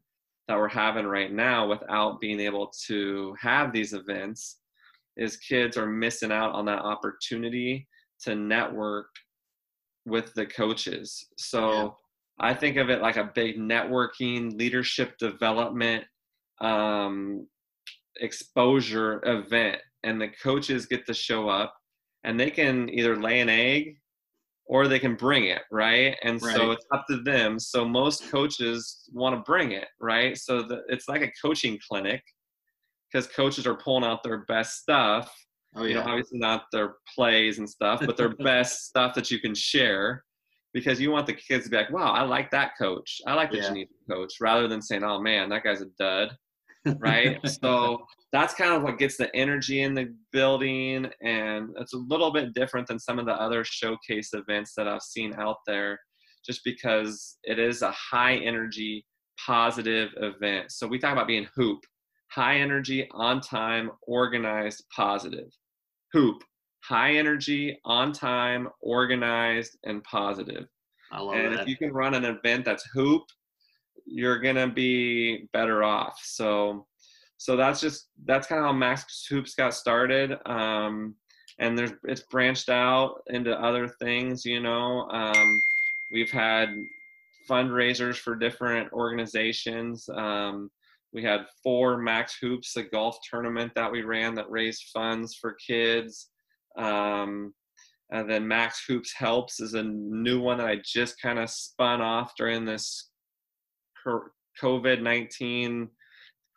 that 0.48 0.58
we're 0.58 0.68
having 0.68 1.06
right 1.06 1.32
now 1.32 1.68
without 1.68 2.22
being 2.22 2.40
able 2.40 2.72
to 2.88 3.36
have 3.40 3.74
these 3.74 3.94
events 3.94 4.58
is 5.18 5.38
kids 5.38 5.78
are 5.78 5.88
missing 5.88 6.32
out 6.32 6.54
on 6.54 6.66
that 6.66 6.80
opportunity 6.80 7.88
to 8.22 8.36
network 8.36 9.08
with 10.06 10.34
the 10.34 10.46
coaches. 10.46 11.28
So 11.38 11.72
yeah. 11.72 11.90
I 12.40 12.54
think 12.54 12.78
of 12.78 12.90
it 12.90 13.02
like 13.02 13.18
a 13.18 13.32
big 13.34 13.58
networking, 13.58 14.58
leadership 14.58 15.18
development, 15.18 16.04
um, 16.62 17.48
exposure 18.20 19.22
event. 19.26 19.80
And 20.04 20.22
the 20.22 20.30
coaches 20.44 20.86
get 20.86 21.06
to 21.08 21.14
show 21.14 21.50
up 21.50 21.74
and 22.24 22.40
they 22.40 22.52
can 22.52 22.90
either 22.90 23.16
lay 23.16 23.40
an 23.40 23.50
egg 23.50 23.98
or 24.68 24.88
they 24.88 25.00
can 25.00 25.16
bring 25.16 25.46
it, 25.46 25.62
right? 25.72 26.16
And 26.24 26.42
right. 26.42 26.56
so 26.56 26.72
it's 26.72 26.86
up 26.94 27.06
to 27.10 27.22
them. 27.22 27.60
So 27.60 27.86
most 27.88 28.30
coaches 28.30 29.10
want 29.14 29.36
to 29.36 29.42
bring 29.42 29.72
it, 29.72 29.88
right? 30.00 30.38
So 30.38 30.64
the, 30.64 30.82
it's 30.88 31.08
like 31.08 31.22
a 31.22 31.32
coaching 31.42 31.80
clinic 31.88 32.24
because 33.16 33.28
coaches 33.28 33.66
are 33.66 33.76
pulling 33.76 34.04
out 34.04 34.24
their 34.24 34.40
best 34.46 34.80
stuff 34.80 35.34
Oh 35.76 35.84
yeah. 35.84 35.88
You 35.90 35.94
know, 35.96 36.02
obviously 36.02 36.40
not 36.40 36.66
their 36.72 36.96
plays 37.14 37.60
and 37.60 37.70
stuff, 37.70 38.02
but 38.06 38.18
their 38.18 38.30
best 38.44 38.86
stuff 38.86 39.14
that 39.16 39.30
you 39.30 39.40
can 39.40 39.54
share 39.54 40.24
because 40.74 41.00
you 41.00 41.12
want 41.12 41.28
the 41.28 41.34
kids 41.34 41.66
to 41.66 41.70
be 41.70 41.78
like, 41.78 41.92
wow, 41.92 42.12
I 42.12 42.24
like 42.24 42.52
that 42.52 42.72
coach. 42.80 43.22
I 43.28 43.34
like 43.34 43.52
the 43.52 43.58
yeah. 43.58 43.68
Geneva 43.68 43.92
coach 44.10 44.34
rather 44.42 44.68
than 44.68 44.82
saying, 44.82 45.04
oh 45.04 45.22
man, 45.22 45.50
that 45.50 45.64
guy's 45.64 45.82
a 45.82 45.88
dud. 46.00 46.36
Right. 47.00 47.40
so 47.48 48.06
that's 48.32 48.54
kind 48.54 48.72
of 48.72 48.84
what 48.84 49.00
gets 49.00 49.18
the 49.18 49.36
energy 49.36 49.82
in 49.82 49.96
the 49.96 50.14
building. 50.32 51.08
And 51.24 51.72
it's 51.80 51.96
a 51.96 51.98
little 51.98 52.32
bit 52.32 52.54
different 52.54 52.86
than 52.86 53.00
some 53.00 53.18
of 53.18 53.26
the 53.26 53.34
other 53.34 53.64
showcase 53.64 54.30
events 54.34 54.74
that 54.78 54.88
I've 54.88 55.02
seen 55.02 55.34
out 55.40 55.58
there 55.66 56.00
just 56.46 56.62
because 56.64 57.40
it 57.44 57.58
is 57.58 57.82
a 57.82 57.90
high 57.90 58.36
energy, 58.36 59.04
positive 59.44 60.12
event. 60.18 60.72
So 60.72 60.86
we 60.86 61.00
talk 61.00 61.14
about 61.14 61.26
being 61.26 61.48
hoop 61.56 61.80
high 62.36 62.58
energy, 62.58 63.08
on 63.12 63.42
time, 63.42 63.92
organized, 64.08 64.84
positive. 64.96 65.48
Hoop 66.14 66.44
high 66.88 67.16
energy 67.16 67.80
on 67.84 68.12
time 68.12 68.68
organized 68.82 69.78
and 69.86 70.04
positive. 70.04 70.66
I 71.12 71.20
love 71.20 71.36
and 71.36 71.56
that. 71.56 71.62
if 71.62 71.68
you 71.68 71.78
can 71.78 71.92
run 71.92 72.14
an 72.14 72.26
event 72.26 72.66
that's 72.66 72.86
hoop 72.94 73.24
you're 74.06 74.40
gonna 74.40 74.68
be 74.68 75.48
better 75.52 75.84
off. 75.84 76.20
So 76.24 76.86
so 77.38 77.56
that's 77.56 77.82
just 77.82 78.10
that's 78.26 78.48
kind 78.48 78.60
of 78.60 78.68
how 78.68 78.74
max 78.74 79.26
hoops 79.28 79.56
got 79.56 79.74
started. 79.74 80.38
Um, 80.46 81.16
and 81.58 81.78
there's 81.78 81.94
it's 82.04 82.22
branched 82.22 82.70
out 82.70 83.22
into 83.28 83.60
other 83.60 83.88
things 83.88 84.46
you 84.46 84.60
know? 84.60 85.08
Um, 85.10 85.62
we've 86.12 86.32
had 86.32 86.70
fundraisers 87.50 88.16
for 88.16 88.36
different 88.36 88.92
organizations. 88.94 90.08
Um, 90.14 90.70
we 91.16 91.24
had 91.24 91.46
four 91.64 91.98
max 91.98 92.38
hoops 92.40 92.76
a 92.76 92.84
golf 92.84 93.18
tournament 93.28 93.72
that 93.74 93.92
we 93.92 94.04
ran 94.04 94.36
that 94.36 94.52
raised 94.52 94.90
funds 94.94 95.34
for 95.34 95.56
kids. 95.66 96.30
Um, 96.78 97.54
and 98.12 98.30
then 98.30 98.48
max 98.48 98.84
hoops 98.88 99.14
helps 99.14 99.60
is 99.60 99.74
a 99.74 99.82
new 99.82 100.40
one 100.40 100.60
that 100.60 100.68
i 100.68 100.78
just 100.86 101.20
kind 101.20 101.40
of 101.40 101.50
spun 101.50 102.02
off 102.02 102.34
during 102.38 102.64
this 102.64 103.10
covid-19 104.62 105.88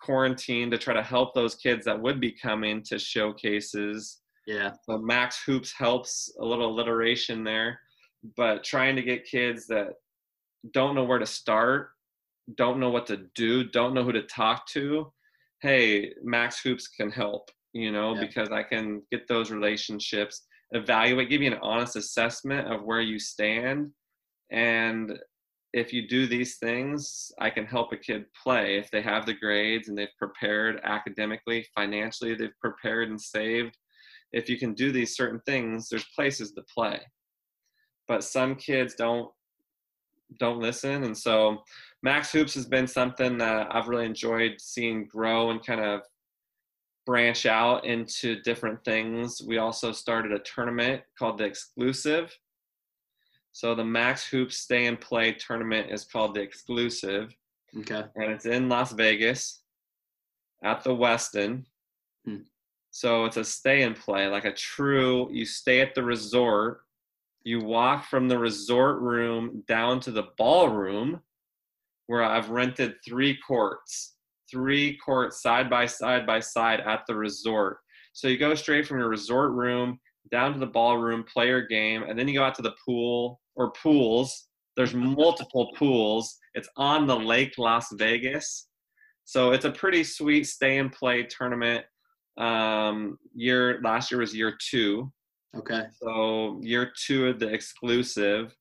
quarantine 0.02 0.70
to 0.70 0.76
try 0.76 0.92
to 0.92 1.02
help 1.02 1.34
those 1.34 1.54
kids 1.54 1.86
that 1.86 1.98
would 1.98 2.20
be 2.20 2.30
coming 2.30 2.82
to 2.84 2.98
showcases. 2.98 4.20
Yeah. 4.46 4.72
So 4.84 4.98
max 4.98 5.42
hoops 5.44 5.72
helps 5.76 6.32
a 6.40 6.44
little 6.44 6.70
alliteration 6.70 7.44
there 7.44 7.80
but 8.36 8.64
trying 8.64 8.96
to 8.96 9.02
get 9.02 9.24
kids 9.24 9.66
that 9.68 9.94
don't 10.72 10.94
know 10.94 11.04
where 11.04 11.18
to 11.18 11.26
start 11.26 11.90
don't 12.56 12.80
know 12.80 12.90
what 12.90 13.06
to 13.06 13.26
do, 13.34 13.64
don't 13.64 13.94
know 13.94 14.02
who 14.02 14.12
to 14.12 14.22
talk 14.22 14.66
to, 14.68 15.12
hey, 15.60 16.12
Max 16.22 16.60
Hoops 16.60 16.88
can 16.88 17.10
help, 17.10 17.50
you 17.72 17.90
know, 17.92 18.14
yeah. 18.14 18.20
because 18.20 18.50
I 18.50 18.62
can 18.62 19.02
get 19.10 19.26
those 19.28 19.50
relationships, 19.50 20.46
evaluate, 20.72 21.28
give 21.28 21.42
you 21.42 21.52
an 21.52 21.58
honest 21.62 21.96
assessment 21.96 22.72
of 22.72 22.84
where 22.84 23.00
you 23.00 23.18
stand. 23.18 23.90
And 24.50 25.18
if 25.72 25.92
you 25.92 26.08
do 26.08 26.26
these 26.26 26.56
things, 26.58 27.30
I 27.40 27.50
can 27.50 27.66
help 27.66 27.92
a 27.92 27.96
kid 27.96 28.24
play 28.42 28.78
if 28.78 28.90
they 28.90 29.02
have 29.02 29.26
the 29.26 29.34
grades 29.34 29.88
and 29.88 29.98
they've 29.98 30.08
prepared 30.18 30.80
academically, 30.84 31.66
financially, 31.74 32.34
they've 32.34 32.50
prepared 32.60 33.10
and 33.10 33.20
saved. 33.20 33.76
If 34.32 34.48
you 34.48 34.58
can 34.58 34.74
do 34.74 34.92
these 34.92 35.16
certain 35.16 35.40
things, 35.46 35.88
there's 35.88 36.06
places 36.14 36.52
to 36.52 36.62
play. 36.72 37.00
But 38.06 38.24
some 38.24 38.54
kids 38.56 38.94
don't 38.94 39.30
don't 40.38 40.60
listen. 40.60 41.04
And 41.04 41.16
so 41.16 41.62
max 42.02 42.30
hoops 42.30 42.54
has 42.54 42.66
been 42.66 42.86
something 42.86 43.38
that 43.38 43.66
i've 43.74 43.88
really 43.88 44.06
enjoyed 44.06 44.52
seeing 44.58 45.04
grow 45.06 45.50
and 45.50 45.64
kind 45.66 45.80
of 45.80 46.02
branch 47.08 47.46
out 47.46 47.86
into 47.86 48.38
different 48.42 48.84
things. 48.84 49.40
We 49.40 49.56
also 49.56 49.92
started 49.92 50.30
a 50.30 50.40
tournament 50.40 51.00
called 51.18 51.38
the 51.38 51.44
exclusive. 51.44 52.36
So 53.52 53.74
the 53.74 53.84
max 53.84 54.26
hoops 54.26 54.58
stay 54.58 54.86
and 54.88 55.00
play 55.00 55.32
tournament 55.32 55.90
is 55.90 56.04
called 56.04 56.34
the 56.34 56.42
exclusive. 56.42 57.34
Okay. 57.78 58.04
And 58.14 58.30
it's 58.30 58.44
in 58.44 58.68
las 58.68 58.92
vegas 58.92 59.62
at 60.62 60.84
the 60.84 60.90
westin. 60.90 61.64
Hmm. 62.26 62.42
so 62.90 63.24
it's 63.24 63.38
a 63.38 63.44
stay 63.44 63.84
and 63.84 63.96
play 63.96 64.26
like 64.26 64.44
a 64.44 64.52
true 64.52 65.28
you 65.30 65.46
stay 65.46 65.80
at 65.80 65.94
the 65.94 66.02
resort 66.02 66.80
you 67.48 67.60
walk 67.60 68.04
from 68.04 68.28
the 68.28 68.38
resort 68.38 69.00
room 69.00 69.64
down 69.66 69.98
to 70.00 70.10
the 70.10 70.26
ballroom 70.36 71.18
where 72.06 72.22
I've 72.22 72.50
rented 72.50 72.96
three 73.02 73.38
courts, 73.38 74.16
three 74.50 74.98
courts 74.98 75.42
side 75.42 75.70
by 75.70 75.86
side 75.86 76.26
by 76.26 76.40
side 76.40 76.80
at 76.80 77.04
the 77.06 77.14
resort. 77.14 77.78
So 78.12 78.28
you 78.28 78.36
go 78.36 78.54
straight 78.54 78.86
from 78.86 78.98
your 78.98 79.08
resort 79.08 79.52
room 79.52 79.98
down 80.30 80.52
to 80.52 80.58
the 80.58 80.66
ballroom, 80.66 81.24
play 81.24 81.46
your 81.46 81.66
game, 81.66 82.02
and 82.02 82.18
then 82.18 82.28
you 82.28 82.34
go 82.34 82.44
out 82.44 82.54
to 82.56 82.62
the 82.62 82.76
pool 82.84 83.40
or 83.56 83.72
pools. 83.72 84.48
There's 84.76 84.92
multiple 85.16 85.72
pools. 85.74 86.36
It's 86.52 86.68
on 86.76 87.06
the 87.06 87.16
lake 87.16 87.54
Las 87.56 87.86
Vegas. 87.94 88.68
So 89.24 89.52
it's 89.52 89.64
a 89.64 89.72
pretty 89.72 90.04
sweet 90.04 90.44
stay 90.44 90.76
and 90.76 90.92
play 90.92 91.22
tournament. 91.22 91.86
Um, 92.36 93.18
year 93.34 93.80
last 93.82 94.10
year 94.10 94.20
was 94.20 94.36
year 94.36 94.54
two. 94.70 95.10
Okay. 95.56 95.84
So 96.00 96.60
year 96.62 96.92
two 96.94 97.28
of 97.28 97.38
the 97.38 97.48
exclusive 97.48 98.54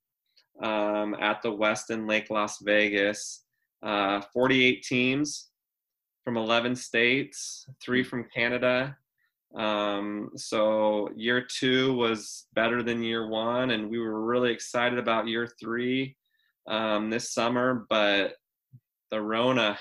um, 0.63 1.15
at 1.19 1.41
the 1.41 1.51
Westin 1.51 2.07
Lake 2.07 2.29
Las 2.29 2.59
Vegas. 2.61 3.43
Uh, 3.83 4.21
48 4.33 4.83
teams 4.83 5.49
from 6.23 6.35
11 6.35 6.75
states, 6.75 7.67
three 7.81 8.03
from 8.03 8.27
Canada. 8.33 8.97
Um, 9.55 10.31
so 10.35 11.09
year 11.15 11.41
two 11.41 11.93
was 11.93 12.47
better 12.53 12.83
than 12.83 13.03
year 13.03 13.27
one, 13.27 13.71
and 13.71 13.89
we 13.89 13.99
were 13.99 14.25
really 14.25 14.51
excited 14.51 14.99
about 14.99 15.27
year 15.27 15.47
three 15.59 16.15
um, 16.67 17.09
this 17.09 17.33
summer. 17.33 17.85
But 17.89 18.33
the 19.11 19.21
Rona 19.21 19.77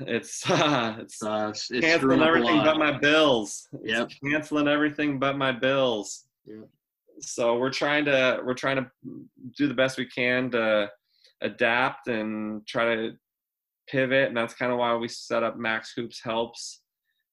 it's 0.06 0.48
uh, 0.48 0.96
it's, 0.98 1.22
uh, 1.22 1.48
it's 1.50 1.68
canceling 1.68 2.22
everything 2.22 2.62
but 2.64 2.78
my 2.78 2.96
bills. 2.98 3.68
Yeah, 3.82 4.06
canceling 4.24 4.68
everything 4.68 5.18
but 5.18 5.36
my 5.36 5.52
bills. 5.52 6.24
Yeah. 6.46 6.62
So 7.20 7.58
we're 7.58 7.70
trying 7.70 8.06
to 8.06 8.40
we're 8.44 8.54
trying 8.54 8.76
to 8.76 8.90
do 9.56 9.68
the 9.68 9.74
best 9.74 9.98
we 9.98 10.06
can 10.06 10.50
to 10.52 10.90
adapt 11.42 12.08
and 12.08 12.66
try 12.66 12.94
to 12.94 13.12
pivot, 13.88 14.28
and 14.28 14.36
that's 14.36 14.54
kind 14.54 14.72
of 14.72 14.78
why 14.78 14.94
we 14.94 15.08
set 15.08 15.42
up 15.42 15.58
Max 15.58 15.92
Hoops 15.96 16.22
Helps 16.22 16.80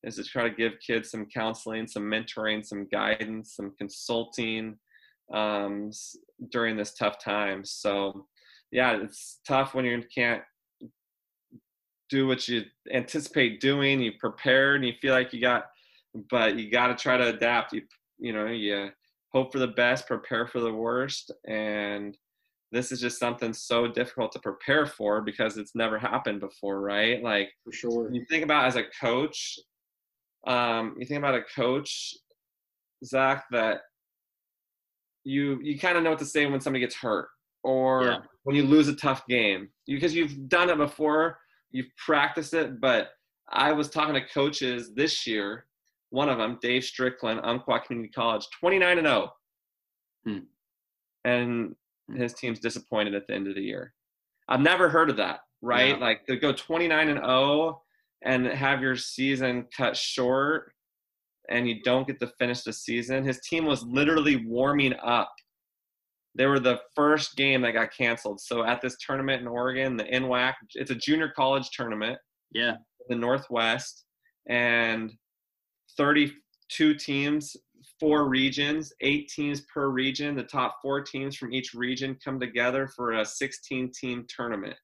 is 0.03 0.15
to 0.15 0.24
try 0.24 0.43
to 0.43 0.55
give 0.55 0.74
kids 0.86 1.11
some 1.11 1.26
counseling, 1.26 1.88
some 1.88 2.03
mentoring, 2.03 2.65
some 2.65 2.88
guidance, 2.91 3.55
some 3.55 3.74
consulting 3.78 4.78
um, 5.34 5.91
during 6.51 6.78
this 6.78 6.93
tough 6.93 7.22
time. 7.22 7.65
So, 7.65 8.28
yeah, 8.72 8.97
it's 9.01 9.39
tough 9.47 9.74
when 9.74 9.86
you 9.86 10.03
can't 10.13 10.43
do 12.10 12.28
what 12.28 12.47
you 12.47 12.64
anticipate 12.91 13.60
doing. 13.60 14.01
You 14.01 14.14
prepared 14.20 14.78
and 14.78 14.86
you 14.86 14.93
feel 15.01 15.14
like 15.14 15.34
you 15.34 15.41
got, 15.41 15.66
but 16.30 16.58
you 16.58 16.70
got 16.72 16.88
to 16.88 16.95
try 16.95 17.18
to 17.18 17.28
adapt. 17.28 17.74
You 17.74 17.82
you 18.20 18.34
know 18.34 18.47
you 18.47 18.89
hope 19.34 19.51
for 19.51 19.60
the 19.60 19.68
best, 19.68 20.08
prepare 20.08 20.47
for 20.47 20.60
the 20.60 20.74
worst, 20.74 21.32
and 21.47 22.18
this 22.72 22.91
is 22.91 22.99
just 22.99 23.20
something 23.20 23.53
so 23.53 23.88
difficult 23.88 24.32
to 24.34 24.39
prepare 24.39 24.86
for 24.86 25.22
because 25.22 25.58
it's 25.58 25.76
never 25.76 25.97
happened 25.97 26.39
before, 26.39 26.82
right? 26.82 27.24
Like 27.24 27.49
for 27.64 27.72
sure. 27.72 28.12
You 28.12 28.26
think 28.30 28.43
about 28.43 28.66
as 28.66 28.76
a 28.76 28.84
coach, 28.99 29.58
um, 30.45 30.95
you 30.99 31.05
think 31.05 31.20
about 31.20 31.36
a 31.36 31.43
coach, 31.55 32.14
Zach, 33.05 33.45
that 33.51 33.82
you 35.24 35.60
you 35.62 35.78
kind 35.78 35.97
of 35.97 36.03
know 36.03 36.12
what 36.12 36.20
to 36.20 36.26
say 36.26 36.45
when 36.45 36.62
somebody 36.62 36.82
gets 36.82 36.95
hurt 36.95 37.28
or 37.64 38.03
yeah. 38.03 38.18
when 38.43 38.55
you 38.55 38.64
lose 38.64 38.88
a 38.88 38.95
tough 38.95 39.26
game 39.28 39.70
because 39.86 40.16
you've 40.16 40.47
done 40.49 40.70
it 40.70 40.78
before, 40.78 41.38
you've 41.72 41.95
practiced 41.97 42.53
it. 42.53 42.80
But 42.80 43.09
I 43.49 43.72
was 43.72 43.89
talking 43.89 44.13
to 44.13 44.28
coaches 44.34 44.93
this 44.95 45.26
year. 45.28 45.65
One 46.09 46.30
of 46.30 46.38
them, 46.38 46.57
Dave 46.61 46.84
Strickland, 46.84 47.41
Umpqua 47.43 47.82
Community 47.82 48.11
College, 48.13 48.47
29 48.59 48.97
and 48.97 49.07
0. 49.07 49.34
Hmm. 50.26 50.38
And 51.26 51.76
his 52.15 52.34
team's 52.34 52.59
disappointed 52.59 53.13
at 53.13 53.28
the 53.28 53.34
end 53.34 53.47
of 53.47 53.55
the 53.55 53.61
year. 53.61 53.93
I've 54.47 54.61
never 54.61 54.88
heard 54.88 55.09
of 55.09 55.18
that, 55.18 55.41
right? 55.61 55.97
Yeah. 55.97 56.05
Like 56.05 56.26
to 56.28 56.38
go 56.38 56.53
29 56.53 57.09
and 57.09 57.20
0 57.20 57.82
and 58.24 58.45
have 58.47 58.82
your 58.82 58.95
season 58.95 59.68
cut 59.76 59.97
short 59.97 60.72
and 61.49 61.68
you 61.68 61.82
don't 61.82 62.07
get 62.07 62.20
to 62.20 62.28
finish 62.39 62.63
the 62.63 62.74
season. 62.74 63.24
His 63.24 63.39
team 63.41 63.65
was 63.65 63.84
literally 63.84 64.45
warming 64.45 64.93
up. 65.03 65.34
They 66.38 66.45
were 66.45 66.59
the 66.59 66.79
first 66.95 67.35
game 67.35 67.61
that 67.61 67.71
got 67.71 67.91
canceled. 67.91 68.39
So 68.39 68.63
at 68.63 68.79
this 68.81 68.95
tournament 69.05 69.41
in 69.41 69.47
Oregon, 69.47 69.97
the 69.97 70.03
NWAC, 70.03 70.53
it's 70.75 70.91
a 70.91 70.95
junior 70.95 71.31
college 71.35 71.69
tournament. 71.71 72.19
Yeah. 72.51 72.75
The 73.09 73.15
Northwest 73.15 74.05
and 74.47 75.11
32 75.97 76.93
teams 76.95 77.55
four 77.99 78.29
regions, 78.29 78.93
eight 79.01 79.29
teams 79.29 79.61
per 79.61 79.89
region. 79.89 80.35
The 80.35 80.43
top 80.43 80.75
four 80.81 81.01
teams 81.01 81.35
from 81.35 81.53
each 81.53 81.73
region 81.73 82.17
come 82.23 82.39
together 82.39 82.88
for 82.95 83.13
a 83.13 83.25
16 83.25 83.91
team 83.91 84.25
tournament. 84.29 84.75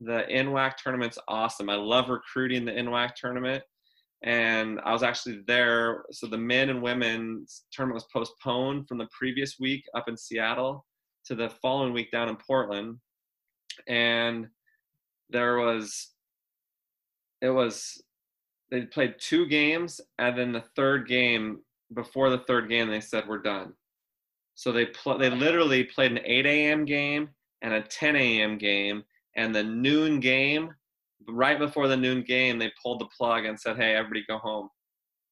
The 0.00 0.24
NWAC 0.30 0.76
tournament's 0.82 1.18
awesome. 1.28 1.70
I 1.70 1.74
love 1.74 2.08
recruiting 2.08 2.64
the 2.64 2.72
NWAC 2.72 3.14
tournament. 3.14 3.62
And 4.22 4.80
I 4.84 4.92
was 4.92 5.02
actually 5.02 5.42
there. 5.46 6.04
So 6.10 6.26
the 6.26 6.38
men 6.38 6.70
and 6.70 6.82
women's 6.82 7.64
tournament 7.70 7.96
was 7.96 8.06
postponed 8.12 8.88
from 8.88 8.98
the 8.98 9.08
previous 9.16 9.56
week 9.60 9.84
up 9.94 10.08
in 10.08 10.16
Seattle 10.16 10.85
to 11.26 11.34
the 11.34 11.50
following 11.62 11.92
week 11.92 12.10
down 12.10 12.28
in 12.28 12.36
Portland. 12.36 12.98
And 13.88 14.48
there 15.30 15.58
was, 15.58 16.12
it 17.42 17.50
was, 17.50 18.02
they 18.70 18.82
played 18.82 19.16
two 19.18 19.46
games. 19.46 20.00
And 20.18 20.38
then 20.38 20.52
the 20.52 20.64
third 20.74 21.08
game, 21.08 21.60
before 21.94 22.30
the 22.30 22.38
third 22.38 22.68
game 22.68 22.88
they 22.88 23.00
said 23.00 23.24
we're 23.28 23.38
done. 23.38 23.72
So 24.54 24.72
they 24.72 24.86
pl- 24.86 25.18
they 25.18 25.30
literally 25.30 25.84
played 25.84 26.12
an 26.12 26.20
8 26.24 26.46
a.m. 26.46 26.84
game 26.84 27.28
and 27.62 27.74
a 27.74 27.82
10 27.82 28.16
a.m. 28.16 28.58
game, 28.58 29.02
and 29.36 29.54
the 29.54 29.62
noon 29.62 30.20
game. 30.20 30.70
Right 31.28 31.58
before 31.58 31.88
the 31.88 31.96
noon 31.96 32.22
game, 32.22 32.58
they 32.58 32.70
pulled 32.80 33.00
the 33.00 33.08
plug 33.16 33.46
and 33.46 33.58
said, 33.58 33.76
"Hey, 33.76 33.94
everybody, 33.94 34.24
go 34.28 34.38
home. 34.38 34.68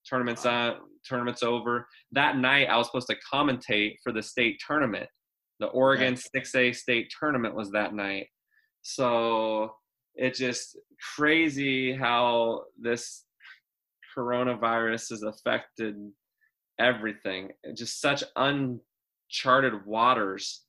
Tournament's 0.04 0.44
on. 0.44 0.76
Tournament's 1.04 1.42
over." 1.42 1.86
That 2.12 2.36
night, 2.36 2.68
I 2.68 2.76
was 2.76 2.86
supposed 2.86 3.08
to 3.08 3.16
commentate 3.32 3.96
for 4.02 4.12
the 4.12 4.22
state 4.22 4.60
tournament. 4.66 5.08
The 5.60 5.66
Oregon 5.66 6.14
6A 6.14 6.74
state 6.74 7.12
tournament 7.18 7.54
was 7.54 7.70
that 7.70 7.94
night. 7.94 8.26
So 8.82 9.74
it's 10.14 10.38
just 10.38 10.76
crazy 11.16 11.92
how 11.94 12.64
this 12.78 13.24
coronavirus 14.16 15.10
has 15.10 15.22
affected 15.22 15.96
everything. 16.78 17.50
Just 17.74 18.00
such 18.00 18.24
uncharted 18.36 19.86
waters, 19.86 20.64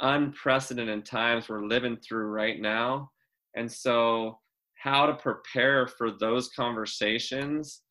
unprecedented 0.00 1.04
times 1.04 1.48
we're 1.48 1.66
living 1.66 1.96
through 1.96 2.26
right 2.26 2.60
now. 2.60 3.10
And 3.56 3.70
so, 3.70 4.38
how 4.74 5.06
to 5.06 5.14
prepare 5.14 5.88
for 5.88 6.12
those 6.12 6.50
conversations 6.50 7.82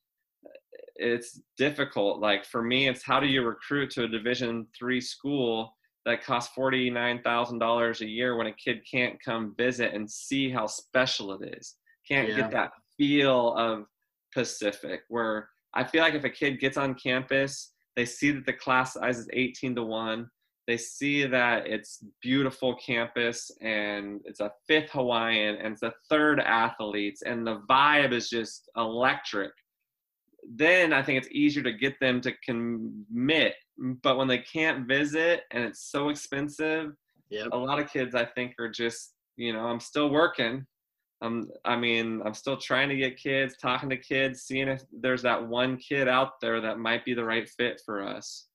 it's 0.97 1.41
difficult 1.57 2.19
like 2.19 2.45
for 2.45 2.63
me 2.63 2.87
it's 2.87 3.03
how 3.03 3.19
do 3.19 3.27
you 3.27 3.43
recruit 3.43 3.89
to 3.91 4.03
a 4.03 4.07
division 4.07 4.65
three 4.77 5.01
school 5.01 5.76
that 6.07 6.23
costs 6.23 6.55
$49000 6.57 8.01
a 8.01 8.05
year 8.05 8.35
when 8.35 8.47
a 8.47 8.53
kid 8.53 8.79
can't 8.89 9.21
come 9.23 9.53
visit 9.57 9.93
and 9.93 10.09
see 10.09 10.49
how 10.49 10.65
special 10.65 11.33
it 11.33 11.55
is 11.57 11.75
can't 12.07 12.29
yeah. 12.29 12.37
get 12.37 12.51
that 12.51 12.71
feel 12.97 13.53
of 13.55 13.85
pacific 14.33 15.01
where 15.09 15.49
I 15.73 15.83
feel 15.83 16.01
like 16.01 16.13
if 16.13 16.23
a 16.23 16.29
kid 16.29 16.59
gets 16.59 16.77
on 16.77 16.95
campus, 16.95 17.73
they 17.95 18.05
see 18.05 18.31
that 18.31 18.45
the 18.45 18.53
class 18.53 18.93
size 18.93 19.19
is 19.19 19.29
18 19.33 19.75
to 19.75 19.83
1. 19.83 20.29
They 20.65 20.77
see 20.77 21.25
that 21.25 21.67
it's 21.67 22.03
beautiful 22.21 22.75
campus 22.75 23.51
and 23.61 24.21
it's 24.25 24.39
a 24.39 24.51
fifth 24.67 24.91
Hawaiian 24.91 25.55
and 25.55 25.73
it's 25.73 25.83
a 25.83 25.93
third 26.09 26.39
athletes 26.39 27.21
and 27.21 27.45
the 27.45 27.61
vibe 27.69 28.11
is 28.11 28.29
just 28.29 28.69
electric. 28.75 29.51
Then 30.49 30.93
I 30.93 31.03
think 31.03 31.17
it's 31.17 31.31
easier 31.31 31.63
to 31.63 31.73
get 31.73 31.99
them 31.99 32.21
to 32.21 32.31
commit. 32.45 33.55
But 34.01 34.17
when 34.17 34.27
they 34.27 34.39
can't 34.39 34.87
visit 34.87 35.43
and 35.51 35.63
it's 35.63 35.91
so 35.91 36.09
expensive, 36.09 36.93
yep. 37.29 37.49
a 37.51 37.57
lot 37.57 37.79
of 37.79 37.91
kids 37.91 38.15
I 38.15 38.25
think 38.25 38.53
are 38.59 38.69
just, 38.69 39.13
you 39.35 39.53
know, 39.53 39.65
I'm 39.65 39.79
still 39.79 40.09
working 40.09 40.65
I'm, 41.21 41.49
I 41.65 41.75
mean, 41.75 42.21
I'm 42.25 42.33
still 42.33 42.57
trying 42.57 42.89
to 42.89 42.95
get 42.95 43.17
kids, 43.17 43.55
talking 43.57 43.89
to 43.89 43.97
kids, 43.97 44.43
seeing 44.43 44.67
if 44.67 44.83
there's 44.91 45.23
that 45.23 45.45
one 45.45 45.77
kid 45.77 46.07
out 46.07 46.39
there 46.41 46.61
that 46.61 46.77
might 46.77 47.05
be 47.05 47.13
the 47.13 47.23
right 47.23 47.49
fit 47.49 47.81
for 47.85 48.07
us. 48.07 48.47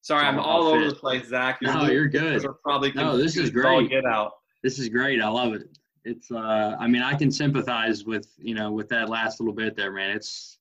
Sorry, 0.00 0.24
I'm 0.24 0.38
all 0.38 0.66
over 0.66 0.88
the 0.88 0.94
place, 0.94 1.28
Zach. 1.28 1.58
You're 1.60 1.74
no, 1.74 1.86
you're 1.86 2.08
good. 2.08 2.46
Probably 2.62 2.92
no, 2.92 3.16
this 3.16 3.36
is 3.36 3.50
great. 3.50 3.88
Get 3.88 4.04
out. 4.04 4.32
This 4.62 4.78
is 4.78 4.88
great. 4.88 5.20
I 5.20 5.28
love 5.28 5.54
it. 5.54 5.78
It's, 6.04 6.30
uh, 6.30 6.76
I 6.78 6.86
mean, 6.86 7.02
I 7.02 7.14
can 7.14 7.30
sympathize 7.30 8.04
with, 8.04 8.28
you 8.36 8.54
know, 8.54 8.70
with 8.70 8.88
that 8.90 9.08
last 9.08 9.40
little 9.40 9.54
bit 9.54 9.76
there, 9.76 9.92
man. 9.92 10.10
It's, 10.10 10.58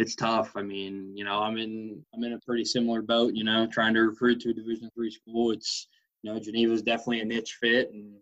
it's 0.00 0.14
tough. 0.14 0.52
I 0.56 0.62
mean, 0.62 1.12
you 1.14 1.24
know, 1.24 1.42
I'm 1.42 1.58
in, 1.58 2.02
I'm 2.14 2.24
in 2.24 2.32
a 2.32 2.40
pretty 2.40 2.64
similar 2.64 3.02
boat. 3.02 3.34
You 3.34 3.44
know, 3.44 3.66
trying 3.66 3.94
to 3.94 4.00
recruit 4.00 4.40
to 4.40 4.50
a 4.50 4.54
Division 4.54 4.90
three 4.94 5.10
school. 5.10 5.50
It's, 5.50 5.88
you 6.22 6.32
know, 6.32 6.40
Geneva's 6.40 6.82
definitely 6.82 7.20
a 7.20 7.24
niche 7.26 7.58
fit, 7.60 7.90
and 7.92 8.14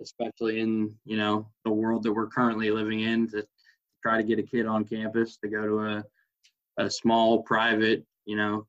especially 0.00 0.60
in 0.60 0.94
you 1.04 1.16
know 1.16 1.46
the 1.64 1.70
world 1.70 2.02
that 2.02 2.12
we're 2.12 2.26
currently 2.26 2.70
living 2.70 3.00
in 3.00 3.28
to 3.28 3.46
try 4.02 4.16
to 4.16 4.22
get 4.22 4.38
a 4.38 4.42
kid 4.42 4.66
on 4.66 4.84
campus 4.84 5.36
to 5.36 5.48
go 5.48 5.66
to 5.66 5.80
a 5.80 6.04
a 6.78 6.90
small 6.90 7.42
private 7.42 8.04
you 8.24 8.36
know 8.36 8.66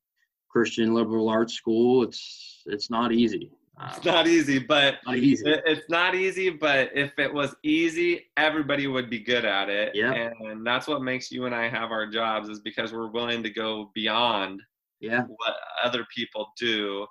Christian 0.49 0.93
liberal 0.93 1.29
arts 1.29 1.53
school 1.53 2.03
it's 2.03 2.63
it's 2.65 2.89
not 2.89 3.13
easy 3.13 3.51
it's 3.87 4.05
um, 4.05 4.13
not 4.13 4.27
easy 4.27 4.59
but 4.59 4.95
not 5.05 5.17
easy. 5.17 5.43
it's 5.45 5.89
not 5.89 6.13
easy 6.13 6.49
but 6.49 6.89
if 6.93 7.11
it 7.17 7.33
was 7.33 7.55
easy 7.63 8.25
everybody 8.37 8.85
would 8.87 9.09
be 9.09 9.19
good 9.19 9.45
at 9.45 9.69
it 9.69 9.91
yeah 9.95 10.29
and 10.41 10.65
that's 10.65 10.87
what 10.87 11.01
makes 11.01 11.31
you 11.31 11.45
and 11.45 11.55
i 11.55 11.67
have 11.67 11.91
our 11.91 12.05
jobs 12.05 12.49
is 12.49 12.59
because 12.59 12.93
we're 12.93 13.11
willing 13.11 13.41
to 13.41 13.49
go 13.49 13.89
beyond 13.95 14.61
yeah 14.99 15.23
what 15.23 15.55
other 15.83 16.05
people 16.15 16.47
do 16.59 17.05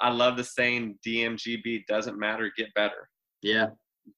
i 0.00 0.10
love 0.10 0.36
the 0.36 0.42
saying 0.44 0.98
dmgb 1.06 1.84
doesn't 1.86 2.18
matter 2.18 2.50
get 2.56 2.72
better 2.74 3.08
yeah. 3.42 3.68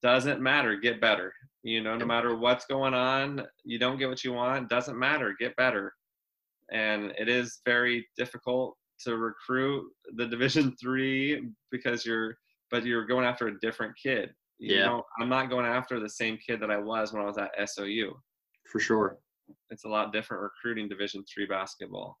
Doesn't 0.01 0.41
matter. 0.41 0.75
Get 0.75 1.01
better. 1.01 1.33
You 1.63 1.81
know, 1.81 1.95
no 1.95 2.05
matter 2.05 2.35
what's 2.35 2.65
going 2.65 2.93
on, 2.93 3.45
you 3.63 3.77
don't 3.77 3.97
get 3.97 4.09
what 4.09 4.23
you 4.23 4.33
want. 4.33 4.69
Doesn't 4.69 4.97
matter. 4.97 5.35
Get 5.39 5.55
better. 5.57 5.93
And 6.71 7.13
it 7.17 7.27
is 7.27 7.59
very 7.65 8.07
difficult 8.17 8.77
to 9.03 9.17
recruit 9.17 9.85
the 10.15 10.25
Division 10.25 10.75
three 10.81 11.49
because 11.71 12.05
you're, 12.05 12.37
but 12.69 12.85
you're 12.85 13.05
going 13.05 13.25
after 13.25 13.47
a 13.47 13.59
different 13.59 13.93
kid. 14.01 14.33
You 14.59 14.77
yeah. 14.77 14.85
Know, 14.85 15.03
I'm 15.19 15.29
not 15.29 15.49
going 15.49 15.65
after 15.65 15.99
the 15.99 16.09
same 16.09 16.37
kid 16.37 16.59
that 16.61 16.71
I 16.71 16.77
was 16.77 17.13
when 17.13 17.21
I 17.21 17.25
was 17.25 17.37
at 17.37 17.51
SOU. 17.69 18.13
For 18.71 18.79
sure. 18.79 19.17
It's 19.69 19.85
a 19.85 19.89
lot 19.89 20.13
different 20.13 20.43
recruiting 20.43 20.87
Division 20.87 21.23
three 21.33 21.45
basketball. 21.45 22.17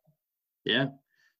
Yeah. 0.65 0.87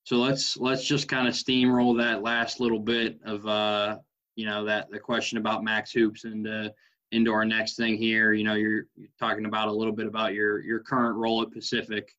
So 0.04 0.18
let's 0.18 0.58
let's 0.58 0.86
just 0.86 1.08
kind 1.08 1.28
of 1.28 1.34
steamroll 1.34 1.98
that 1.98 2.24
last 2.24 2.60
little 2.60 2.80
bit 2.80 3.20
of 3.26 3.46
uh, 3.46 3.98
you 4.36 4.46
know 4.46 4.66
that 4.66 4.90
the 4.90 5.00
question 5.00 5.38
about 5.38 5.64
max 5.64 5.92
hoops 5.92 6.24
and 6.24 6.48
uh, 6.48 6.70
into 7.12 7.32
our 7.32 7.46
next 7.46 7.76
thing 7.76 7.98
here 7.98 8.34
you 8.34 8.44
know 8.44 8.56
you're, 8.56 8.86
you're, 8.96 9.10
talking 9.20 9.46
about 9.46 9.68
a 9.68 9.72
little 9.72 9.94
bit 9.94 10.08
about 10.08 10.34
your 10.34 10.62
your 10.64 10.80
current 10.80 11.16
role 11.16 11.42
at 11.42 11.52
pacific 11.52 12.10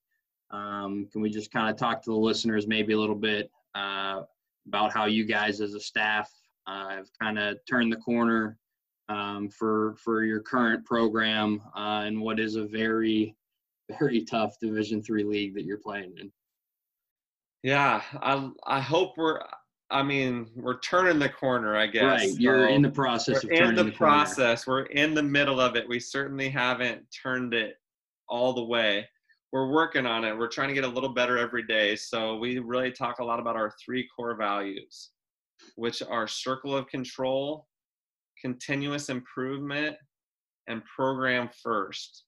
um, 0.53 1.09
can 1.11 1.21
we 1.21 1.31
just 1.31 1.51
kind 1.51 1.71
of 1.71 1.77
talk 1.77 2.03
to 2.03 2.11
the 2.11 2.17
listeners 2.17 2.67
maybe 2.67 2.93
a 2.93 2.99
little 2.99 3.17
bit 3.17 3.51
uh, 3.75 4.23
about 4.67 4.93
how 4.93 5.07
you 5.07 5.25
guys 5.25 5.61
as 5.61 5.75
a 5.75 5.81
staff 5.81 6.31
uh, 6.67 6.91
have 6.91 7.09
kind 7.21 7.39
of 7.39 7.59
turned 7.69 7.93
the 7.93 7.97
corner 7.97 8.59
um, 9.09 9.49
for 9.49 9.97
for 9.97 10.25
your 10.25 10.41
current 10.41 10.85
program 10.85 11.61
uh, 11.77 12.03
and 12.05 12.21
what 12.21 12.39
is 12.39 12.57
a 12.57 12.65
very 12.65 13.35
very 13.99 14.23
tough 14.25 14.59
Division 14.61 15.03
three 15.03 15.25
league 15.25 15.55
that 15.55 15.65
you're 15.65 15.79
playing 15.79 16.15
in. 16.21 16.31
Yeah, 17.63 18.03
I 18.21 18.51
I 18.67 18.81
hope 18.81 19.17
we're. 19.17 19.41
I 19.91 20.03
mean, 20.03 20.49
we're 20.57 20.79
turning 20.81 21.19
the 21.19 21.29
corner, 21.29 21.77
I 21.77 21.87
guess. 21.87 22.03
Right, 22.03 22.35
you're 22.39 22.67
So 22.67 22.73
in 22.73 22.81
the 22.81 22.91
process 22.91 23.45
of 23.45 23.51
we're 23.51 23.57
turning 23.57 23.71
in 23.71 23.77
the, 23.77 23.85
the, 23.85 23.91
corner. 23.91 24.15
process. 24.15 24.67
We're 24.67 24.85
in 24.85 25.13
the 25.13 25.23
middle 25.23 25.61
of 25.61 25.77
it. 25.77 25.87
We 25.87 26.01
certainly 26.01 26.49
haven't 26.49 27.05
turned 27.23 27.53
it 27.53 27.77
all 28.27 28.55
the 28.55 28.65
way. 28.65 29.07
We're 29.53 29.71
working 29.71 30.07
on 30.07 30.25
it. 30.25 30.37
We're 30.37 30.49
trying 30.49 30.69
to 30.69 30.75
get 30.75 30.85
a 30.85 30.89
little 30.89 31.11
better 31.11 31.37
every 31.37 31.63
day. 31.65 31.95
So 31.95 32.37
we 32.37 32.59
really 32.59 32.91
talk 32.91 33.19
a 33.19 33.25
lot 33.25 33.39
about 33.39 33.55
our 33.55 33.73
three 33.85 34.09
core 34.17 34.35
values, 34.35 35.11
which 35.77 36.03
are 36.03 36.27
circle 36.27 36.75
of 36.75 36.87
control, 36.89 37.67
continuous 38.41 39.11
improvement, 39.11 39.97
and 40.69 40.83
program 40.85 41.51
first. 41.63 42.25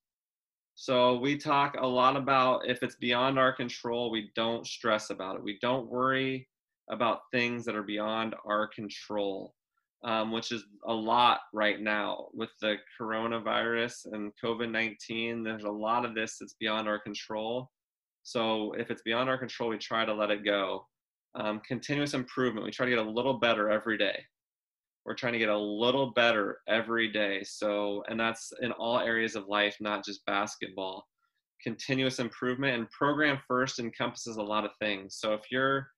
So 0.74 1.16
we 1.18 1.38
talk 1.38 1.76
a 1.78 1.86
lot 1.86 2.16
about 2.16 2.68
if 2.68 2.82
it's 2.82 2.96
beyond 2.96 3.38
our 3.38 3.52
control, 3.52 4.10
we 4.10 4.30
don't 4.34 4.66
stress 4.66 5.10
about 5.10 5.36
it. 5.36 5.42
We 5.42 5.58
don't 5.62 5.88
worry 5.88 6.48
about 6.90 7.20
things 7.32 7.64
that 7.64 7.76
are 7.76 7.82
beyond 7.82 8.34
our 8.44 8.66
control, 8.66 9.54
um, 10.04 10.30
which 10.30 10.52
is 10.52 10.64
a 10.86 10.92
lot 10.92 11.40
right 11.52 11.80
now 11.80 12.28
with 12.32 12.50
the 12.60 12.76
coronavirus 13.00 14.12
and 14.12 14.32
COVID 14.42 14.70
19. 14.70 15.42
There's 15.42 15.64
a 15.64 15.70
lot 15.70 16.04
of 16.04 16.14
this 16.14 16.38
that's 16.38 16.54
beyond 16.60 16.88
our 16.88 16.98
control. 16.98 17.70
So 18.22 18.72
if 18.74 18.90
it's 18.90 19.02
beyond 19.02 19.28
our 19.28 19.38
control, 19.38 19.70
we 19.70 19.78
try 19.78 20.04
to 20.04 20.14
let 20.14 20.30
it 20.30 20.44
go. 20.44 20.86
Um, 21.34 21.60
continuous 21.66 22.14
improvement, 22.14 22.64
we 22.64 22.70
try 22.70 22.86
to 22.86 22.94
get 22.94 23.04
a 23.04 23.10
little 23.10 23.34
better 23.34 23.70
every 23.70 23.98
day 23.98 24.24
we're 25.04 25.14
trying 25.14 25.34
to 25.34 25.38
get 25.38 25.48
a 25.48 25.58
little 25.58 26.12
better 26.12 26.60
every 26.68 27.10
day 27.10 27.42
so 27.44 28.02
and 28.08 28.18
that's 28.18 28.52
in 28.62 28.72
all 28.72 28.98
areas 28.98 29.36
of 29.36 29.48
life 29.48 29.76
not 29.80 30.04
just 30.04 30.24
basketball 30.26 31.06
continuous 31.62 32.18
improvement 32.18 32.76
and 32.76 32.90
program 32.90 33.38
first 33.46 33.78
encompasses 33.78 34.36
a 34.36 34.42
lot 34.42 34.64
of 34.64 34.70
things 34.80 35.16
so 35.18 35.32
if 35.34 35.42
you're 35.50 35.88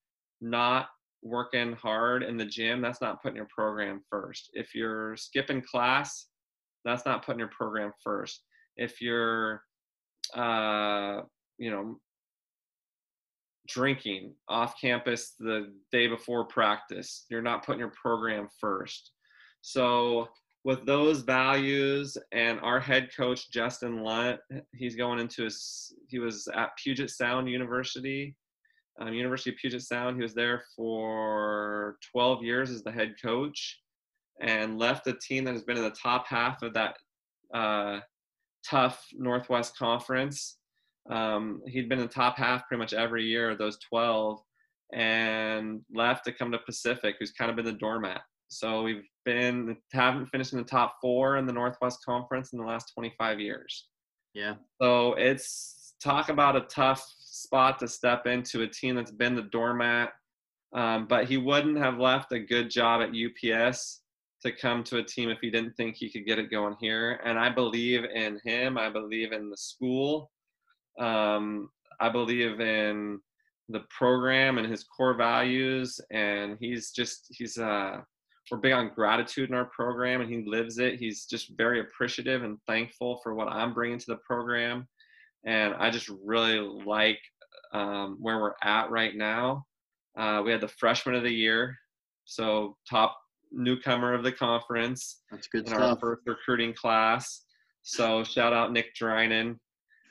not 0.40 0.88
working 1.26 1.72
hard 1.74 2.22
in 2.22 2.36
the 2.36 2.44
gym 2.44 2.80
that's 2.80 3.00
not 3.00 3.22
putting 3.22 3.36
your 3.36 3.48
program 3.54 4.00
first 4.10 4.50
if 4.52 4.74
you're 4.74 5.16
skipping 5.16 5.62
class 5.62 6.26
that's 6.84 7.04
not 7.04 7.24
putting 7.24 7.40
your 7.40 7.50
program 7.56 7.92
first 8.02 8.42
if 8.76 9.00
you're 9.00 9.62
uh 10.34 11.20
you 11.58 11.70
know 11.70 11.98
drinking 13.66 14.34
off 14.48 14.80
campus 14.80 15.34
the 15.38 15.72
day 15.92 16.06
before 16.06 16.44
practice. 16.44 17.26
You're 17.28 17.42
not 17.42 17.64
putting 17.64 17.80
your 17.80 17.92
program 18.00 18.48
first. 18.60 19.12
So, 19.62 20.28
with 20.64 20.84
those 20.84 21.20
values 21.20 22.18
and 22.32 22.58
our 22.60 22.80
head 22.80 23.10
coach 23.16 23.50
Justin 23.52 24.02
Lunt, 24.02 24.40
he's 24.74 24.96
going 24.96 25.20
into 25.20 25.44
his. 25.44 25.92
He 26.08 26.18
was 26.18 26.48
at 26.54 26.70
Puget 26.82 27.10
Sound 27.10 27.48
University, 27.48 28.34
um, 29.00 29.12
University 29.12 29.50
of 29.50 29.56
Puget 29.56 29.82
Sound. 29.82 30.16
He 30.16 30.22
was 30.22 30.34
there 30.34 30.62
for 30.74 31.98
12 32.12 32.42
years 32.42 32.70
as 32.70 32.82
the 32.82 32.92
head 32.92 33.14
coach, 33.22 33.80
and 34.40 34.78
left 34.78 35.06
a 35.06 35.14
team 35.14 35.44
that 35.44 35.52
has 35.52 35.64
been 35.64 35.76
in 35.76 35.84
the 35.84 35.90
top 35.90 36.26
half 36.26 36.62
of 36.62 36.74
that 36.74 36.96
uh, 37.54 38.00
tough 38.68 39.04
Northwest 39.14 39.76
Conference 39.76 40.58
um, 41.10 41.62
he'd 41.66 41.88
been 41.88 41.98
in 41.98 42.06
the 42.06 42.12
top 42.12 42.36
half 42.36 42.66
pretty 42.66 42.80
much 42.80 42.92
every 42.92 43.24
year 43.24 43.50
of 43.50 43.58
those 43.58 43.78
12 43.88 44.40
and 44.92 45.80
left 45.94 46.24
to 46.24 46.32
come 46.32 46.52
to 46.52 46.58
Pacific, 46.58 47.16
who's 47.18 47.32
kind 47.32 47.50
of 47.50 47.56
been 47.56 47.64
the 47.64 47.72
doormat. 47.72 48.22
So 48.48 48.82
we've 48.82 49.04
been 49.24 49.76
haven't 49.92 50.26
finished 50.26 50.52
in 50.52 50.58
the 50.58 50.64
top 50.64 50.96
four 51.00 51.36
in 51.36 51.46
the 51.46 51.52
Northwest 51.52 52.04
Conference 52.04 52.52
in 52.52 52.60
the 52.60 52.64
last 52.64 52.92
25 52.94 53.40
years. 53.40 53.88
Yeah. 54.34 54.54
So 54.80 55.14
it's 55.14 55.94
talk 56.02 56.28
about 56.28 56.56
a 56.56 56.60
tough 56.62 57.04
spot 57.36 57.78
to 57.78 57.88
step 57.88 58.26
into 58.26 58.62
a 58.62 58.68
team 58.68 58.96
that's 58.96 59.10
been 59.10 59.34
the 59.34 59.42
doormat. 59.42 60.10
Um, 60.74 61.06
but 61.06 61.26
he 61.26 61.36
wouldn't 61.36 61.78
have 61.78 61.98
left 61.98 62.32
a 62.32 62.38
good 62.38 62.70
job 62.70 63.00
at 63.00 63.10
UPS 63.10 64.02
to 64.42 64.52
come 64.52 64.84
to 64.84 64.98
a 64.98 65.02
team 65.02 65.30
if 65.30 65.38
he 65.40 65.50
didn't 65.50 65.74
think 65.76 65.96
he 65.96 66.10
could 66.10 66.26
get 66.26 66.38
it 66.38 66.50
going 66.50 66.76
here. 66.80 67.20
And 67.24 67.38
I 67.38 67.48
believe 67.48 68.04
in 68.04 68.40
him. 68.44 68.76
I 68.76 68.90
believe 68.90 69.32
in 69.32 69.48
the 69.48 69.56
school. 69.56 70.30
Um, 70.98 71.70
I 72.00 72.08
believe 72.08 72.60
in 72.60 73.20
the 73.68 73.80
program 73.90 74.58
and 74.58 74.70
his 74.70 74.84
core 74.84 75.14
values, 75.14 76.00
and 76.10 76.56
he's 76.60 76.90
just 76.90 77.26
he's 77.30 77.58
uh, 77.58 77.98
we're 78.50 78.58
big 78.58 78.72
on 78.72 78.92
gratitude 78.94 79.48
in 79.48 79.56
our 79.56 79.64
program, 79.66 80.20
and 80.20 80.30
he 80.30 80.44
lives 80.46 80.78
it. 80.78 80.98
He's 80.98 81.26
just 81.26 81.56
very 81.56 81.80
appreciative 81.80 82.44
and 82.44 82.58
thankful 82.66 83.20
for 83.22 83.34
what 83.34 83.48
I'm 83.48 83.74
bringing 83.74 83.98
to 83.98 84.06
the 84.06 84.18
program, 84.26 84.86
and 85.44 85.74
I 85.74 85.90
just 85.90 86.10
really 86.24 86.58
like 86.58 87.18
um, 87.72 88.16
where 88.20 88.40
we're 88.40 88.54
at 88.62 88.90
right 88.90 89.14
now. 89.14 89.64
Uh, 90.18 90.42
we 90.44 90.50
had 90.50 90.60
the 90.60 90.68
freshman 90.68 91.14
of 91.14 91.22
the 91.22 91.32
year, 91.32 91.76
so 92.24 92.76
top 92.88 93.16
newcomer 93.52 94.14
of 94.14 94.22
the 94.22 94.32
conference 94.32 95.22
That's 95.30 95.46
good 95.46 95.66
in 95.66 95.74
our 95.74 95.96
first 95.98 96.22
recruiting 96.26 96.74
class. 96.74 97.44
So 97.82 98.24
shout 98.24 98.52
out 98.52 98.72
Nick 98.72 98.94
Drynan. 99.00 99.58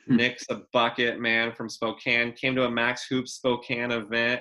Hmm. 0.06 0.16
Nick's 0.16 0.46
a 0.50 0.62
bucket 0.72 1.20
man 1.20 1.52
from 1.52 1.68
Spokane. 1.68 2.32
Came 2.32 2.54
to 2.56 2.64
a 2.64 2.70
Max 2.70 3.06
Hoops 3.10 3.34
Spokane 3.34 3.90
event. 3.90 4.40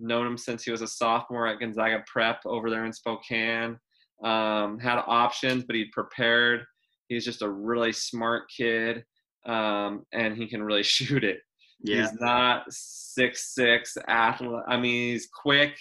Known 0.00 0.26
him 0.26 0.38
since 0.38 0.64
he 0.64 0.70
was 0.70 0.82
a 0.82 0.88
sophomore 0.88 1.46
at 1.46 1.60
Gonzaga 1.60 2.02
Prep 2.06 2.40
over 2.44 2.68
there 2.68 2.84
in 2.84 2.92
Spokane. 2.92 3.78
Um, 4.22 4.78
had 4.78 5.02
options, 5.06 5.64
but 5.64 5.76
he 5.76 5.86
prepared. 5.92 6.64
He's 7.08 7.24
just 7.24 7.42
a 7.42 7.48
really 7.48 7.92
smart 7.92 8.44
kid, 8.54 9.04
um, 9.46 10.04
and 10.12 10.36
he 10.36 10.46
can 10.46 10.62
really 10.62 10.82
shoot 10.96 11.24
it. 11.24 11.40
Yeah. 11.82 12.02
He's 12.02 12.20
not 12.20 12.64
six 12.70 13.54
six 13.54 13.96
athlete. 14.08 14.62
I 14.66 14.76
mean, 14.76 15.12
he's 15.12 15.28
quick, 15.28 15.76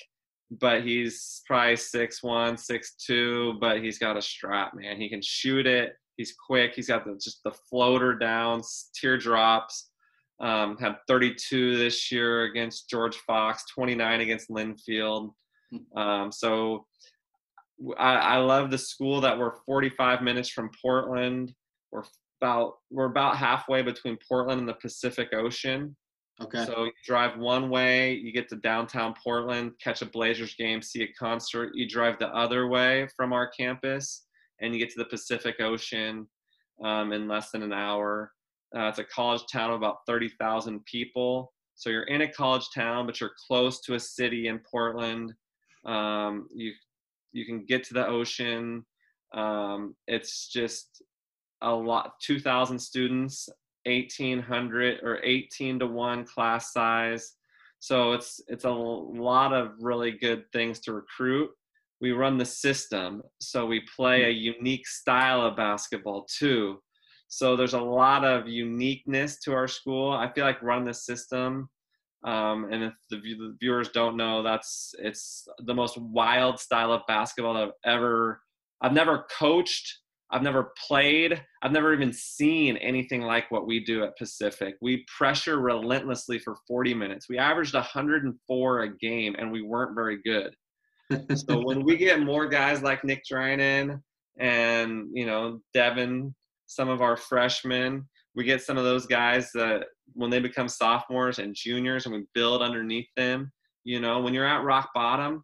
but 0.59 0.83
he's 0.83 1.41
probably 1.47 1.77
six 1.77 2.21
one, 2.21 2.57
six 2.57 2.95
two. 2.95 3.55
But 3.61 3.81
he's 3.81 3.99
got 3.99 4.17
a 4.17 4.21
strap, 4.21 4.73
man. 4.73 4.99
He 4.99 5.09
can 5.09 5.21
shoot 5.21 5.65
it. 5.65 5.93
He's 6.17 6.35
quick. 6.45 6.73
He's 6.75 6.87
got 6.87 7.05
the, 7.05 7.13
just 7.13 7.41
the 7.43 7.53
floater 7.69 8.13
downs, 8.15 8.89
teardrops. 8.99 9.89
Um, 10.39 10.77
had 10.77 10.97
32 11.07 11.77
this 11.77 12.11
year 12.11 12.43
against 12.43 12.89
George 12.89 13.15
Fox, 13.25 13.63
29 13.73 14.21
against 14.21 14.49
Linfield. 14.49 15.31
Um, 15.95 16.31
so 16.31 16.85
I, 17.97 18.15
I 18.15 18.37
love 18.37 18.69
the 18.69 18.77
school 18.77 19.21
that 19.21 19.37
we're 19.37 19.55
45 19.65 20.21
minutes 20.21 20.49
from 20.49 20.69
Portland. 20.81 21.53
We're 21.91 22.03
about 22.43 22.79
we're 22.91 23.05
about 23.05 23.37
halfway 23.37 23.81
between 23.81 24.17
Portland 24.27 24.59
and 24.59 24.67
the 24.67 24.73
Pacific 24.73 25.29
Ocean. 25.33 25.95
Okay. 26.41 26.65
So 26.65 26.85
you 26.85 26.91
drive 27.05 27.37
one 27.37 27.69
way, 27.69 28.15
you 28.15 28.33
get 28.33 28.49
to 28.49 28.57
downtown 28.57 29.13
Portland, 29.23 29.71
catch 29.81 30.01
a 30.01 30.05
Blazers 30.05 30.55
game, 30.55 30.81
see 30.81 31.03
a 31.03 31.13
concert. 31.17 31.71
You 31.73 31.87
drive 31.87 32.19
the 32.19 32.27
other 32.29 32.67
way 32.67 33.07
from 33.15 33.31
our 33.31 33.47
campus, 33.47 34.25
and 34.59 34.73
you 34.73 34.79
get 34.79 34.89
to 34.89 34.97
the 34.97 35.05
Pacific 35.05 35.61
Ocean 35.61 36.27
um, 36.83 37.13
in 37.13 37.27
less 37.27 37.51
than 37.51 37.63
an 37.63 37.71
hour. 37.71 38.31
Uh, 38.75 38.87
it's 38.87 38.99
a 38.99 39.03
college 39.05 39.43
town 39.51 39.69
of 39.69 39.77
about 39.77 39.97
30,000 40.07 40.83
people. 40.85 41.53
So 41.75 41.89
you're 41.89 42.03
in 42.03 42.21
a 42.21 42.27
college 42.27 42.67
town, 42.75 43.05
but 43.05 43.21
you're 43.21 43.33
close 43.47 43.79
to 43.81 43.93
a 43.93 43.99
city 43.99 44.47
in 44.47 44.59
Portland. 44.69 45.33
Um, 45.85 46.47
you 46.53 46.73
you 47.31 47.45
can 47.45 47.65
get 47.65 47.83
to 47.85 47.93
the 47.93 48.05
ocean. 48.05 48.85
Um, 49.33 49.95
it's 50.07 50.49
just 50.49 51.01
a 51.63 51.73
lot. 51.73 52.13
2,000 52.21 52.77
students, 52.77 53.49
1,800 53.85 54.99
or 55.03 55.19
18 55.23 55.79
to 55.79 55.87
one 55.87 56.25
class 56.25 56.71
size. 56.71 57.33
So 57.79 58.13
it's 58.13 58.39
it's 58.47 58.63
a 58.63 58.71
lot 58.71 59.51
of 59.51 59.71
really 59.81 60.11
good 60.11 60.45
things 60.53 60.79
to 60.81 60.93
recruit. 60.93 61.49
We 61.99 62.11
run 62.11 62.37
the 62.37 62.45
system, 62.45 63.23
so 63.41 63.65
we 63.65 63.81
play 63.95 64.23
a 64.23 64.29
unique 64.29 64.87
style 64.87 65.41
of 65.41 65.57
basketball 65.57 66.25
too. 66.25 66.81
So 67.27 67.55
there's 67.55 67.73
a 67.73 67.81
lot 67.81 68.23
of 68.23 68.47
uniqueness 68.47 69.39
to 69.39 69.53
our 69.53 69.67
school. 69.67 70.11
I 70.13 70.31
feel 70.31 70.45
like 70.45 70.61
running 70.61 70.85
the 70.85 70.93
system, 70.93 71.69
um, 72.23 72.69
and 72.71 72.83
if 72.85 72.93
the, 73.09 73.19
view- 73.19 73.37
the 73.37 73.57
viewers 73.59 73.89
don't 73.89 74.15
know, 74.15 74.43
that's 74.43 74.93
it's 74.99 75.47
the 75.65 75.73
most 75.73 75.97
wild 75.97 76.59
style 76.59 76.93
of 76.93 77.01
basketball 77.07 77.55
that 77.55 77.63
I've 77.63 77.93
ever. 77.95 78.41
I've 78.81 78.93
never 78.93 79.25
coached. 79.37 79.99
I've 80.33 80.41
never 80.41 80.73
played. 80.87 81.39
I've 81.61 81.71
never 81.71 81.93
even 81.93 82.11
seen 82.11 82.75
anything 82.77 83.21
like 83.21 83.51
what 83.51 83.67
we 83.67 83.79
do 83.79 84.03
at 84.03 84.17
Pacific. 84.17 84.75
We 84.81 85.05
pressure 85.15 85.59
relentlessly 85.59 86.39
for 86.39 86.55
40 86.67 86.95
minutes. 86.95 87.27
We 87.29 87.37
averaged 87.37 87.75
104 87.75 88.81
a 88.81 88.97
game, 88.97 89.35
and 89.37 89.51
we 89.51 89.61
weren't 89.61 89.93
very 89.93 90.19
good. 90.25 90.55
So 91.35 91.61
when 91.63 91.83
we 91.83 91.97
get 91.97 92.19
more 92.19 92.47
guys 92.47 92.81
like 92.81 93.03
Nick 93.03 93.23
Drynan 93.31 94.01
and 94.39 95.07
you 95.13 95.27
know 95.27 95.59
Devin, 95.75 96.33
some 96.65 96.89
of 96.89 97.03
our 97.03 97.15
freshmen, 97.15 98.09
we 98.33 98.43
get 98.43 98.63
some 98.63 98.79
of 98.79 98.83
those 98.83 99.05
guys 99.05 99.51
that 99.53 99.85
when 100.13 100.31
they 100.31 100.39
become 100.39 100.67
sophomores 100.67 101.37
and 101.37 101.53
juniors, 101.53 102.07
and 102.07 102.15
we 102.15 102.25
build 102.33 102.63
underneath 102.63 103.07
them. 103.15 103.51
You 103.83 103.99
know, 103.99 104.19
when 104.19 104.33
you're 104.33 104.47
at 104.47 104.63
rock 104.63 104.89
bottom, 104.95 105.43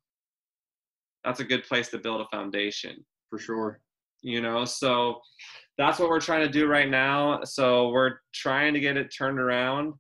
that's 1.24 1.42
a 1.42 1.46
good 1.46 1.64
place 1.66 1.90
to 1.90 2.00
build 2.00 2.22
a 2.22 2.28
foundation 2.36 3.06
For 3.30 3.38
sure. 3.38 3.82
You 4.22 4.42
know 4.42 4.66
so 4.66 5.20
that's 5.80 5.98
what 5.98 6.10
we're 6.10 6.20
trying 6.20 6.46
to 6.46 6.52
do 6.52 6.68
right 6.68 6.90
now. 6.90 7.40
So 7.46 7.88
we're 7.90 8.18
trying 8.34 8.74
to 8.74 8.82
get 8.82 8.98
it 8.98 9.16
turned 9.18 9.40
around, 9.40 9.94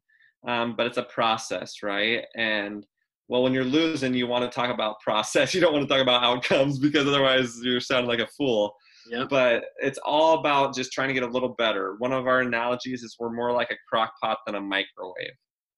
um, 0.46 0.76
but 0.76 0.86
it's 0.86 0.98
a 0.98 1.04
process, 1.04 1.82
right? 1.82 2.26
And 2.36 2.86
well, 3.30 3.44
when 3.44 3.54
you're 3.54 3.64
losing, 3.64 4.14
you 4.14 4.28
want 4.28 4.44
to 4.44 4.54
talk 4.54 4.70
about 4.70 5.00
process. 5.00 5.54
You 5.56 5.62
don't 5.62 5.72
want 5.72 5.88
to 5.88 5.94
talk 5.94 6.02
about 6.02 6.24
outcomes 6.24 6.80
because 6.80 7.08
otherwise 7.08 7.58
you're 7.64 7.80
sounding 7.80 8.10
like 8.10 8.20
a 8.20 8.28
fool. 8.38 8.76
Yep. 9.10 9.30
But 9.30 9.64
it's 9.78 10.00
all 10.04 10.40
about 10.40 10.76
just 10.76 10.92
trying 10.92 11.08
to 11.08 11.14
get 11.14 11.24
a 11.24 11.32
little 11.32 11.56
better. 11.58 11.96
One 12.00 12.12
of 12.12 12.28
our 12.28 12.42
analogies 12.42 13.02
is 13.02 13.16
we're 13.18 13.32
more 13.32 13.54
like 13.54 13.72
a 13.72 13.78
crock 13.88 14.12
pot 14.22 14.40
than 14.46 14.56
a 14.56 14.62
microwave. 14.62 15.32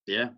Yeah. 0.07 0.29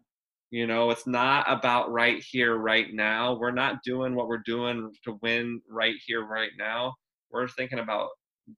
You 0.52 0.68
know, 0.68 0.90
it's 0.90 1.08
not 1.08 1.46
about 1.48 1.90
right 1.90 2.22
here, 2.30 2.58
right 2.58 2.94
now. 2.94 3.38
We're 3.40 3.52
not 3.52 3.78
doing 3.86 4.14
what 4.14 4.28
we're 4.28 4.44
doing 4.46 4.92
to 5.06 5.18
win 5.22 5.62
right 5.70 5.96
here, 6.06 6.26
right 6.26 6.52
now. 6.60 6.94
We're 7.34 7.48
thinking 7.48 7.80
about 7.80 8.10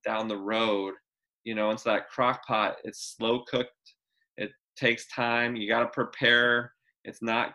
down 0.06 0.28
the 0.28 0.38
road. 0.38 0.94
You 1.44 1.56
know, 1.56 1.72
it's 1.72 1.84
that 1.84 2.10
crock 2.10 2.46
pot. 2.46 2.76
It's 2.84 3.16
slow 3.18 3.44
cooked. 3.44 3.72
It 4.38 4.52
takes 4.76 5.08
time. 5.08 5.56
You 5.56 5.68
got 5.68 5.82
to 5.82 5.88
prepare. 5.88 6.74
It's 7.04 7.22
not 7.22 7.54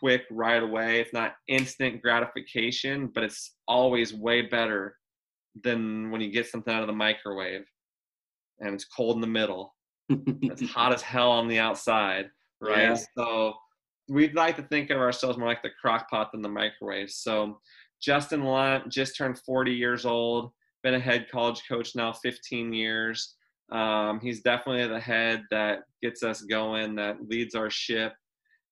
quick 0.00 0.22
right 0.30 0.62
away. 0.62 1.00
It's 1.00 1.12
not 1.12 1.34
instant 1.48 2.02
gratification, 2.02 3.10
but 3.14 3.22
it's 3.22 3.56
always 3.68 4.14
way 4.14 4.42
better 4.42 4.96
than 5.62 6.10
when 6.10 6.20
you 6.20 6.30
get 6.30 6.46
something 6.46 6.72
out 6.72 6.82
of 6.82 6.86
the 6.86 6.92
microwave 6.92 7.64
and 8.60 8.74
it's 8.74 8.84
cold 8.84 9.16
in 9.16 9.20
the 9.20 9.26
middle. 9.26 9.74
It's 10.08 10.62
hot 10.70 10.92
as 10.92 11.02
hell 11.02 11.30
on 11.30 11.48
the 11.48 11.58
outside, 11.58 12.30
right? 12.60 12.82
Yeah. 12.82 12.98
So 13.16 13.54
we'd 14.08 14.34
like 14.34 14.56
to 14.56 14.62
think 14.62 14.90
of 14.90 14.98
ourselves 14.98 15.38
more 15.38 15.48
like 15.48 15.62
the 15.62 15.70
crock 15.80 16.08
pot 16.10 16.32
than 16.32 16.42
the 16.42 16.48
microwave. 16.48 17.10
So 17.10 17.60
Justin 18.02 18.44
Lunt 18.44 18.88
just 18.88 19.16
turned 19.16 19.38
40 19.38 19.72
years 19.72 20.06
old, 20.06 20.52
been 20.82 20.94
a 20.94 21.00
head 21.00 21.26
college 21.30 21.62
coach 21.68 21.94
now 21.94 22.12
15 22.12 22.72
years. 22.72 23.36
Um, 23.70 24.20
he's 24.20 24.42
definitely 24.42 24.86
the 24.88 25.00
head 25.00 25.42
that 25.50 25.80
gets 26.02 26.22
us 26.22 26.42
going, 26.42 26.96
that 26.96 27.28
leads 27.28 27.54
our 27.54 27.70
ship. 27.70 28.14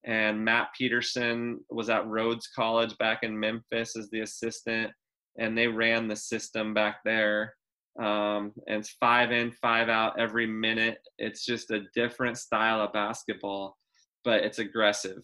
And 0.04 0.44
Matt 0.44 0.68
Peterson 0.76 1.60
was 1.70 1.90
at 1.90 2.06
Rhodes 2.06 2.48
College 2.54 2.96
back 2.98 3.22
in 3.22 3.38
Memphis 3.38 3.96
as 3.96 4.08
the 4.10 4.20
assistant, 4.20 4.90
and 5.38 5.56
they 5.56 5.68
ran 5.68 6.08
the 6.08 6.16
system 6.16 6.72
back 6.72 6.98
there. 7.04 7.54
Um, 8.00 8.52
and 8.68 8.78
it's 8.78 8.96
five 9.00 9.32
in, 9.32 9.50
five 9.50 9.88
out 9.88 10.18
every 10.18 10.46
minute. 10.46 10.98
It's 11.18 11.44
just 11.44 11.70
a 11.70 11.82
different 11.94 12.38
style 12.38 12.80
of 12.80 12.92
basketball, 12.92 13.76
but 14.24 14.44
it's 14.44 14.60
aggressive. 14.60 15.20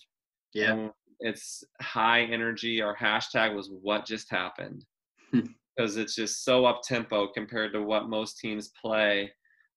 yeah. 0.52 0.72
And 0.72 0.90
it's 1.20 1.64
high 1.80 2.22
energy. 2.22 2.80
Our 2.82 2.96
hashtag 2.96 3.54
was 3.54 3.70
what 3.82 4.06
just 4.06 4.30
happened 4.30 4.84
Hmm. 5.32 5.46
because 5.76 5.96
it's 5.96 6.14
just 6.14 6.44
so 6.44 6.64
up 6.64 6.82
tempo 6.82 7.28
compared 7.28 7.72
to 7.72 7.82
what 7.82 8.08
most 8.08 8.38
teams 8.38 8.70
play. 8.80 9.32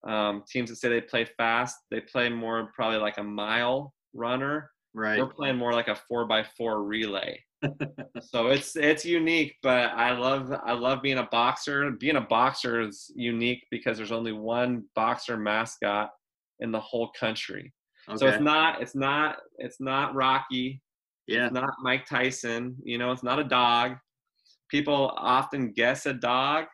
Um, 0.08 0.44
teams 0.48 0.70
that 0.70 0.76
say 0.78 0.90
they 0.90 1.02
play 1.02 1.26
fast, 1.38 1.76
they 1.92 2.02
play 2.02 2.30
more 2.30 2.72
probably 2.76 3.00
like 3.00 3.18
a 3.18 3.24
mile 3.24 3.94
runner. 4.14 4.72
Right. 4.94 5.20
We're 5.20 5.28
playing 5.28 5.58
more 5.58 5.74
like 5.74 5.88
a 5.88 5.96
four 5.96 6.26
by 6.26 6.44
four 6.58 6.84
relay. 6.84 7.44
so 8.22 8.48
it's 8.48 8.76
it's 8.76 9.04
unique, 9.04 9.56
but 9.64 9.92
I 9.94 10.12
love 10.18 10.52
I 10.64 10.74
love 10.74 11.02
being 11.02 11.18
a 11.18 11.28
boxer. 11.32 11.90
Being 11.92 12.18
a 12.18 12.22
boxer 12.22 12.82
is 12.82 13.12
unique 13.16 13.66
because 13.72 13.98
there's 13.98 14.12
only 14.12 14.32
one 14.32 14.86
boxer 14.96 15.38
mascot 15.38 16.12
in 16.60 16.72
the 16.72 16.80
whole 16.80 17.10
country. 17.20 17.74
Okay. 18.10 18.18
So 18.18 18.28
it's 18.28 18.42
not 18.42 18.82
it's 18.82 18.96
not 18.96 19.38
it's 19.58 19.82
not 19.82 20.14
Rocky. 20.16 20.82
Yeah. 21.28 21.46
It's 21.46 21.54
not 21.54 21.74
Mike 21.82 22.06
Tyson. 22.06 22.76
You 22.84 22.98
know, 22.98 23.12
it's 23.12 23.24
not 23.24 23.40
a 23.40 23.44
dog. 23.44 23.98
People 24.70 25.14
often 25.18 25.72
guess 25.72 26.06
a 26.06 26.14
dog, 26.14 26.66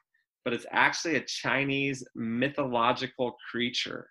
but 0.44 0.54
it's 0.54 0.66
actually 0.72 1.16
a 1.16 1.24
Chinese 1.26 2.04
mythological 2.16 3.36
creature. 3.52 4.08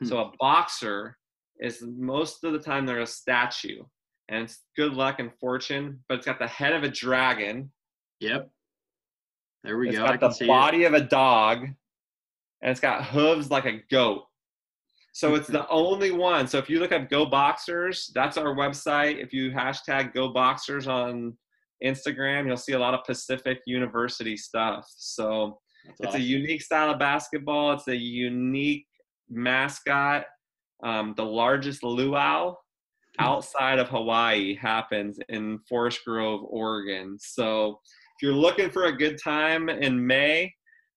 Hmm. 0.00 0.06
So 0.06 0.18
a 0.18 0.32
boxer 0.38 1.16
is 1.60 1.82
most 1.82 2.44
of 2.44 2.52
the 2.52 2.58
time 2.58 2.86
they're 2.86 3.00
a 3.00 3.06
statue, 3.06 3.82
and 4.28 4.44
it's 4.44 4.64
good 4.76 4.92
luck 4.92 5.18
and 5.20 5.30
fortune, 5.40 6.00
but 6.08 6.18
it's 6.18 6.26
got 6.26 6.38
the 6.38 6.46
head 6.46 6.72
of 6.72 6.82
a 6.82 6.88
dragon. 6.88 7.72
Yep. 8.20 8.50
There 9.64 9.78
we 9.78 9.88
It's 9.88 9.98
go. 9.98 10.04
I 10.04 10.16
got 10.16 10.20
the 10.20 10.30
see 10.30 10.44
it. 10.44 10.48
body 10.48 10.84
of 10.84 10.94
a 10.94 11.00
dog, 11.00 11.62
and 11.62 12.70
it's 12.70 12.80
got 12.80 13.04
hooves 13.06 13.50
like 13.50 13.64
a 13.64 13.80
goat. 13.90 14.22
So 15.16 15.34
it's 15.34 15.48
the 15.48 15.66
only 15.70 16.10
one. 16.10 16.46
So 16.46 16.58
if 16.58 16.68
you 16.68 16.78
look 16.78 16.92
up 16.92 17.08
Go 17.08 17.24
Boxers, 17.24 18.10
that's 18.14 18.36
our 18.36 18.54
website. 18.54 19.18
If 19.18 19.32
you 19.32 19.50
hashtag 19.50 20.12
Go 20.12 20.28
Boxers 20.28 20.86
on 20.86 21.34
Instagram, 21.82 22.46
you'll 22.46 22.58
see 22.58 22.74
a 22.74 22.78
lot 22.78 22.92
of 22.92 23.02
Pacific 23.02 23.60
University 23.66 24.36
stuff. 24.36 24.84
So 24.94 25.58
That's 25.86 26.00
it's 26.00 26.08
awesome. 26.08 26.20
a 26.20 26.24
unique 26.24 26.60
style 26.60 26.90
of 26.90 26.98
basketball. 26.98 27.72
It's 27.72 27.88
a 27.88 27.96
unique 27.96 28.84
mascot. 29.30 30.26
Um, 30.82 31.14
the 31.16 31.24
largest 31.24 31.82
luau 31.82 32.54
outside 33.18 33.78
of 33.78 33.88
Hawaii 33.88 34.54
happens 34.54 35.18
in 35.30 35.60
Forest 35.66 36.00
Grove, 36.06 36.42
Oregon. 36.46 37.16
So 37.18 37.80
if 38.18 38.22
you're 38.22 38.34
looking 38.34 38.68
for 38.68 38.84
a 38.84 38.94
good 38.94 39.18
time 39.24 39.70
in 39.70 40.06
May, 40.06 40.52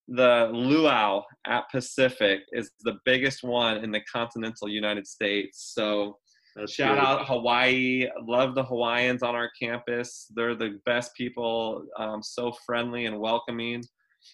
the 0.09 0.49
luau 0.51 1.23
at 1.45 1.69
Pacific 1.71 2.41
is 2.51 2.71
the 2.81 2.95
biggest 3.05 3.43
one 3.43 3.83
in 3.83 3.91
the 3.91 4.01
continental 4.11 4.67
United 4.67 5.05
States. 5.07 5.71
So 5.75 6.17
That's 6.55 6.73
shout 6.73 6.95
good. 6.95 7.03
out 7.03 7.27
Hawaii. 7.27 8.07
Love 8.21 8.55
the 8.55 8.63
Hawaiians 8.63 9.21
on 9.23 9.35
our 9.35 9.49
campus. 9.61 10.27
They're 10.35 10.55
the 10.55 10.79
best 10.85 11.13
people, 11.15 11.85
um, 11.97 12.23
so 12.23 12.51
friendly 12.65 13.05
and 13.05 13.19
welcoming. 13.19 13.83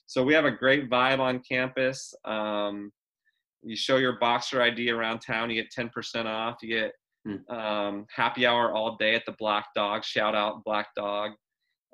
So 0.06 0.24
we 0.24 0.34
have 0.34 0.46
a 0.46 0.52
great 0.52 0.90
vibe 0.90 1.20
on 1.20 1.42
campus. 1.48 2.14
Um, 2.26 2.92
you 3.64 3.76
show 3.76 3.98
your 3.98 4.18
boxer 4.20 4.62
ID 4.62 4.90
around 4.92 5.20
town, 5.20 5.50
you 5.50 5.62
get 5.62 5.72
10% 5.78 6.26
off. 6.26 6.58
You 6.62 6.70
get 6.70 6.92
Hmm. 7.28 7.56
um, 7.56 8.06
happy 8.16 8.46
hour 8.46 8.72
all 8.76 8.98
day 8.98 9.16
at 9.16 9.26
the 9.26 9.32
Black 9.40 9.66
Dog. 9.76 10.04
Shout 10.04 10.36
out 10.36 10.64
Black 10.64 10.90
Dog. 10.96 11.32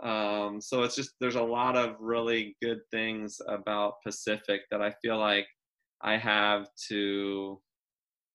Um, 0.02 0.60
so 0.60 0.84
it's 0.84 0.96
just 0.96 1.12
there's 1.20 1.36
a 1.36 1.44
lot 1.44 1.76
of 1.76 1.96
really 2.00 2.56
good 2.62 2.80
things 2.90 3.40
about 3.48 4.02
Pacific 4.04 4.62
that 4.72 4.82
I 4.82 4.92
feel 5.02 5.18
like 5.20 5.48
I 6.02 6.18
have 6.18 6.68
to 6.90 7.62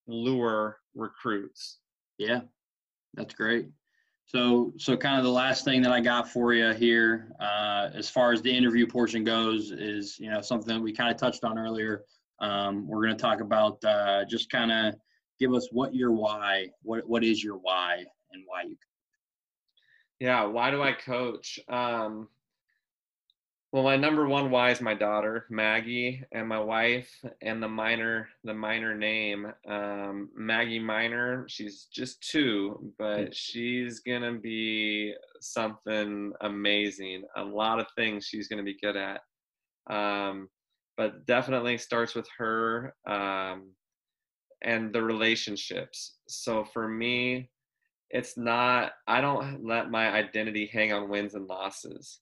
lure 0.06 0.78
recruits. 0.94 1.78
Yeah, 2.18 2.42
that's 3.14 3.34
great. 3.34 3.66
So, 4.26 4.72
so 4.76 4.96
kind 4.96 5.18
of 5.18 5.24
the 5.24 5.30
last 5.30 5.64
thing 5.64 5.82
that 5.82 5.92
I 5.92 6.00
got 6.00 6.28
for 6.28 6.52
you 6.52 6.72
here, 6.72 7.30
uh, 7.40 7.90
as 7.94 8.10
far 8.10 8.32
as 8.32 8.42
the 8.42 8.54
interview 8.54 8.86
portion 8.86 9.22
goes, 9.22 9.70
is 9.70 10.18
you 10.18 10.30
know 10.30 10.40
something 10.40 10.74
that 10.74 10.82
we 10.82 10.92
kind 10.92 11.10
of 11.10 11.16
touched 11.16 11.44
on 11.44 11.58
earlier. 11.58 12.04
Um, 12.40 12.86
we're 12.86 13.02
going 13.02 13.16
to 13.16 13.22
talk 13.22 13.40
about 13.40 13.82
uh, 13.84 14.24
just 14.24 14.50
kind 14.50 14.70
of 14.70 14.94
give 15.38 15.54
us 15.54 15.68
what 15.70 15.94
your 15.94 16.12
why, 16.12 16.68
what 16.82 17.08
what 17.08 17.24
is 17.24 17.42
your 17.42 17.56
why, 17.56 18.04
and 18.32 18.42
why 18.46 18.62
you. 18.62 18.76
Yeah, 20.18 20.44
why 20.44 20.70
do 20.70 20.82
I 20.82 20.92
coach? 20.92 21.58
Um, 21.68 22.28
well, 23.72 23.82
my 23.82 23.96
number 23.96 24.26
one 24.26 24.50
why 24.50 24.70
is 24.70 24.80
my 24.80 24.94
daughter 24.94 25.44
Maggie 25.50 26.24
and 26.32 26.48
my 26.48 26.58
wife 26.58 27.10
and 27.42 27.62
the 27.62 27.68
Miner 27.68 28.28
the 28.44 28.54
Miner 28.54 28.94
name 28.94 29.52
um, 29.68 30.30
Maggie 30.34 30.78
Miner. 30.78 31.44
She's 31.48 31.86
just 31.92 32.22
two, 32.22 32.92
but 32.98 33.34
she's 33.34 34.00
gonna 34.00 34.32
be 34.32 35.14
something 35.40 36.32
amazing. 36.40 37.24
A 37.36 37.44
lot 37.44 37.78
of 37.78 37.86
things 37.96 38.24
she's 38.24 38.48
gonna 38.48 38.62
be 38.62 38.78
good 38.80 38.96
at, 38.96 39.20
um, 39.94 40.48
but 40.96 41.26
definitely 41.26 41.76
starts 41.76 42.14
with 42.14 42.28
her 42.38 42.94
um, 43.06 43.72
and 44.62 44.90
the 44.90 45.02
relationships. 45.02 46.14
So 46.28 46.64
for 46.64 46.88
me, 46.88 47.50
it's 48.16 48.36
not 48.36 48.92
i 49.06 49.20
don't 49.20 49.64
let 49.64 49.90
my 49.90 50.10
identity 50.10 50.68
hang 50.72 50.92
on 50.92 51.08
wins 51.08 51.34
and 51.34 51.46
losses. 51.46 52.20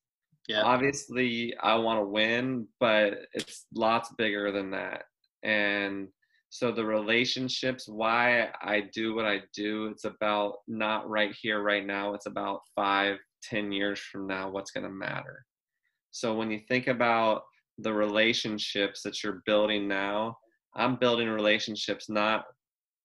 Yeah. 0.48 0.62
obviously 0.62 1.54
i 1.62 1.74
want 1.74 2.00
to 2.00 2.04
win 2.04 2.66
but 2.80 3.14
it's 3.32 3.66
lots 3.74 4.10
bigger 4.18 4.52
than 4.52 4.70
that. 4.72 5.04
And 5.42 6.08
so 6.50 6.70
the 6.70 6.84
relationships 6.84 7.88
why 7.88 8.50
i 8.62 8.82
do 8.92 9.14
what 9.14 9.24
i 9.24 9.40
do 9.54 9.86
it's 9.86 10.04
about 10.04 10.56
not 10.68 11.08
right 11.08 11.34
here 11.40 11.62
right 11.62 11.86
now. 11.86 12.14
It's 12.14 12.26
about 12.26 12.60
five 12.74 13.18
ten 13.42 13.72
years 13.72 14.00
from 14.00 14.26
now 14.26 14.50
what's 14.50 14.70
going 14.70 14.84
to 14.84 14.90
matter. 14.90 15.44
So 16.10 16.34
when 16.34 16.50
you 16.50 16.60
think 16.68 16.86
about 16.86 17.42
the 17.78 17.92
relationships 17.92 19.02
that 19.02 19.22
you're 19.22 19.42
building 19.46 19.88
now 19.88 20.36
i'm 20.76 20.96
building 20.96 21.28
relationships 21.28 22.08
not 22.08 22.44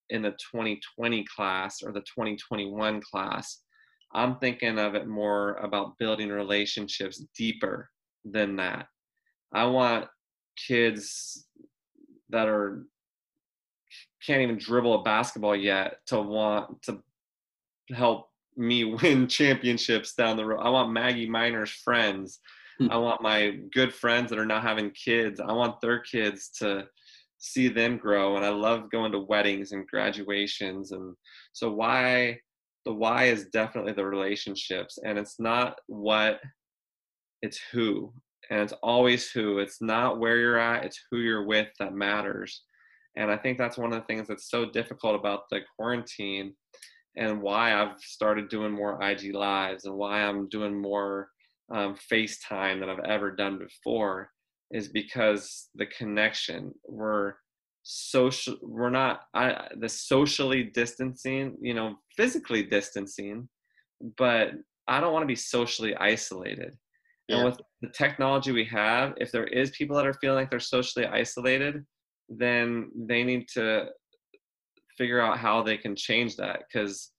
in 0.10 0.22
the 0.22 0.32
2020 0.32 1.26
class 1.26 1.82
or 1.84 1.92
the 1.92 2.02
2021 2.02 3.02
class. 3.02 3.62
I'm 4.14 4.38
thinking 4.38 4.80
of 4.80 4.96
it 4.96 5.08
more 5.08 5.54
about 5.56 5.98
building 6.00 6.30
relationships 6.30 7.24
deeper 7.38 7.90
than 8.26 8.56
that. 8.56 8.88
I 9.54 9.66
want 9.66 10.08
kids 10.68 11.48
that 12.30 12.48
are 12.48 12.86
can't 14.26 14.42
even 14.42 14.58
dribble 14.58 15.00
a 15.00 15.04
basketball 15.04 15.56
yet 15.56 15.98
to 16.08 16.22
want 16.22 16.82
to 16.84 17.02
help 17.94 18.30
me 18.58 18.84
win 19.02 19.28
championships 19.28 20.14
down 20.14 20.38
the 20.38 20.46
road. 20.46 20.60
I 20.62 20.70
want 20.70 20.92
Maggie 20.92 21.30
Miner's 21.30 21.72
friends. 21.72 22.40
Hmm. 22.80 22.92
I 22.92 22.98
want 22.98 23.22
my 23.22 23.58
good 23.74 23.94
friends 23.94 24.30
that 24.30 24.40
are 24.40 24.46
now 24.46 24.62
having 24.62 24.92
kids. 24.92 25.40
I 25.40 25.52
want 25.54 25.80
their 25.82 26.00
kids 26.00 26.50
to 26.60 26.88
see 27.40 27.68
them 27.70 27.98
grow. 27.98 28.36
And 28.36 28.46
I 28.46 28.50
love 28.50 28.92
going 28.92 29.12
to 29.14 29.20
weddings 29.20 29.72
and 29.72 29.88
graduations. 29.88 30.92
And 30.92 31.16
so 31.54 31.72
why 31.72 32.40
the 32.86 32.94
why 32.94 33.26
is 33.26 33.46
definitely 33.46 33.94
the 33.94 34.06
relationships. 34.06 35.00
And 35.04 35.18
it's 35.18 35.40
not 35.40 35.78
what, 35.88 36.40
it's 37.42 37.60
who. 37.72 38.14
And 38.50 38.62
it's 38.62 38.74
always 38.82 39.30
who. 39.32 39.60
It's 39.60 39.82
not 39.82 40.20
where 40.20 40.38
you're 40.38 40.60
at, 40.60 40.86
it's 40.86 41.00
who 41.12 41.20
you're 41.20 41.46
with 41.46 41.68
that 41.80 41.94
matters. 41.94 42.64
And 43.16 43.32
I 43.32 43.38
think 43.38 43.58
that's 43.58 43.78
one 43.78 43.92
of 43.92 44.00
the 44.00 44.06
things 44.06 44.28
that's 44.28 44.50
so 44.50 44.70
difficult 44.70 45.16
about 45.16 45.44
the 45.50 45.62
quarantine 45.76 46.54
and 47.18 47.42
why 47.42 47.74
I've 47.74 48.00
started 48.00 48.50
doing 48.50 48.72
more 48.72 49.02
IG 49.04 49.34
lives 49.34 49.86
and 49.86 49.96
why 49.96 50.22
I'm 50.22 50.48
doing 50.48 50.80
more 50.80 51.30
um, 51.72 51.96
FaceTime 52.12 52.80
than 52.80 52.90
I've 52.90 53.06
ever 53.06 53.32
done 53.32 53.60
before 53.60 54.30
is 54.72 54.88
because 54.88 55.70
the 55.76 55.86
connection 55.86 56.74
we're 56.88 57.34
social 57.84 58.56
we're 58.62 58.90
not 58.90 59.22
I, 59.34 59.68
the 59.80 59.90
socially 59.90 60.64
distancing 60.64 61.58
you 61.62 61.74
know 61.74 61.96
physically 62.16 62.64
distancing 62.64 63.48
but 64.18 64.52
I 64.88 65.00
don't 65.00 65.14
want 65.14 65.24
to 65.24 65.28
be 65.28 65.36
socially 65.36 65.96
isolated 65.96 66.76
yeah. 67.28 67.38
and 67.38 67.46
with 67.46 67.60
the 67.82 67.90
technology 67.90 68.52
we 68.52 68.66
have 68.66 69.14
if 69.18 69.32
there 69.32 69.48
is 69.48 69.72
people 69.72 69.96
that 69.96 70.06
are 70.06 70.14
feeling 70.14 70.38
like 70.38 70.50
they're 70.50 70.60
socially 70.60 71.06
isolated 71.06 71.84
then 72.28 72.92
they 72.96 73.24
need 73.24 73.48
to 73.54 73.88
figure 74.98 75.22
out 75.22 75.40
how 75.40 75.64
they 75.64 75.78
can 75.78 75.96
change 75.96 76.36
that 76.36 76.64
because 76.68 77.12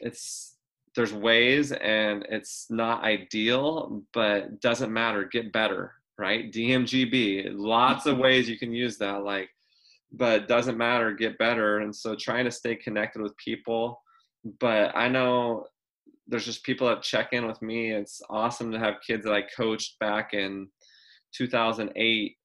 it's 0.00 0.56
there's 0.96 1.12
ways 1.12 1.70
and 1.72 2.26
it's 2.30 2.66
not 2.70 3.04
ideal 3.04 4.02
but 4.12 4.60
doesn't 4.60 4.92
matter 4.92 5.24
get 5.24 5.52
better 5.52 5.92
right 6.20 6.52
dmgb 6.52 7.50
lots 7.54 8.06
of 8.06 8.18
ways 8.18 8.48
you 8.48 8.58
can 8.58 8.72
use 8.72 8.98
that 8.98 9.24
like 9.24 9.48
but 10.12 10.48
doesn't 10.48 10.78
matter 10.78 11.12
get 11.12 11.38
better 11.38 11.78
and 11.78 11.94
so 11.94 12.14
trying 12.14 12.44
to 12.44 12.50
stay 12.50 12.76
connected 12.76 13.22
with 13.22 13.36
people 13.36 14.00
but 14.60 14.94
i 14.96 15.08
know 15.08 15.64
there's 16.26 16.44
just 16.44 16.62
people 16.62 16.86
that 16.86 17.02
check 17.02 17.32
in 17.32 17.46
with 17.46 17.60
me 17.62 17.90
it's 17.90 18.20
awesome 18.28 18.70
to 18.70 18.78
have 18.78 18.94
kids 19.06 19.24
that 19.24 19.34
i 19.34 19.42
coached 19.56 19.98
back 19.98 20.34
in 20.34 20.68
2008 21.34 22.36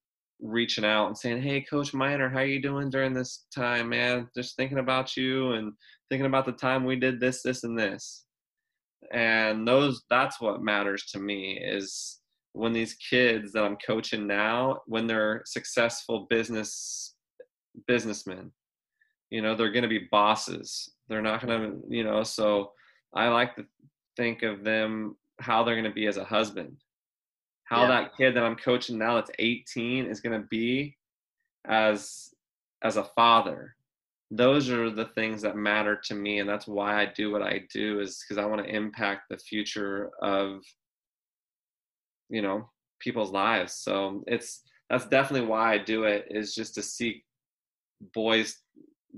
reaching 0.41 0.85
out 0.85 1.07
and 1.07 1.17
saying, 1.17 1.41
"Hey, 1.41 1.61
Coach 1.61 1.93
Miner, 1.93 2.29
how 2.29 2.41
you 2.41 2.61
doing 2.61 2.89
during 2.89 3.13
this 3.13 3.45
time, 3.55 3.89
man? 3.89 4.29
Just 4.35 4.55
thinking 4.55 4.79
about 4.79 5.15
you 5.15 5.53
and 5.53 5.73
thinking 6.09 6.25
about 6.25 6.45
the 6.45 6.51
time 6.51 6.83
we 6.83 6.95
did 6.95 7.19
this, 7.19 7.41
this, 7.41 7.63
and 7.63 7.77
this." 7.77 8.25
And 9.11 9.67
those 9.67 10.03
that's 10.09 10.41
what 10.41 10.63
matters 10.63 11.05
to 11.11 11.19
me 11.19 11.59
is 11.59 12.21
when 12.55 12.73
these 12.73 12.93
kids 12.95 13.51
that 13.53 13.63
I'm 13.63 13.77
coaching 13.85 14.27
now, 14.27 14.81
when 14.85 15.07
they're 15.07 15.43
successful 15.45 16.27
business 16.29 17.15
businessmen, 17.87 18.51
you 19.29 19.41
know, 19.41 19.55
they're 19.55 19.71
going 19.71 19.83
to 19.83 19.89
be 19.89 20.07
bosses. 20.11 20.89
They're 21.09 21.21
not 21.21 21.45
going 21.45 21.59
to, 21.59 21.77
you 21.89 22.03
know, 22.03 22.23
so 22.23 22.71
I 23.13 23.27
like 23.27 23.55
to 23.57 23.65
think 24.17 24.43
of 24.43 24.63
them 24.63 25.15
how 25.39 25.63
they're 25.63 25.75
going 25.75 25.83
to 25.85 25.91
be 25.91 26.07
as 26.07 26.17
a 26.17 26.23
husband 26.23 26.77
how 27.65 27.81
yeah. 27.81 27.87
that 27.87 28.15
kid 28.15 28.35
that 28.35 28.43
I'm 28.43 28.55
coaching 28.55 28.97
now 28.97 29.15
that's 29.15 29.31
18 29.37 30.05
is 30.05 30.21
going 30.21 30.39
to 30.39 30.47
be 30.47 30.95
as 31.67 32.29
as 32.83 32.97
a 32.97 33.09
father. 33.15 33.75
Those 34.31 34.69
are 34.69 34.89
the 34.89 35.09
things 35.15 35.41
that 35.41 35.55
matter 35.55 35.99
to 36.05 36.15
me 36.15 36.39
and 36.39 36.49
that's 36.49 36.67
why 36.67 37.01
I 37.01 37.07
do 37.07 37.31
what 37.31 37.41
I 37.41 37.63
do 37.73 37.99
is 37.99 38.23
cuz 38.27 38.37
I 38.37 38.45
want 38.45 38.63
to 38.63 38.73
impact 38.73 39.23
the 39.29 39.37
future 39.37 40.11
of 40.21 40.61
you 42.29 42.41
know, 42.41 42.69
people's 42.99 43.31
lives. 43.31 43.73
So 43.73 44.23
it's 44.27 44.61
that's 44.89 45.07
definitely 45.07 45.47
why 45.47 45.73
I 45.73 45.77
do 45.77 46.03
it 46.03 46.27
is 46.29 46.53
just 46.53 46.75
to 46.75 46.81
see 46.81 47.23
boys 48.13 48.57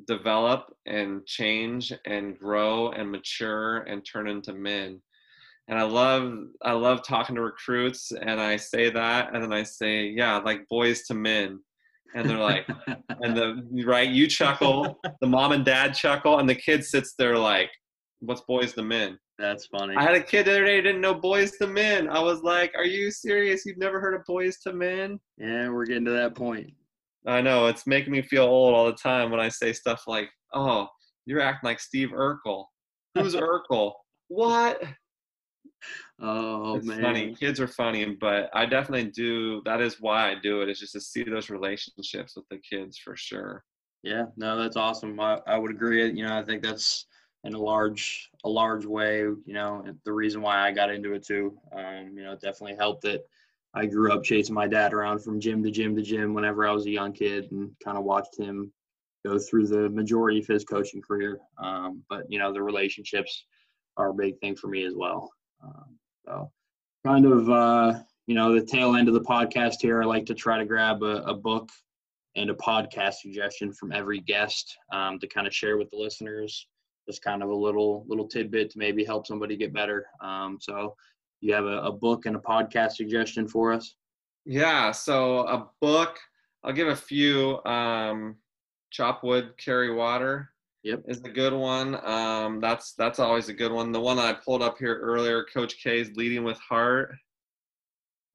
develop 0.07 0.73
and 0.85 1.25
change 1.25 1.91
and 2.05 2.37
grow 2.37 2.91
and 2.91 3.11
mature 3.11 3.79
and 3.79 4.05
turn 4.05 4.27
into 4.27 4.53
men 4.53 5.01
and 5.67 5.77
I 5.77 5.83
love 5.83 6.33
I 6.63 6.73
love 6.73 7.03
talking 7.03 7.35
to 7.35 7.41
recruits 7.41 8.11
and 8.11 8.39
I 8.39 8.55
say 8.55 8.89
that 8.89 9.33
and 9.33 9.43
then 9.43 9.53
I 9.53 9.63
say 9.63 10.05
yeah 10.05 10.37
like 10.37 10.67
boys 10.69 11.03
to 11.07 11.13
men 11.13 11.59
and 12.15 12.29
they're 12.29 12.37
like 12.37 12.67
and 13.21 13.35
the 13.35 13.83
right 13.85 14.09
you 14.09 14.27
chuckle 14.27 14.99
the 15.19 15.27
mom 15.27 15.51
and 15.51 15.65
dad 15.65 15.93
chuckle 15.93 16.39
and 16.39 16.47
the 16.47 16.55
kid 16.55 16.85
sits 16.85 17.15
there 17.17 17.37
like 17.37 17.71
what's 18.19 18.41
boys 18.41 18.73
to 18.73 18.83
men 18.83 19.17
that's 19.37 19.67
funny 19.67 19.95
I 19.95 20.03
had 20.03 20.15
a 20.15 20.21
kid 20.23 20.45
the 20.45 20.51
other 20.51 20.65
day 20.65 20.77
who 20.77 20.81
didn't 20.81 21.01
know 21.01 21.13
boys 21.13 21.51
to 21.57 21.67
men 21.67 22.09
I 22.09 22.19
was 22.19 22.41
like 22.41 22.73
are 22.75 22.85
you 22.85 23.11
serious 23.11 23.65
you've 23.65 23.77
never 23.77 23.99
heard 23.99 24.15
of 24.15 24.25
boys 24.25 24.57
to 24.59 24.73
men 24.73 25.19
yeah 25.37 25.69
we're 25.69 25.85
getting 25.85 26.05
to 26.05 26.11
that 26.11 26.35
point 26.35 26.73
I 27.25 27.41
know 27.41 27.67
it's 27.67 27.85
making 27.87 28.13
me 28.13 28.21
feel 28.21 28.43
old 28.43 28.73
all 28.73 28.85
the 28.85 28.93
time 28.93 29.29
when 29.31 29.39
I 29.39 29.49
say 29.49 29.73
stuff 29.73 30.03
like 30.07 30.29
oh 30.53 30.87
you're 31.25 31.41
acting 31.41 31.67
like 31.67 31.79
Steve 31.79 32.09
Urkel 32.09 32.65
who's 33.15 33.35
Urkel 33.35 33.93
what 34.29 34.81
Oh 36.19 36.77
it's 36.77 36.87
man, 36.87 37.01
funny. 37.01 37.35
Kids 37.35 37.59
are 37.59 37.67
funny, 37.67 38.05
but 38.05 38.49
I 38.53 38.65
definitely 38.65 39.11
do. 39.11 39.61
That 39.65 39.81
is 39.81 39.97
why 40.01 40.31
I 40.31 40.35
do 40.41 40.61
it. 40.61 40.69
Is 40.69 40.79
just 40.79 40.93
to 40.93 41.01
see 41.01 41.23
those 41.23 41.49
relationships 41.49 42.35
with 42.35 42.47
the 42.49 42.57
kids 42.57 42.97
for 42.97 43.15
sure. 43.15 43.63
Yeah, 44.03 44.23
no, 44.35 44.57
that's 44.57 44.77
awesome. 44.77 45.19
I, 45.19 45.39
I 45.45 45.57
would 45.57 45.71
agree. 45.71 46.09
You 46.11 46.25
know, 46.25 46.37
I 46.37 46.43
think 46.43 46.63
that's 46.63 47.05
in 47.47 47.55
a 47.55 47.59
large 47.59 48.29
a 48.43 48.49
large 48.49 48.85
way. 48.85 49.19
You 49.21 49.43
know, 49.47 49.83
the 50.03 50.11
reason 50.11 50.41
why 50.41 50.59
I 50.59 50.71
got 50.71 50.91
into 50.91 51.13
it 51.13 51.25
too. 51.25 51.57
Um, 51.71 52.11
you 52.15 52.23
know, 52.23 52.33
it 52.33 52.41
definitely 52.41 52.75
helped 52.75 53.01
that 53.03 53.21
I 53.73 53.85
grew 53.85 54.11
up 54.11 54.23
chasing 54.23 54.53
my 54.53 54.67
dad 54.67 54.93
around 54.93 55.19
from 55.19 55.39
gym 55.39 55.63
to 55.63 55.71
gym 55.71 55.95
to 55.95 56.01
gym 56.01 56.33
whenever 56.33 56.67
I 56.67 56.71
was 56.73 56.85
a 56.85 56.91
young 56.91 57.13
kid, 57.13 57.51
and 57.51 57.71
kind 57.83 57.97
of 57.97 58.03
watched 58.03 58.37
him 58.37 58.71
go 59.25 59.39
through 59.39 59.67
the 59.67 59.89
majority 59.89 60.39
of 60.39 60.47
his 60.47 60.65
coaching 60.65 61.01
career. 61.01 61.39
Um, 61.57 62.03
but 62.09 62.29
you 62.29 62.37
know, 62.37 62.53
the 62.53 62.61
relationships 62.61 63.45
are 63.95 64.09
a 64.09 64.13
big 64.13 64.37
thing 64.39 64.55
for 64.55 64.67
me 64.67 64.83
as 64.83 64.93
well. 64.93 65.31
Um, 65.63 65.97
so, 66.25 66.51
kind 67.05 67.25
of, 67.25 67.49
uh, 67.49 67.99
you 68.27 68.35
know, 68.35 68.53
the 68.53 68.65
tail 68.65 68.95
end 68.95 69.07
of 69.07 69.13
the 69.13 69.21
podcast 69.21 69.75
here, 69.81 70.03
I 70.03 70.05
like 70.05 70.25
to 70.27 70.35
try 70.35 70.57
to 70.57 70.65
grab 70.65 71.01
a, 71.01 71.23
a 71.23 71.33
book 71.33 71.69
and 72.35 72.49
a 72.49 72.55
podcast 72.55 73.15
suggestion 73.15 73.73
from 73.73 73.91
every 73.91 74.19
guest 74.19 74.77
um, 74.91 75.17
to 75.19 75.27
kind 75.27 75.47
of 75.47 75.55
share 75.55 75.77
with 75.77 75.89
the 75.89 75.97
listeners. 75.97 76.67
Just 77.07 77.21
kind 77.21 77.41
of 77.41 77.49
a 77.49 77.55
little 77.55 78.05
little 78.07 78.27
tidbit 78.27 78.71
to 78.71 78.79
maybe 78.79 79.03
help 79.03 79.27
somebody 79.27 79.55
get 79.55 79.73
better. 79.73 80.05
Um, 80.21 80.57
so, 80.59 80.95
you 81.41 81.53
have 81.53 81.65
a, 81.65 81.79
a 81.83 81.91
book 81.91 82.25
and 82.25 82.35
a 82.35 82.39
podcast 82.39 82.93
suggestion 82.93 83.47
for 83.47 83.73
us? 83.73 83.95
Yeah. 84.45 84.91
So 84.91 85.39
a 85.47 85.69
book. 85.81 86.19
I'll 86.63 86.73
give 86.73 86.87
a 86.87 86.95
few. 86.95 87.63
Um, 87.65 88.37
Chop 88.89 89.21
wood, 89.23 89.51
carry 89.57 89.93
water 89.93 90.49
Yep. 90.87 91.03
Is 91.09 91.17
a 91.17 91.29
good 91.29 91.51
one. 91.51 91.99
Um, 92.07 92.61
that's 92.61 92.93
that's 92.93 93.19
always 93.19 93.49
a 93.49 93.53
good 93.53 93.73
one. 93.73 93.91
The 93.91 93.99
one 93.99 94.19
I 94.19 94.31
pulled 94.31 94.61
up 94.61 94.77
here 94.77 94.97
earlier, 94.97 95.45
Coach 95.53 95.83
K's 95.83 96.15
Leading 96.15 96.45
with 96.45 96.57
Heart, 96.59 97.13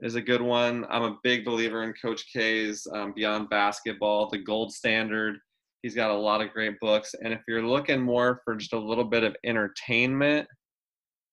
is 0.01 0.17
a 0.17 0.21
good 0.21 0.43
one. 0.43 0.85
I'm 0.91 1.03
a 1.03 1.17
big 1.23 1.47
believer 1.47 1.83
in 1.83 1.95
Coach 1.95 2.31
K's 2.31 2.87
um, 2.93 3.15
Beyond 3.15 3.49
Basketball, 3.49 4.29
the 4.29 4.37
gold 4.37 4.71
standard. 4.71 5.39
He's 5.83 5.95
got 5.95 6.11
a 6.11 6.17
lot 6.17 6.41
of 6.41 6.53
great 6.53 6.79
books. 6.81 7.15
And 7.23 7.33
if 7.33 7.41
you're 7.49 7.67
looking 7.67 8.01
more 8.01 8.41
for 8.45 8.55
just 8.55 8.73
a 8.73 8.79
little 8.79 9.05
bit 9.05 9.25
of 9.25 9.37
entertainment, 9.45 10.47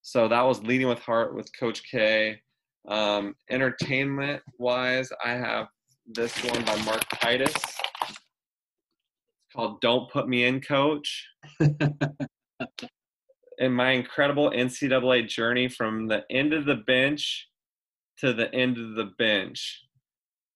so 0.02 0.28
that 0.28 0.42
was 0.42 0.64
Leading 0.64 0.88
with 0.88 1.00
Heart 1.00 1.36
with 1.36 1.50
Coach 1.58 1.84
K. 1.90 2.40
Um, 2.88 3.36
entertainment 3.50 4.42
wise, 4.58 5.12
I 5.24 5.32
have 5.32 5.68
this 6.08 6.36
one 6.44 6.66
by 6.66 6.76
Mark 6.84 7.04
Titus 7.22 7.54
It's 7.54 8.18
called 9.56 9.80
Don't 9.82 10.10
Put 10.10 10.28
Me 10.28 10.46
In 10.46 10.62
Coach. 10.62 11.28
in 13.60 13.74
my 13.74 13.92
incredible 13.92 14.50
NCAA 14.52 15.28
journey 15.28 15.68
from 15.68 16.08
the 16.08 16.24
end 16.32 16.54
of 16.54 16.66
the 16.66 16.76
bench 16.76 17.48
to 18.18 18.34
the 18.34 18.54
end 18.56 18.78
of 18.78 18.96
the 18.96 19.12
bench. 19.18 19.84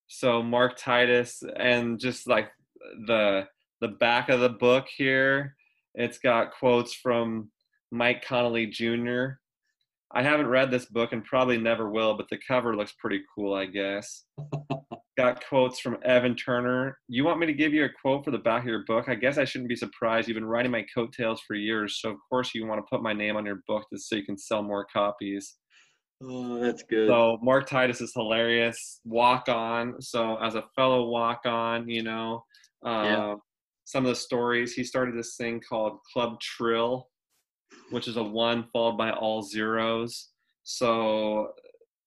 So 0.08 0.42
Mark 0.42 0.78
Titus 0.78 1.44
and 1.58 2.00
just 2.00 2.28
like 2.28 2.50
the 3.06 3.48
the 3.84 3.90
back 3.90 4.30
of 4.30 4.40
the 4.40 4.48
book 4.48 4.88
here, 4.96 5.58
it's 5.94 6.18
got 6.18 6.54
quotes 6.58 6.94
from 6.94 7.52
Mike 7.92 8.24
Conley 8.26 8.66
Jr. 8.66 9.26
I 10.16 10.24
haven't 10.24 10.48
read 10.48 10.72
this 10.72 10.86
book 10.86 11.12
and 11.12 11.26
probably 11.26 11.58
never 11.58 11.90
will, 11.90 12.16
but 12.16 12.28
the 12.30 12.40
cover 12.48 12.78
looks 12.78 12.94
pretty 12.98 13.22
cool, 13.36 13.54
I 13.54 13.66
guess. 13.66 14.24
got 15.18 15.44
quotes 15.46 15.82
from 15.82 15.98
Evan 16.06 16.34
Turner. 16.34 16.98
You 17.10 17.26
want 17.26 17.40
me 17.40 17.46
to 17.46 17.54
give 17.54 17.74
you 17.74 17.84
a 17.84 17.90
quote 18.02 18.24
for 18.24 18.32
the 18.32 18.38
back 18.38 18.62
of 18.62 18.70
your 18.70 18.86
book? 18.86 19.10
I 19.10 19.16
guess 19.16 19.38
I 19.38 19.44
shouldn't 19.44 19.70
be 19.70 19.76
surprised. 19.76 20.30
You've 20.30 20.36
been 20.36 20.46
writing 20.46 20.72
my 20.72 20.86
coattails 20.96 21.42
for 21.46 21.56
years, 21.56 22.00
so 22.00 22.10
of 22.10 22.18
course 22.30 22.52
you 22.56 22.66
want 22.66 22.80
to 22.80 22.90
put 22.90 23.04
my 23.04 23.12
name 23.12 23.36
on 23.36 23.46
your 23.46 23.64
book 23.68 23.86
just 23.92 24.08
so 24.08 24.16
you 24.16 24.24
can 24.24 24.38
sell 24.38 24.64
more 24.64 24.86
copies. 24.86 25.56
Oh, 26.24 26.58
that's 26.58 26.84
good. 26.84 27.10
So 27.10 27.38
Mark 27.44 27.68
Titus 27.68 28.00
is 28.00 28.14
hilarious. 28.14 29.02
Walk 29.04 29.50
on. 29.50 30.02
So 30.02 30.38
as 30.38 30.56
a 30.56 30.64
fellow 30.74 31.10
walk 31.10 31.42
on, 31.46 31.90
you 31.90 32.04
know, 32.04 32.46
uh, 32.86 33.04
yeah. 33.04 33.36
Some 33.94 34.06
of 34.06 34.10
the 34.10 34.16
stories. 34.16 34.74
He 34.74 34.84
started 34.84 35.16
this 35.16 35.36
thing 35.36 35.62
called 35.62 36.00
Club 36.12 36.40
Trill, 36.40 37.10
which 37.92 38.08
is 38.08 38.18
a 38.18 38.24
one 38.24 38.66
followed 38.74 38.98
by 38.98 39.12
all 39.12 39.44
zeros. 39.44 40.30
So 40.64 41.52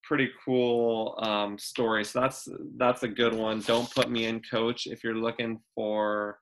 pretty 0.03 0.30
cool 0.45 1.16
um, 1.22 1.57
story. 1.57 2.03
So 2.03 2.20
that's 2.20 2.49
that's 2.76 3.05
a 3.05 3.09
good 3.09 3.34
one. 3.34 3.61
Don't 3.61 3.89
put 3.95 4.11
me 4.11 4.24
in, 4.24 4.43
coach. 4.51 4.89
If 4.89 5.05
you're 5.05 5.14
looking 5.14 5.61
for 5.76 6.41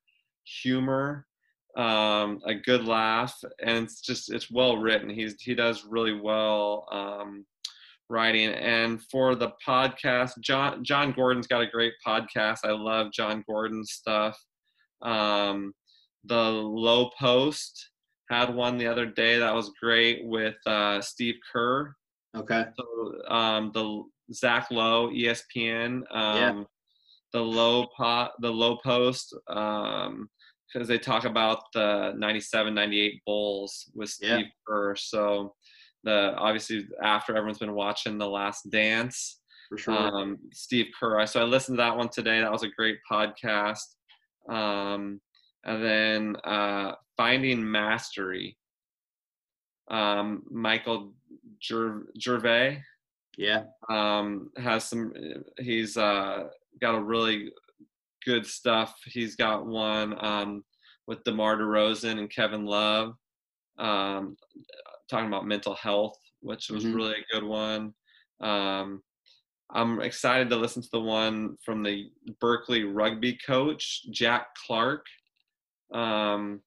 humor, 0.62 1.26
um, 1.76 2.40
a 2.46 2.54
good 2.54 2.86
laugh, 2.86 3.38
and 3.62 3.84
it's 3.84 4.00
just 4.00 4.32
it's 4.32 4.50
well 4.50 4.78
written. 4.78 5.10
He's 5.10 5.34
he 5.42 5.54
does 5.54 5.84
really 5.84 6.18
well 6.18 6.86
um, 6.90 7.44
writing. 8.08 8.48
And 8.48 9.02
for 9.10 9.34
the 9.34 9.50
podcast, 9.66 10.40
John 10.40 10.82
Jon 10.82 11.12
Gordon's 11.12 11.48
got 11.48 11.60
a 11.60 11.66
great 11.66 11.92
podcast. 12.06 12.60
I 12.64 12.70
love 12.70 13.12
Jon 13.12 13.44
Gordon's 13.46 13.92
stuff. 13.92 14.38
Um, 15.04 15.72
the 16.24 16.40
Low 16.50 17.10
Post 17.18 17.90
had 18.30 18.54
one 18.54 18.78
the 18.78 18.86
other 18.86 19.06
day 19.06 19.38
that 19.38 19.54
was 19.54 19.70
great 19.80 20.24
with 20.24 20.56
uh, 20.66 21.00
Steve 21.00 21.34
Kerr. 21.52 21.94
Okay. 22.36 22.64
So 22.76 23.32
um, 23.32 23.70
the 23.74 24.02
Zach 24.32 24.70
Lowe, 24.70 25.08
ESPN. 25.10 26.02
Um, 26.10 26.36
Yeah. 26.36 26.62
The 27.32 27.40
low 27.42 27.88
pot, 27.96 28.30
the 28.42 28.50
low 28.50 28.76
post, 28.76 29.36
um, 29.48 30.30
because 30.72 30.86
they 30.86 30.98
talk 31.00 31.24
about 31.24 31.64
the 31.74 32.12
97, 32.16 32.72
98 32.72 33.20
Bulls 33.26 33.90
with 33.92 34.08
Steve 34.08 34.28
Yeah. 34.30 34.42
Kerr. 34.66 34.94
So 34.94 35.52
the 36.04 36.34
obviously 36.36 36.86
after 37.02 37.34
everyone's 37.36 37.58
been 37.58 37.74
watching 37.74 38.18
The 38.18 38.28
Last 38.28 38.70
Dance, 38.70 39.40
For 39.68 39.78
sure. 39.78 39.94
um, 39.98 40.38
Steve 40.52 40.86
Kerr. 40.98 41.26
So 41.26 41.40
I 41.40 41.44
listened 41.44 41.76
to 41.78 41.82
that 41.82 41.96
one 41.96 42.08
today. 42.08 42.40
That 42.40 42.52
was 42.52 42.62
a 42.62 42.68
great 42.68 42.98
podcast. 43.10 43.82
Um, 44.48 45.20
and 45.64 45.82
then 45.82 46.36
uh, 46.44 46.92
Finding 47.16 47.70
Mastery. 47.70 48.56
Um, 49.88 50.42
Michael 50.50 51.12
Ger- 51.60 52.06
Gervais 52.18 52.82
yeah. 53.36 53.64
um, 53.90 54.50
has 54.56 54.84
some. 54.84 55.12
He's 55.58 55.96
uh, 55.96 56.44
got 56.80 56.94
a 56.94 57.02
really 57.02 57.50
good 58.24 58.46
stuff. 58.46 58.98
He's 59.04 59.36
got 59.36 59.66
one 59.66 60.16
um, 60.24 60.64
with 61.06 61.22
DeMar 61.24 61.58
DeRozan 61.58 62.18
and 62.18 62.30
Kevin 62.30 62.64
Love, 62.64 63.14
um, 63.78 64.36
talking 65.10 65.28
about 65.28 65.46
mental 65.46 65.74
health, 65.74 66.18
which 66.40 66.70
was 66.70 66.84
Mhm. 66.84 66.94
really 66.94 67.16
a 67.16 67.34
good 67.34 67.44
one. 67.44 67.92
Um, 68.40 69.02
I'm 69.70 70.00
excited 70.00 70.50
to 70.50 70.56
listen 70.56 70.82
to 70.82 70.88
the 70.92 71.00
one 71.00 71.56
from 71.64 71.82
the 71.82 72.10
Berkeley 72.40 72.84
rugby 72.84 73.38
coach 73.46 74.06
Jack 74.10 74.54
Clark. 74.66 75.06
Um, 75.92 76.60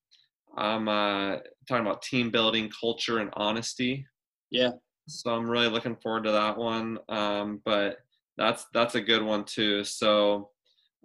I'm 0.58 0.88
uh, 0.88 1.38
talking 1.68 1.86
about 1.86 2.02
team 2.02 2.32
building, 2.32 2.70
culture, 2.80 3.20
and 3.20 3.30
honesty 3.34 4.06
Yeah. 4.50 4.72
so 5.08 5.32
I'm 5.36 5.50
really 5.50 5.68
looking 5.70 5.96
forward 5.98 6.24
to 6.24 6.32
that 6.32 6.58
one. 6.58 6.98
Um, 7.10 7.62
but 7.64 7.98
that's 8.38 8.66
that's 8.74 8.96
a 8.96 9.02
good 9.02 9.24
one 9.24 9.44
too. 9.46 9.84
So 9.84 10.50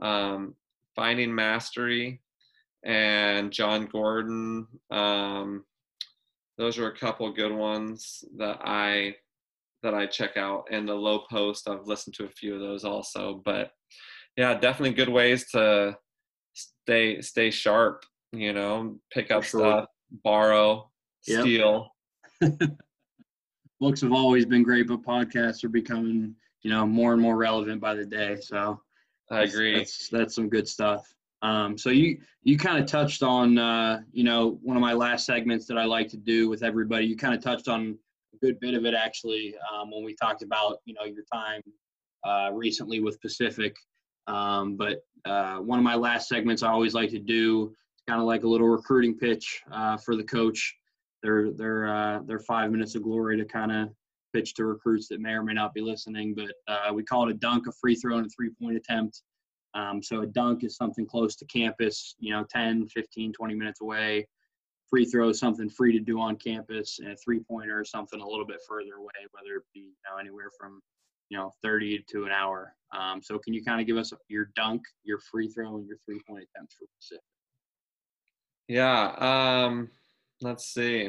um, 0.01 0.55
finding 0.97 1.35
mastery 1.35 2.21
and 2.85 3.53
Jon 3.53 3.87
Gordon. 3.87 4.67
Um, 4.91 5.65
those 6.59 6.79
are 6.79 6.89
a 6.89 6.97
couple 6.97 7.31
good 7.33 7.53
ones 7.53 8.25
that 8.39 8.61
I 8.65 9.17
that 9.83 9.95
I 9.95 10.07
check 10.07 10.37
out. 10.37 10.65
And 10.71 10.89
the 10.89 10.95
low 10.95 11.21
post, 11.31 11.69
I've 11.69 11.87
listened 11.87 12.15
to 12.17 12.25
a 12.25 12.31
few 12.31 12.55
of 12.55 12.61
those 12.61 12.85
also. 12.85 13.43
But 13.45 13.71
yeah, 14.37 14.55
definitely 14.55 14.95
good 14.95 15.09
ways 15.09 15.51
to 15.53 15.97
stay 16.55 17.21
stay 17.21 17.51
sharp. 17.51 18.05
You 18.33 18.53
know, 18.53 18.99
pick 19.13 19.31
up 19.31 19.45
sure. 19.45 19.61
stuff, 19.61 19.89
borrow, 20.25 20.91
Yep. 21.27 21.41
steal. 21.41 21.89
Books 23.81 24.01
have 24.01 24.13
always 24.13 24.47
been 24.47 24.63
great, 24.63 24.89
but 24.89 25.03
podcasts 25.03 25.65
are 25.65 25.69
becoming, 25.69 26.35
you 26.63 26.71
know, 26.71 26.87
more 26.87 27.13
and 27.13 27.21
more 27.21 27.37
relevant 27.37 27.81
by 27.81 27.95
the 27.95 28.07
day. 28.07 28.39
So 28.41 28.81
I 29.31 29.43
agree. 29.43 29.77
That's 29.77 30.09
that's 30.09 30.35
some 30.35 30.49
good 30.49 30.69
stuff. 30.69 31.13
Um, 31.43 31.77
so 31.77 31.91
you 31.91 32.19
you 32.45 32.57
kind 32.57 32.79
of 32.79 32.87
touched 32.87 33.23
on 33.23 33.59
uh, 33.59 34.01
you 34.13 34.25
know 34.25 34.59
one 34.63 34.77
of 34.77 34.81
my 34.81 34.93
last 34.93 35.27
segments 35.27 35.67
that 35.67 35.77
I 35.79 35.85
like 35.85 36.09
to 36.09 36.17
do 36.17 36.49
with 36.49 36.63
everybody. 36.63 37.07
You 37.07 37.17
kind 37.17 37.35
of 37.35 37.43
touched 37.43 37.69
on 37.69 37.99
good 38.41 38.59
bit 38.61 38.75
of 38.75 38.85
it 38.85 38.95
actually 38.95 39.55
um, 39.73 39.91
when 39.91 40.05
we 40.05 40.15
talked 40.15 40.43
about 40.43 40.79
you 40.85 40.95
know 40.95 41.05
your 41.05 41.25
time 41.33 41.63
uh, 42.25 42.51
recently 42.53 43.01
with 43.01 43.21
Pacific. 43.21 43.77
Um, 44.27 44.77
but 44.77 45.01
uh, 45.25 45.57
one 45.57 45.79
of 45.79 45.85
my 45.85 45.95
last 45.95 46.29
segments 46.29 46.63
I 46.63 46.69
always 46.69 46.95
like 46.95 47.11
to 47.11 47.19
do 47.19 47.75
is 47.97 48.03
kind 48.09 48.21
of 48.21 48.27
like 48.27 48.45
a 48.45 48.49
little 48.49 48.69
recruiting 48.69 49.19
pitch 49.19 49.63
uh, 49.73 49.97
for 49.97 50.17
the 50.17 50.25
coach. 50.25 50.75
They're 51.23 51.53
they're 51.53 51.87
uh, 51.87 52.21
they're 52.27 52.41
five 52.41 52.71
minutes 52.71 52.95
of 52.95 53.03
glory 53.03 53.37
to 53.39 53.45
kind 53.45 53.73
of 53.73 53.89
pitch 54.33 54.55
to 54.55 54.65
recruits 54.65 55.09
that 55.09 55.21
may 55.21 55.33
or 55.33 55.43
may 55.43 55.53
not 55.53 55.75
be 55.75 55.81
listening. 55.81 56.35
But 56.35 56.53
uh, 56.69 56.93
we 56.93 57.03
call 57.03 57.29
it 57.29 57.33
a 57.33 57.39
dunk, 57.39 57.67
a 57.67 57.73
free 57.81 57.95
throw, 57.95 58.17
and 58.19 58.27
a 58.27 58.31
three 58.31 58.51
point 58.61 58.77
attempt. 58.77 59.23
Um, 59.75 60.03
so 60.03 60.21
a 60.21 60.27
dunk 60.27 60.65
is 60.65 60.77
something 60.77 61.07
close 61.07 61.35
to 61.37 61.47
campus, 61.47 62.15
you 62.19 62.31
know, 62.31 62.45
10, 62.51 62.89
15, 62.89 63.33
20 63.33 63.55
minutes 63.55 63.81
away. 63.81 64.27
Free 64.93 65.07
throw 65.07 65.33
something 65.33 65.71
free 65.71 65.93
to 65.93 66.01
do 66.01 66.21
on 66.21 66.37
campus, 66.37 66.99
and 66.99 67.13
a 67.13 67.17
three 67.17 67.41
pointer 67.41 67.81
is 67.81 67.91
something 67.91 68.21
a 68.21 68.29
little 68.29 68.45
bit 68.45 68.59
further 68.69 68.97
away, 68.99 69.27
whether 69.31 69.57
it 69.57 69.63
be 69.73 69.81
you 69.81 69.93
know 70.05 70.19
anywhere 70.21 70.51
from 70.61 70.83
you 71.31 71.39
know 71.39 71.51
30 71.63 72.05
to 72.11 72.25
an 72.25 72.31
hour. 72.31 72.75
Um, 72.95 73.23
so 73.23 73.39
can 73.39 73.55
you 73.55 73.65
kind 73.65 73.81
of 73.81 73.87
give 73.87 73.97
us 73.97 74.13
your 74.29 74.51
dunk, 74.55 74.83
your 75.03 75.19
free 75.19 75.49
throw, 75.49 75.77
and 75.77 75.87
your 75.87 75.97
three 76.05 76.21
point 76.29 76.45
attempts 76.45 76.75
for 76.75 76.85
Pacific? 76.99 77.25
Yeah. 78.69 79.15
Um, 79.19 79.89
let's 80.43 80.67
see. 80.67 81.09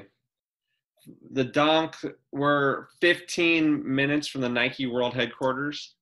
The 1.31 1.43
dunk, 1.43 1.95
we're 2.31 2.87
15 3.01 3.83
minutes 3.85 4.29
from 4.29 4.39
the 4.39 4.49
Nike 4.49 4.85
World 4.85 5.13
Headquarters. 5.13 5.95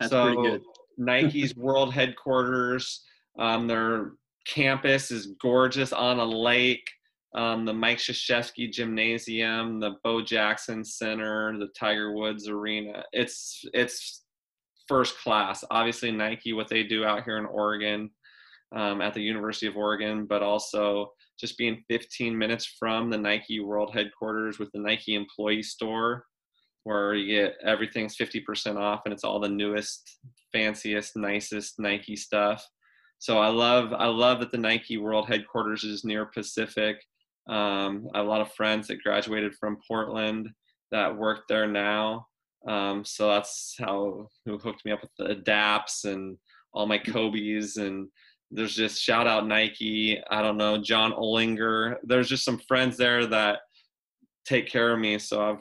That's 0.00 0.10
so 0.10 0.34
pretty 0.34 0.50
good. 0.50 0.62
Nike's 0.98 1.54
World 1.54 1.94
Headquarters, 1.94 3.04
um, 3.38 3.68
their 3.68 4.12
campus 4.44 5.10
is 5.10 5.28
gorgeous 5.40 5.92
on 5.92 6.18
a 6.18 6.24
lake. 6.24 6.88
Um, 7.34 7.64
the 7.64 7.72
Mike 7.74 7.98
Krzyzewski 7.98 8.70
Gymnasium, 8.70 9.80
the 9.80 9.96
Bo 10.04 10.22
Jackson 10.22 10.84
Center, 10.84 11.58
the 11.58 11.68
Tiger 11.76 12.12
Woods 12.12 12.48
Arena. 12.48 13.04
It's 13.12 13.64
it's 13.74 14.22
first 14.86 15.18
class. 15.18 15.64
Obviously, 15.70 16.12
Nike, 16.12 16.52
what 16.52 16.68
they 16.68 16.84
do 16.84 17.04
out 17.04 17.24
here 17.24 17.38
in 17.38 17.46
Oregon, 17.46 18.10
um, 18.74 19.00
at 19.00 19.14
the 19.14 19.22
University 19.22 19.66
of 19.66 19.76
Oregon, 19.76 20.26
but 20.26 20.42
also 20.42 21.12
just 21.38 21.58
being 21.58 21.82
15 21.88 22.36
minutes 22.36 22.66
from 22.78 23.10
the 23.10 23.18
Nike 23.18 23.60
World 23.60 23.92
Headquarters 23.92 24.58
with 24.58 24.70
the 24.72 24.80
Nike 24.80 25.14
Employee 25.14 25.62
Store, 25.62 26.24
where 26.84 27.14
you 27.14 27.34
get 27.34 27.56
everything's 27.64 28.16
50% 28.16 28.76
off 28.76 29.02
and 29.04 29.12
it's 29.12 29.24
all 29.24 29.40
the 29.40 29.48
newest, 29.48 30.18
fanciest, 30.52 31.16
nicest 31.16 31.78
Nike 31.78 32.16
stuff. 32.16 32.66
So 33.18 33.38
I 33.38 33.48
love 33.48 33.92
I 33.94 34.06
love 34.06 34.40
that 34.40 34.52
the 34.52 34.58
Nike 34.58 34.98
World 34.98 35.26
Headquarters 35.26 35.84
is 35.84 36.04
near 36.04 36.26
Pacific. 36.26 36.96
Um, 37.48 38.08
I 38.14 38.18
have 38.18 38.26
a 38.26 38.30
lot 38.30 38.40
of 38.40 38.52
friends 38.52 38.88
that 38.88 39.02
graduated 39.02 39.54
from 39.54 39.78
Portland 39.86 40.48
that 40.90 41.16
work 41.16 41.42
there 41.48 41.66
now. 41.66 42.26
Um, 42.66 43.04
so 43.04 43.28
that's 43.28 43.74
how 43.78 44.28
who 44.46 44.58
hooked 44.58 44.84
me 44.84 44.92
up 44.92 45.02
with 45.02 45.10
the 45.18 45.26
Adapts 45.26 46.04
and 46.04 46.38
all 46.72 46.86
my 46.86 46.98
Kobe's 46.98 47.76
and 47.76 48.08
there's 48.50 48.74
just 48.74 49.02
shout 49.02 49.26
out 49.26 49.46
Nike. 49.46 50.22
I 50.30 50.40
don't 50.40 50.56
know 50.56 50.78
John 50.78 51.12
Olinger. 51.12 51.96
There's 52.04 52.28
just 52.28 52.44
some 52.44 52.60
friends 52.68 52.96
there 52.96 53.26
that 53.26 53.60
take 54.44 54.68
care 54.68 54.92
of 54.92 54.98
me. 54.98 55.18
So 55.18 55.42
I've 55.42 55.58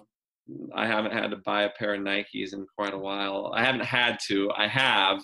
I 0.76 0.86
haven't 0.86 1.14
had 1.14 1.32
to 1.32 1.38
buy 1.38 1.64
a 1.64 1.70
pair 1.70 1.96
of 1.96 2.02
Nikes 2.02 2.54
in 2.54 2.66
quite 2.78 2.94
a 2.94 2.98
while. 2.98 3.52
I 3.56 3.64
haven't 3.64 3.86
had 3.86 4.18
to. 4.28 4.52
I 4.58 4.68
have, 4.68 5.24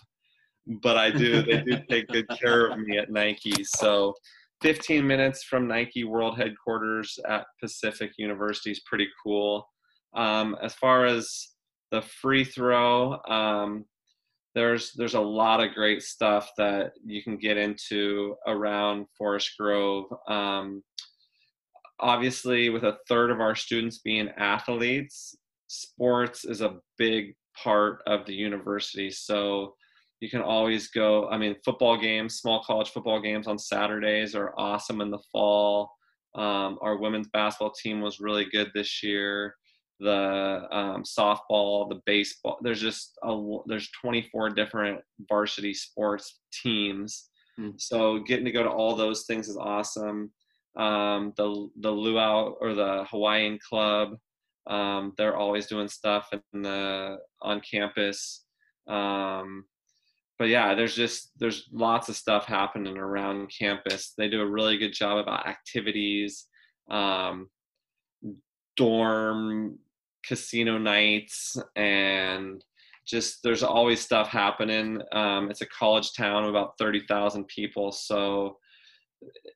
but 0.81 0.97
I 0.97 1.11
do. 1.11 1.41
They 1.41 1.61
do 1.61 1.77
take 1.89 2.07
good 2.07 2.27
care 2.39 2.67
of 2.67 2.79
me 2.79 2.97
at 2.97 3.11
Nike. 3.11 3.63
So 3.63 4.13
15 4.61 5.05
minutes 5.05 5.43
from 5.43 5.67
Nike 5.67 6.03
World 6.03 6.37
Headquarters 6.37 7.17
at 7.27 7.45
Pacific 7.61 8.11
University 8.17 8.71
is 8.71 8.81
pretty 8.81 9.07
cool. 9.23 9.67
Um, 10.13 10.57
as 10.61 10.73
far 10.73 11.05
as 11.05 11.49
the 11.91 12.01
free 12.01 12.43
throw, 12.43 13.19
um, 13.27 13.85
there's 14.55 14.91
there's 14.93 15.13
a 15.13 15.19
lot 15.19 15.63
of 15.63 15.73
great 15.73 16.01
stuff 16.01 16.51
that 16.57 16.93
you 17.05 17.23
can 17.23 17.37
get 17.37 17.57
into 17.57 18.35
around 18.47 19.05
Forest 19.17 19.51
Grove. 19.57 20.05
Um, 20.27 20.83
obviously, 21.99 22.69
with 22.69 22.83
a 22.83 22.97
third 23.07 23.31
of 23.31 23.39
our 23.39 23.55
students 23.55 23.99
being 23.99 24.29
athletes, 24.37 25.35
sports 25.67 26.45
is 26.45 26.61
a 26.61 26.79
big 26.97 27.35
part 27.55 28.01
of 28.07 28.25
the 28.25 28.33
university. 28.33 29.11
So 29.11 29.75
you 30.19 30.29
can 30.29 30.41
always 30.41 30.87
go. 30.87 31.29
I 31.29 31.37
mean, 31.37 31.55
football 31.63 31.97
games, 31.97 32.35
small 32.35 32.63
college 32.63 32.89
football 32.89 33.21
games 33.21 33.47
on 33.47 33.57
Saturdays 33.57 34.35
are 34.35 34.53
awesome 34.57 35.01
in 35.01 35.11
the 35.11 35.23
fall. 35.31 35.91
Um, 36.35 36.77
our 36.81 36.97
women's 36.97 37.29
basketball 37.29 37.71
team 37.71 38.01
was 38.01 38.19
really 38.19 38.45
good 38.45 38.69
this 38.73 39.01
year. 39.01 39.55
The 40.01 40.67
um, 40.71 41.03
softball, 41.03 41.89
the 41.89 42.01
baseball. 42.05 42.59
There's 42.61 42.81
just 42.81 43.17
a, 43.23 43.57
there's 43.65 43.89
24 44.01 44.51
different 44.51 44.99
varsity 45.27 45.73
sports 45.73 46.39
teams. 46.51 47.29
Hmm. 47.57 47.71
So 47.77 48.19
getting 48.19 48.45
to 48.45 48.51
go 48.51 48.63
to 48.63 48.69
all 48.69 48.95
those 48.95 49.25
things 49.25 49.47
is 49.49 49.57
awesome. 49.57 50.31
Um, 50.77 51.33
the 51.35 51.69
the 51.79 51.91
luau 51.91 52.55
or 52.61 52.73
the 52.73 53.05
Hawaiian 53.09 53.57
club 53.67 54.17
Um, 54.67 55.13
they're 55.17 55.35
always 55.35 55.65
doing 55.67 55.87
stuff 55.87 56.29
in 56.33 56.61
the 56.61 57.17
on 57.41 57.59
campus. 57.61 58.45
Um, 58.87 59.65
but 60.39 60.47
yeah, 60.47 60.73
there's 60.73 60.95
just 60.95 61.31
there's 61.37 61.67
lots 61.71 62.07
of 62.07 62.15
stuff 62.15 62.45
happening 62.45 62.97
around 62.97 63.51
campus. 63.55 64.13
They 64.17 64.29
do 64.29 64.41
a 64.41 64.49
really 64.49 64.77
good 64.77 64.93
job 64.93 65.17
about 65.17 65.45
activities, 65.45 66.47
um, 66.89 67.49
dorm, 68.77 69.77
casino 70.25 70.77
nights, 70.77 71.57
and 71.75 72.63
just 73.05 73.43
there's 73.43 73.63
always 73.63 73.99
stuff 73.99 74.29
happening. 74.29 75.01
Um, 75.11 75.51
it's 75.51 75.61
a 75.61 75.67
college 75.67 76.13
town 76.13 76.45
of 76.45 76.49
about 76.49 76.77
thirty 76.79 77.01
thousand 77.05 77.45
people, 77.49 77.91
so 77.91 78.57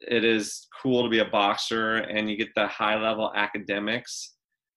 it 0.01 0.25
is 0.25 0.67
cool 0.81 1.03
to 1.03 1.09
be 1.09 1.19
a 1.19 1.25
boxer, 1.25 1.95
and 1.95 2.29
you 2.29 2.36
get 2.36 2.53
the 2.55 2.67
high 2.67 3.01
level 3.01 3.31
academics. 3.34 4.34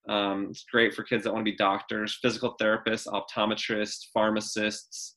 Um, 0.09 0.47
it's 0.51 0.65
great 0.71 0.95
for 0.95 1.03
kids 1.03 1.25
that 1.25 1.33
want 1.35 1.45
to 1.45 1.51
be 1.51 1.57
doctors, 1.57 2.17
physical 2.23 2.55
therapists, 2.61 3.09
optometrists, 3.09 4.05
pharmacists 4.15 5.16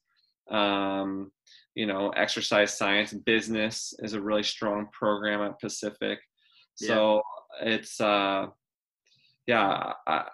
um, 0.50 1.32
you 1.76 1.86
know, 1.86 2.10
exercise 2.10 2.78
science, 2.78 3.14
business 3.14 3.94
is 4.00 4.14
a 4.14 4.22
really 4.22 4.44
strong 4.44 4.88
program 4.92 5.42
at 5.42 5.60
Pacific. 5.60 6.20
So 6.76 7.22
yeah. 7.62 7.70
it's, 7.74 8.00
uh, 8.02 8.48
yeah, 9.48 9.94
I, 10.08 10.26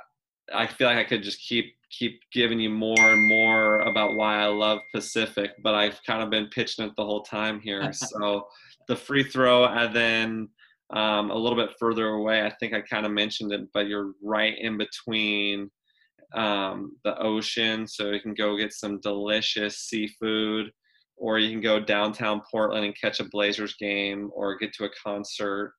I 0.53 0.67
feel 0.67 0.87
like 0.87 0.97
I 0.97 1.03
could 1.03 1.23
just 1.23 1.39
keep 1.41 1.75
keep 1.89 2.19
giving 2.31 2.59
you 2.59 2.69
more 2.69 2.99
and 2.99 3.21
more 3.21 3.79
about 3.81 4.15
why 4.15 4.41
I 4.41 4.47
love 4.47 4.79
Pacific, 4.93 5.51
but 5.63 5.75
I've 5.75 6.01
kind 6.03 6.21
of 6.21 6.29
been 6.29 6.47
pitching 6.47 6.85
it 6.85 6.91
the 6.97 7.05
whole 7.05 7.23
time 7.23 7.59
here. 7.59 7.93
so 7.93 8.47
the 8.87 8.95
free 8.95 9.23
throw, 9.23 9.65
and 9.65 9.95
then 9.95 10.49
um, 10.91 11.31
a 11.31 11.35
little 11.35 11.57
bit 11.57 11.75
further 11.79 12.07
away, 12.07 12.45
I 12.45 12.51
think 12.59 12.73
I 12.73 12.81
kind 12.81 13.05
of 13.05 13.11
mentioned 13.11 13.53
it, 13.53 13.61
but 13.73 13.87
you're 13.87 14.13
right 14.21 14.57
in 14.57 14.77
between 14.77 15.69
um, 16.35 16.97
the 17.03 17.17
ocean, 17.19 17.87
so 17.87 18.11
you 18.11 18.19
can 18.19 18.33
go 18.33 18.57
get 18.57 18.73
some 18.73 18.99
delicious 18.99 19.79
seafood, 19.79 20.71
or 21.17 21.39
you 21.39 21.49
can 21.49 21.61
go 21.61 21.79
downtown 21.79 22.41
Portland 22.51 22.85
and 22.85 22.99
catch 22.99 23.19
a 23.19 23.29
Blazers 23.29 23.75
game, 23.75 24.29
or 24.33 24.57
get 24.57 24.73
to 24.73 24.85
a 24.85 24.89
concert. 25.03 25.73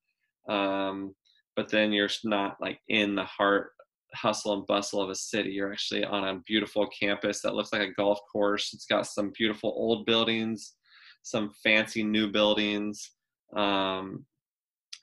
Um, 0.48 1.14
but 1.57 1.68
then 1.70 1.92
you're 1.92 2.09
not 2.24 2.57
like 2.61 2.78
in 2.88 3.14
the 3.14 3.24
heart 3.24 3.72
hustle 4.14 4.54
and 4.54 4.66
bustle 4.66 5.02
of 5.02 5.11
a 5.11 5.14
city. 5.14 5.50
You're 5.50 5.72
actually 5.72 6.04
on 6.04 6.24
a 6.24 6.40
beautiful 6.46 6.88
campus 6.88 7.42
that 7.42 7.54
looks 7.54 7.72
like 7.72 7.82
a 7.82 7.92
golf 7.92 8.18
course. 8.32 8.72
It's 8.72 8.86
got 8.86 9.07
some 9.07 9.32
beautiful 9.36 9.74
old 9.76 10.07
buildings, 10.07 10.74
some 11.22 11.52
fancy 11.62 12.02
new 12.02 12.30
buildings, 12.30 13.11
um, 13.54 14.24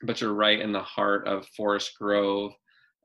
but 0.02 0.20
you're 0.20 0.34
right 0.34 0.60
in 0.60 0.72
the 0.72 0.82
heart 0.82 1.28
of 1.28 1.46
Forest 1.56 1.92
Grove 1.98 2.52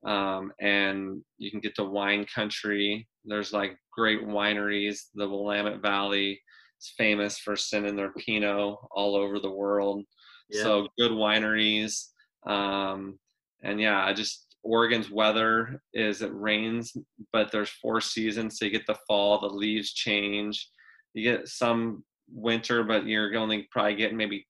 um, 0.05 0.51
and 0.59 1.21
you 1.37 1.51
can 1.51 1.59
get 1.59 1.75
to 1.75 1.83
wine 1.83 2.25
country. 2.33 3.07
There's 3.25 3.51
like 3.51 3.77
great 3.93 4.21
wineries. 4.21 5.07
The 5.15 5.27
Willamette 5.27 5.81
Valley 5.81 6.39
is 6.79 6.93
famous 6.97 7.37
for 7.37 7.55
sending 7.55 7.95
their 7.95 8.13
Pinot 8.13 8.77
all 8.91 9.15
over 9.15 9.39
the 9.39 9.51
world. 9.51 10.03
Yeah. 10.49 10.63
So 10.63 10.87
good 10.97 11.11
wineries. 11.11 12.05
Um, 12.47 13.19
and 13.63 13.79
yeah, 13.79 14.05
I 14.05 14.13
just 14.13 14.55
Oregon's 14.63 15.09
weather 15.09 15.81
is 15.93 16.21
it 16.21 16.31
rains, 16.33 16.95
but 17.31 17.51
there's 17.51 17.69
four 17.69 18.01
seasons. 18.01 18.57
So 18.57 18.65
you 18.65 18.71
get 18.71 18.87
the 18.87 18.97
fall, 19.07 19.39
the 19.39 19.47
leaves 19.47 19.93
change. 19.93 20.69
You 21.13 21.23
get 21.23 21.47
some 21.47 22.03
winter, 22.31 22.83
but 22.83 23.05
you're 23.05 23.35
only 23.37 23.67
probably 23.71 23.95
getting 23.95 24.17
maybe 24.17 24.45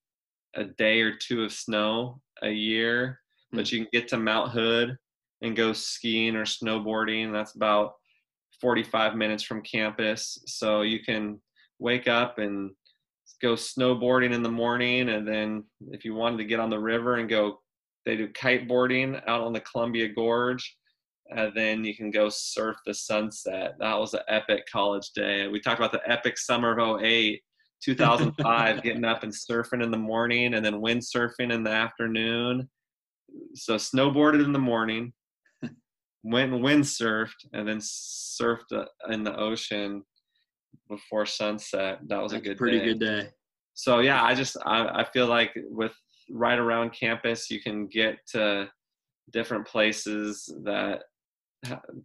a 0.55 0.65
day 0.65 1.01
or 1.01 1.15
two 1.15 1.43
of 1.43 1.53
snow 1.53 2.21
a 2.41 2.49
year. 2.49 3.19
Mm-hmm. 3.53 3.57
But 3.57 3.69
hmm. 3.69 3.75
you 3.75 3.81
can 3.81 3.89
get 3.91 4.07
to 4.09 4.17
Mount 4.17 4.51
Hood 4.51 4.97
and 5.41 5.55
go 5.55 5.73
skiing 5.73 6.35
or 6.35 6.45
snowboarding. 6.45 7.31
That's 7.31 7.55
about 7.55 7.93
45 8.61 9.15
minutes 9.15 9.43
from 9.43 9.61
campus. 9.61 10.37
So 10.45 10.81
you 10.81 10.99
can 10.99 11.39
wake 11.79 12.07
up 12.07 12.39
and 12.39 12.71
go 13.41 13.53
snowboarding 13.53 14.33
in 14.33 14.43
the 14.43 14.49
morning. 14.49 15.09
And 15.09 15.27
then 15.27 15.63
if 15.91 16.03
you 16.03 16.13
wanted 16.13 16.37
to 16.37 16.45
get 16.45 16.59
on 16.59 16.69
the 16.69 16.79
river 16.79 17.15
and 17.15 17.29
go, 17.29 17.59
they 18.05 18.17
do 18.17 18.27
kiteboarding 18.29 19.21
out 19.27 19.41
on 19.41 19.53
the 19.53 19.61
Columbia 19.61 20.09
Gorge. 20.09 20.75
And 21.29 21.53
then 21.55 21.85
you 21.85 21.95
can 21.95 22.09
go 22.09 22.27
surf 22.29 22.77
the 22.85 22.93
sunset. 22.93 23.75
That 23.79 23.99
was 23.99 24.13
an 24.13 24.21
epic 24.27 24.63
college 24.71 25.11
day. 25.15 25.47
We 25.47 25.59
talked 25.59 25.79
about 25.79 25.91
the 25.91 26.01
epic 26.09 26.37
summer 26.37 26.77
of 26.77 27.01
08, 27.01 27.39
2005, 27.83 28.83
getting 28.83 29.05
up 29.05 29.23
and 29.23 29.31
surfing 29.31 29.83
in 29.83 29.91
the 29.91 29.97
morning 29.97 30.55
and 30.55 30.65
then 30.65 30.81
windsurfing 30.81 31.53
in 31.53 31.63
the 31.63 31.71
afternoon. 31.71 32.67
So 33.53 33.75
snowboarded 33.75 34.43
in 34.43 34.53
the 34.53 34.59
morning, 34.59 35.13
went 36.23 36.53
and 36.53 36.63
windsurfed 36.63 37.45
and 37.53 37.67
then 37.67 37.79
surfed 37.79 38.71
uh, 38.73 38.85
in 39.09 39.23
the 39.23 39.37
ocean 39.37 40.03
before 40.89 41.25
sunset. 41.25 41.99
That 42.07 42.21
was 42.21 42.31
That's 42.31 42.43
a 42.43 42.49
good 42.49 42.57
pretty 42.57 42.79
day. 42.79 42.85
good 42.85 42.99
day. 42.99 43.29
So 43.73 43.99
yeah, 43.99 44.23
I 44.23 44.35
just 44.35 44.57
I, 44.65 45.01
I 45.01 45.03
feel 45.11 45.27
like 45.27 45.51
with 45.69 45.93
right 46.29 46.59
around 46.59 46.91
campus 46.91 47.49
you 47.49 47.61
can 47.61 47.87
get 47.87 48.17
to 48.33 48.69
different 49.31 49.65
places 49.65 50.53
that 50.63 51.03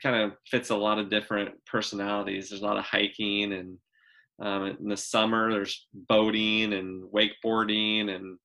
kind 0.02 0.16
of 0.16 0.32
fits 0.46 0.70
a 0.70 0.76
lot 0.76 0.98
of 0.98 1.10
different 1.10 1.50
personalities. 1.66 2.48
There's 2.48 2.62
a 2.62 2.66
lot 2.66 2.78
of 2.78 2.84
hiking 2.84 3.52
and 3.52 3.78
um, 4.42 4.76
in 4.80 4.88
the 4.88 4.96
summer 4.96 5.50
there's 5.52 5.86
boating 6.08 6.72
and 6.72 7.04
wakeboarding 7.12 8.14
and 8.14 8.38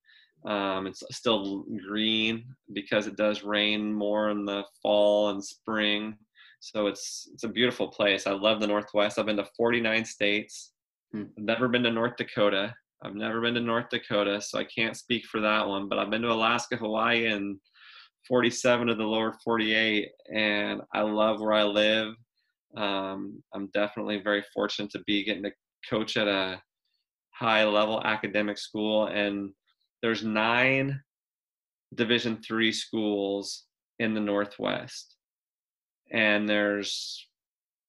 um, 0.45 0.87
it's 0.87 1.03
still 1.11 1.65
green 1.87 2.45
because 2.73 3.07
it 3.07 3.17
does 3.17 3.43
rain 3.43 3.93
more 3.93 4.29
in 4.29 4.45
the 4.45 4.63
fall 4.81 5.29
and 5.29 5.43
spring. 5.43 6.17
So 6.61 6.87
it's 6.87 7.29
it's 7.33 7.43
a 7.43 7.49
beautiful 7.49 7.87
place. 7.87 8.27
I 8.27 8.31
love 8.31 8.59
the 8.59 8.67
Northwest. 8.67 9.17
I've 9.17 9.25
been 9.25 9.37
to 9.37 9.47
49 9.57 10.05
states. 10.05 10.71
Hmm. 11.11 11.23
I've 11.37 11.43
never 11.43 11.67
been 11.67 11.83
to 11.83 11.91
North 11.91 12.15
Dakota. 12.17 12.73
I've 13.01 13.15
never 13.15 13.41
been 13.41 13.53
to 13.53 13.61
North 13.61 13.89
Dakota, 13.89 14.41
so 14.41 14.59
I 14.59 14.65
can't 14.65 14.97
speak 14.97 15.25
for 15.25 15.39
that 15.39 15.65
one. 15.65 15.87
But 15.87 15.99
I've 15.99 16.09
been 16.09 16.21
to 16.23 16.31
Alaska, 16.31 16.75
Hawaii, 16.75 17.27
and 17.27 17.57
47 18.27 18.89
of 18.89 18.97
the 18.97 19.03
lower 19.03 19.33
48, 19.43 20.09
and 20.33 20.81
I 20.93 21.01
love 21.01 21.39
where 21.39 21.53
I 21.53 21.63
live. 21.63 22.13
Um, 22.75 23.41
I'm 23.53 23.67
definitely 23.73 24.21
very 24.21 24.43
fortunate 24.53 24.91
to 24.91 25.03
be 25.07 25.23
getting 25.23 25.43
to 25.43 25.51
coach 25.89 26.17
at 26.17 26.27
a 26.27 26.61
high 27.31 27.63
level 27.63 28.01
academic 28.03 28.57
school 28.57 29.07
and 29.07 29.51
there's 30.01 30.23
nine 30.23 31.01
division 31.95 32.37
three 32.45 32.71
schools 32.71 33.65
in 33.99 34.13
the 34.13 34.19
northwest 34.19 35.15
and 36.11 36.47
there's 36.47 37.27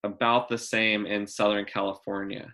about 0.05 0.49
the 0.49 0.59
same 0.59 1.07
in 1.07 1.27
southern 1.27 1.65
california. 1.65 2.53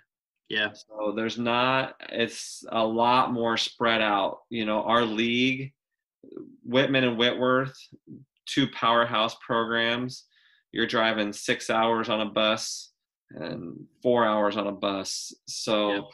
Yeah. 0.49 0.73
So 0.73 1.13
there's 1.17 1.39
not 1.39 1.95
it's 2.09 2.65
a 2.71 2.85
lot 2.85 3.33
more 3.33 3.57
spread 3.57 4.01
out 4.01 4.41
you 4.51 4.65
know 4.65 4.83
our 4.83 5.05
league 5.05 5.73
whitman 6.65 7.05
and 7.05 7.19
whitworth 7.19 7.77
two 8.47 8.69
powerhouse 8.69 9.37
programs. 9.45 10.25
You're 10.73 10.87
driving 10.87 11.33
six 11.33 11.71
hours 11.71 12.09
on 12.09 12.21
a 12.21 12.27
bus 12.27 12.93
and 13.31 13.87
four 14.03 14.25
hours 14.25 14.57
on 14.57 14.67
a 14.67 14.73
bus. 14.73 15.33
So 15.49 15.95
yep 15.95 16.05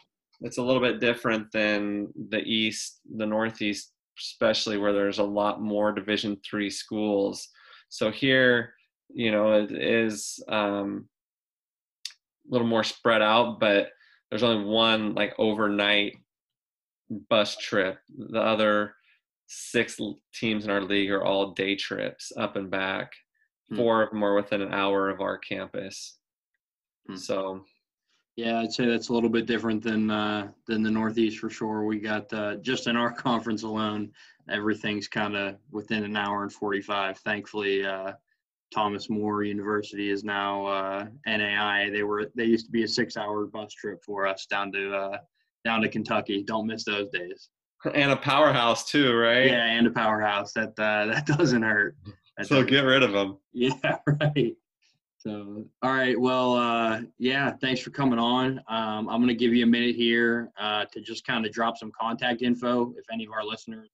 it's 0.43 0.59
a 0.59 0.63
little 0.63 0.83
bit 0.83 1.01
different 1.01 1.51
than 1.53 2.09
the 2.31 2.41
east 2.41 3.01
the 3.17 3.27
northeast 3.27 3.93
especially 4.19 4.77
where 4.77 4.93
there's 4.93 5.19
a 5.19 5.25
lot 5.25 5.61
more 5.61 5.93
division 5.93 6.37
three 6.45 6.71
schools 6.71 7.49
so 7.89 8.11
here 8.11 8.75
you 9.15 9.31
know 9.31 9.53
it 9.53 9.73
is 9.73 10.43
um, 10.49 11.09
a 12.49 12.53
little 12.53 12.67
more 12.67 12.85
spread 12.85 13.23
out 13.23 13.59
but 13.59 13.91
there's 14.31 14.43
only 14.43 14.65
one 14.65 15.15
like 15.15 15.35
overnight 15.39 16.17
bus 17.29 17.57
trip 17.57 17.99
the 18.31 18.41
other 18.41 18.95
six 19.47 19.99
teams 20.35 20.65
in 20.65 20.71
our 20.71 20.83
league 20.83 21.11
are 21.11 21.25
all 21.25 21.53
day 21.53 21.77
trips 21.77 22.33
up 22.37 22.57
and 22.57 22.71
back 22.71 23.13
hmm. 23.69 23.77
four 23.77 24.03
of 24.03 24.11
them 24.11 24.25
are 24.25 24.35
within 24.35 24.63
an 24.63 24.73
hour 24.73 25.11
of 25.11 25.21
our 25.21 25.37
campus 25.39 26.19
hmm. 27.07 27.17
so 27.17 27.65
yeah, 28.37 28.61
I'd 28.61 28.73
say 28.73 28.87
that's 28.87 29.09
a 29.09 29.13
little 29.13 29.29
bit 29.29 29.47
different 29.47 29.83
than 29.83 30.11
uh, 30.11 30.49
than 30.67 30.83
the 30.83 30.91
Northeast 30.91 31.39
for 31.39 31.51
sure. 31.51 31.85
We 31.85 31.99
got 31.99 32.33
uh, 32.33 32.57
just 32.57 32.87
in 32.87 32.97
our 32.97 33.13
conference 33.29 33.63
alone, 33.63 34.11
everything's 34.49 35.09
kind 35.09 35.37
of 35.37 35.57
within 35.71 36.05
an 36.05 36.17
hour 36.17 36.43
and 36.43 36.53
45. 36.53 37.19
Thankfully, 37.19 37.85
uh, 37.85 38.13
Thomas 38.73 39.11
More 39.11 39.43
University 39.43 40.11
is 40.11 40.25
now 40.25 40.67
uh, 40.67 41.07
NAI. 41.27 41.91
They 41.91 42.03
were 42.03 42.31
they 42.35 42.45
used 42.45 42.67
to 42.67 42.73
be 42.73 42.85
a 42.85 42.89
six-hour 42.89 43.47
bus 43.47 43.75
trip 43.75 44.03
for 44.03 44.27
us 44.27 44.47
down 44.47 44.73
to 44.73 44.95
uh, 44.95 45.19
down 45.65 45.83
to 45.83 45.89
Kentucky. 45.89 46.43
Don't 46.43 46.67
miss 46.67 46.85
those 46.85 47.11
days. 47.11 47.51
And 47.95 48.13
a 48.13 48.17
powerhouse 48.17 48.89
too, 48.91 49.15
right? 49.15 49.47
Yeah, 49.47 49.65
and 49.65 49.87
a 49.87 49.91
powerhouse. 49.91 50.53
That 50.55 50.71
uh, 50.79 51.07
that 51.13 51.27
doesn't 51.27 51.63
hurt. 51.63 51.97
That 52.39 52.47
so 52.47 52.57
doesn't 52.57 52.71
get 52.71 52.81
rid 52.81 53.03
of 53.03 53.13
them. 53.13 53.37
Yeah, 53.53 53.99
right. 54.07 54.57
So, 55.23 55.65
all 55.83 55.93
right. 55.93 56.19
Well, 56.19 56.55
uh, 56.55 57.03
yeah, 57.19 57.53
thanks 57.61 57.81
for 57.81 57.91
coming 57.91 58.19
on. 58.19 58.59
Um, 58.67 59.09
I'm 59.09 59.19
going 59.19 59.29
to 59.29 59.35
give 59.35 59.55
you 59.55 59.63
a 59.63 59.69
minute 59.69 59.95
here 59.95 60.51
uh, 60.59 60.85
to 60.87 61.01
just 61.01 61.25
kind 61.25 61.47
of 61.47 61.53
drop 61.53 61.77
some 61.77 61.93
contact 61.99 62.43
info 62.43 62.93
if 62.97 63.05
any 63.13 63.27
of 63.27 63.33
our 63.33 63.45
listeners 63.45 63.89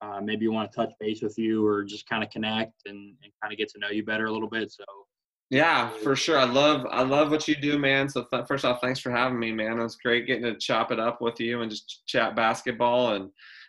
uh, 0.00 0.20
maybe 0.22 0.48
want 0.48 0.72
to 0.72 0.74
touch 0.74 0.92
base 0.98 1.20
with 1.20 1.36
you 1.36 1.66
or 1.66 1.84
just 1.84 2.08
kind 2.08 2.24
of 2.24 2.30
connect 2.30 2.72
and, 2.86 3.14
and 3.22 3.32
kind 3.42 3.52
of 3.52 3.58
get 3.58 3.68
to 3.68 3.78
know 3.80 3.90
you 3.90 4.02
better 4.02 4.26
a 4.26 4.32
little 4.32 4.48
bit. 4.48 4.72
So 4.72 4.84
yeah, 5.50 5.90
for 6.02 6.16
sure. 6.16 6.38
I 6.38 6.44
love 6.44 6.86
I 6.90 7.02
love 7.02 7.30
what 7.30 7.46
you 7.46 7.54
do, 7.54 7.78
man. 7.78 8.08
So 8.08 8.24
th- 8.32 8.46
first 8.46 8.64
off, 8.64 8.80
thanks 8.80 9.00
for 9.00 9.10
having 9.10 9.38
me, 9.38 9.52
man. 9.52 9.78
It 9.78 9.82
was 9.82 9.96
great 9.96 10.26
getting 10.26 10.44
to 10.44 10.56
chop 10.56 10.90
it 10.90 10.98
up 10.98 11.20
with 11.20 11.38
you 11.38 11.60
and 11.60 11.70
just 11.70 12.06
chat 12.06 12.34
basketball. 12.34 13.12
And 13.12 13.28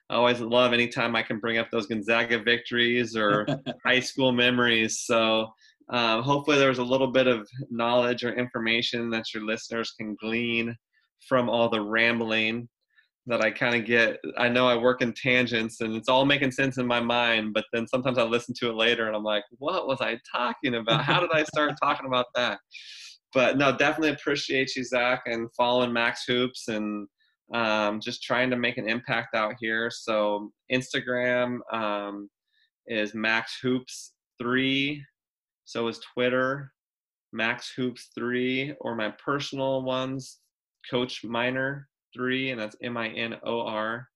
I 0.10 0.16
always 0.16 0.40
love 0.40 0.72
anytime 0.72 1.18
I 1.18 1.24
can 1.24 1.40
bring 1.40 1.58
up 1.58 1.70
those 1.70 1.88
Gonzaga 1.88 2.40
victories 2.40 3.18
or 3.18 3.46
high 3.86 4.00
school 4.00 4.32
memories. 4.32 5.00
So 5.00 5.48
um, 5.90 6.24
hopefully 6.24 6.58
there 6.58 6.70
was 6.70 6.80
a 6.80 6.84
little 6.84 7.12
bit 7.12 7.28
of 7.28 7.48
knowledge 7.70 8.24
or 8.24 8.34
information 8.34 9.10
that 9.12 9.34
your 9.34 9.46
listeners 9.46 9.94
can 10.00 10.16
glean 10.20 10.76
from 11.28 11.50
all 11.50 11.70
the 11.70 11.82
rambling 11.82 12.68
that 13.26 13.42
I 13.42 13.52
kind 13.52 13.76
of 13.76 13.86
get. 13.86 14.18
I 14.38 14.50
know 14.50 14.68
I 14.68 14.76
work 14.76 15.02
in 15.02 15.14
tangents 15.14 15.82
and 15.82 15.96
it's 15.96 16.10
all 16.10 16.26
making 16.26 16.52
sense 16.52 16.78
in 16.78 16.86
my 16.86 17.00
mind, 17.00 17.54
but 17.54 17.66
then 17.72 17.88
sometimes 17.88 18.18
I 18.18 18.24
listen 18.24 18.54
to 18.60 18.70
it 18.70 18.76
later 18.76 19.08
and 19.08 19.16
I'm 19.16 19.24
like, 19.24 19.46
what 19.60 19.88
was 19.88 20.02
I 20.02 20.20
talking 20.36 20.76
about? 20.76 21.04
How 21.04 21.20
did 21.20 21.32
I 21.34 21.44
start 21.44 21.74
talking 21.82 22.08
about 22.08 22.26
that? 22.36 22.60
But 23.34 23.58
no, 23.58 23.76
definitely 23.76 24.12
appreciate 24.12 24.76
you, 24.76 24.84
Zach, 24.84 25.24
and 25.26 25.50
following 25.56 25.92
Max 25.94 26.26
Hoops 26.28 26.68
and 26.68 27.08
um, 27.54 28.00
just 28.00 28.24
trying 28.24 28.50
to 28.50 28.58
make 28.58 28.78
an 28.78 28.90
impact 28.90 29.36
out 29.36 29.56
here. 29.60 29.90
So 29.92 30.52
Instagram 30.72 31.60
um, 31.72 32.30
is 32.88 33.16
Max 33.16 33.58
Hoops 33.62 34.14
three. 34.40 35.04
So 35.65 35.88
is 35.88 35.99
Twitter, 35.99 36.72
Max 37.31 37.72
Hoops 37.76 38.10
three, 38.15 38.73
or 38.80 38.95
my 38.95 39.11
personal 39.23 39.84
ones, 39.84 40.40
Coach 40.90 41.23
Minor 41.23 41.88
three, 42.14 42.52
and 42.52 42.60
that's 42.60 42.76
M 42.81 42.98
I 42.98 43.10
N 43.10 43.35
O 43.44 43.61
R 43.61 44.07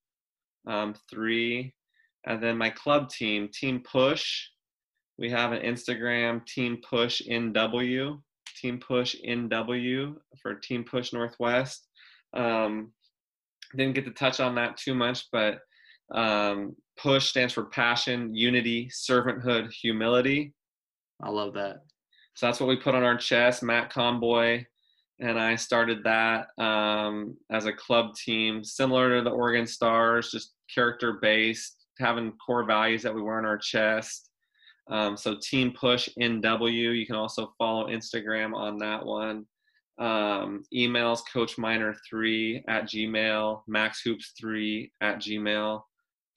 um, 0.66 0.94
three. 1.10 1.74
And 2.26 2.42
then 2.42 2.58
my 2.58 2.70
club 2.70 3.08
team, 3.08 3.48
Team 3.52 3.82
Push. 3.90 4.48
We 5.18 5.30
have 5.30 5.52
an 5.52 5.62
Instagram, 5.62 6.46
Team 6.46 6.78
Push 6.88 7.22
NW, 7.28 8.20
Team 8.60 8.78
Push 8.78 9.16
NW 9.26 10.14
for 10.40 10.54
Team 10.54 10.84
Push 10.84 11.12
Northwest. 11.12 11.88
Um, 12.34 12.92
didn't 13.76 13.94
get 13.94 14.04
to 14.04 14.12
touch 14.12 14.40
on 14.40 14.54
that 14.56 14.76
too 14.76 14.94
much, 14.94 15.26
but 15.32 15.58
um, 16.14 16.76
push 16.96 17.28
stands 17.28 17.52
for 17.52 17.66
passion, 17.66 18.34
unity, 18.34 18.88
servanthood, 18.88 19.70
humility. 19.72 20.54
I 21.22 21.30
love 21.30 21.54
that. 21.54 21.84
So 22.34 22.46
that's 22.46 22.60
what 22.60 22.68
we 22.68 22.76
put 22.76 22.94
on 22.94 23.02
our 23.02 23.16
chest. 23.16 23.62
Matt 23.62 23.92
Comboy 23.92 24.64
and 25.20 25.38
I 25.38 25.56
started 25.56 26.04
that 26.04 26.48
um, 26.58 27.36
as 27.50 27.66
a 27.66 27.72
club 27.72 28.14
team, 28.14 28.62
similar 28.62 29.16
to 29.16 29.24
the 29.24 29.30
Oregon 29.30 29.66
Stars, 29.66 30.30
just 30.30 30.54
character 30.72 31.18
based, 31.20 31.86
having 31.98 32.32
core 32.44 32.64
values 32.64 33.02
that 33.02 33.14
we 33.14 33.22
wear 33.22 33.38
on 33.38 33.44
our 33.44 33.58
chest. 33.58 34.30
Um, 34.88 35.16
so 35.16 35.36
Team 35.42 35.72
Push 35.72 36.08
NW. 36.18 36.98
You 36.98 37.06
can 37.06 37.16
also 37.16 37.52
follow 37.58 37.88
Instagram 37.88 38.54
on 38.54 38.78
that 38.78 39.04
one. 39.04 39.44
Um, 39.98 40.62
emails 40.72 41.20
Coach 41.32 41.58
Minor 41.58 41.96
three 42.08 42.62
at 42.68 42.84
Gmail, 42.84 43.62
Max 43.66 44.00
Hoops 44.02 44.32
three 44.38 44.92
at 45.00 45.18
Gmail. 45.18 45.82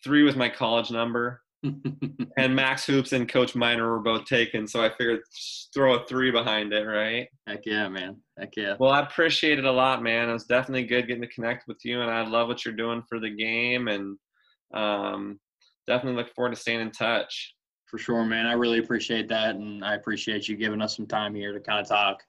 Three 0.04 0.24
was 0.24 0.36
my 0.36 0.50
college 0.50 0.90
number 0.90 1.44
and 2.38 2.56
Max 2.56 2.86
Hoops 2.86 3.14
and 3.14 3.30
Coach 3.30 3.56
Minor 3.56 3.92
were 3.92 4.00
both 4.00 4.26
taken, 4.26 4.68
so 4.68 4.84
I 4.84 4.90
figured 4.90 5.22
throw 5.74 5.96
a 5.96 6.06
three 6.06 6.32
behind 6.32 6.74
it, 6.74 6.84
right? 6.84 7.28
Heck 7.48 7.66
yeah, 7.66 7.88
man. 7.88 8.18
Heck 8.40 8.56
yeah. 8.58 8.76
Well, 8.80 8.92
I 8.92 9.02
appreciate 9.02 9.60
it 9.60 9.66
a 9.66 9.72
lot, 9.72 10.02
man. 10.02 10.30
It 10.30 10.34
was 10.34 10.46
definitely 10.46 10.86
good 10.86 11.08
getting 11.08 11.22
to 11.22 11.28
connect 11.28 11.68
with 11.68 11.78
you, 11.84 12.02
and 12.02 12.10
I 12.10 12.28
love 12.28 12.48
what 12.48 12.66
you're 12.66 12.74
doing 12.74 13.04
for 13.08 13.20
the 13.20 13.30
game, 13.30 13.88
and 13.88 14.18
um, 14.74 15.40
definitely 15.88 16.22
look 16.22 16.34
forward 16.34 16.56
to 16.56 16.62
staying 16.62 16.82
in 16.82 16.92
touch. 16.92 17.54
For 17.86 17.98
sure, 17.98 18.24
man. 18.24 18.48
I 18.48 18.54
really 18.54 18.80
appreciate 18.80 19.28
that, 19.30 19.56
and 19.56 19.84
I 19.84 19.96
appreciate 19.96 20.48
you 20.48 20.56
giving 20.56 20.82
us 20.82 20.96
some 20.96 21.08
time 21.08 21.36
here 21.36 21.52
to 21.54 21.60
kind 21.60 21.82
of 21.82 21.88
talk. 21.88 22.24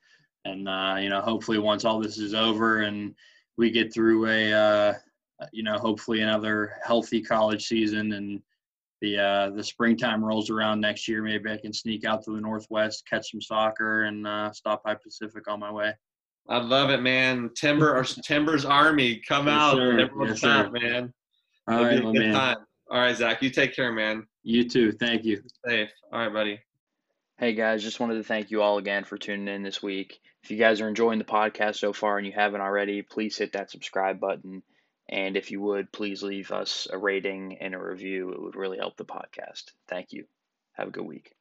And 0.44 0.68
uh, 0.68 0.96
you 0.98 1.08
know, 1.08 1.20
hopefully, 1.20 1.58
once 1.58 1.84
all 1.84 2.00
this 2.00 2.18
is 2.18 2.34
over 2.34 2.80
and 2.80 3.14
we 3.56 3.70
get 3.70 3.94
through 3.94 4.26
a, 4.26 4.52
uh, 4.52 4.94
you 5.52 5.62
know, 5.62 5.78
hopefully 5.78 6.20
another 6.20 6.72
healthy 6.84 7.22
college 7.22 7.66
season 7.66 8.12
and 8.12 8.42
the 9.02 9.18
uh, 9.18 9.50
the 9.50 9.62
springtime 9.62 10.24
rolls 10.24 10.48
around 10.48 10.80
next 10.80 11.06
year, 11.08 11.22
maybe 11.22 11.50
I 11.50 11.58
can 11.58 11.72
sneak 11.72 12.06
out 12.06 12.22
to 12.24 12.30
the 12.30 12.40
Northwest, 12.40 13.02
catch 13.10 13.32
some 13.32 13.42
soccer, 13.42 14.04
and 14.04 14.26
uh, 14.26 14.52
stop 14.52 14.82
by 14.84 14.94
Pacific 14.94 15.48
on 15.48 15.60
my 15.60 15.70
way. 15.70 15.92
I 16.48 16.58
love 16.58 16.90
it, 16.90 17.02
man. 17.02 17.50
Timber 17.54 17.94
or 17.94 18.04
Timbers 18.04 18.64
Army, 18.64 19.20
come 19.28 19.48
yes, 19.48 19.54
out, 19.54 19.74
sir. 19.74 20.10
yes, 20.24 20.40
top, 20.40 20.72
man. 20.72 21.12
All 21.68 21.82
right, 21.82 22.00
good 22.00 22.14
man. 22.14 22.32
Time. 22.32 22.56
All 22.90 23.00
right, 23.00 23.16
Zach, 23.16 23.42
you 23.42 23.50
take 23.50 23.74
care, 23.74 23.92
man. 23.92 24.24
You 24.44 24.68
too. 24.68 24.92
Thank 24.92 25.24
you. 25.24 25.42
Safe. 25.66 25.90
All 26.12 26.20
right, 26.20 26.32
buddy. 26.32 26.60
Hey 27.38 27.54
guys, 27.54 27.82
just 27.82 27.98
wanted 27.98 28.14
to 28.14 28.22
thank 28.22 28.52
you 28.52 28.62
all 28.62 28.78
again 28.78 29.02
for 29.02 29.18
tuning 29.18 29.52
in 29.52 29.64
this 29.64 29.82
week. 29.82 30.20
If 30.44 30.52
you 30.52 30.56
guys 30.56 30.80
are 30.80 30.88
enjoying 30.88 31.18
the 31.18 31.24
podcast 31.24 31.76
so 31.76 31.92
far 31.92 32.18
and 32.18 32.26
you 32.26 32.32
haven't 32.32 32.60
already, 32.60 33.02
please 33.02 33.36
hit 33.36 33.52
that 33.54 33.70
subscribe 33.70 34.20
button 34.20 34.62
and 35.12 35.36
if 35.36 35.50
you 35.50 35.60
would, 35.60 35.92
please 35.92 36.22
leave 36.22 36.50
us 36.50 36.88
a 36.90 36.96
rating 36.96 37.58
and 37.60 37.74
a 37.74 37.78
review. 37.78 38.32
It 38.32 38.40
would 38.40 38.56
really 38.56 38.78
help 38.78 38.96
the 38.96 39.04
podcast. 39.04 39.64
Thank 39.86 40.12
you. 40.14 40.24
Have 40.72 40.88
a 40.88 40.90
good 40.90 41.04
week. 41.04 41.34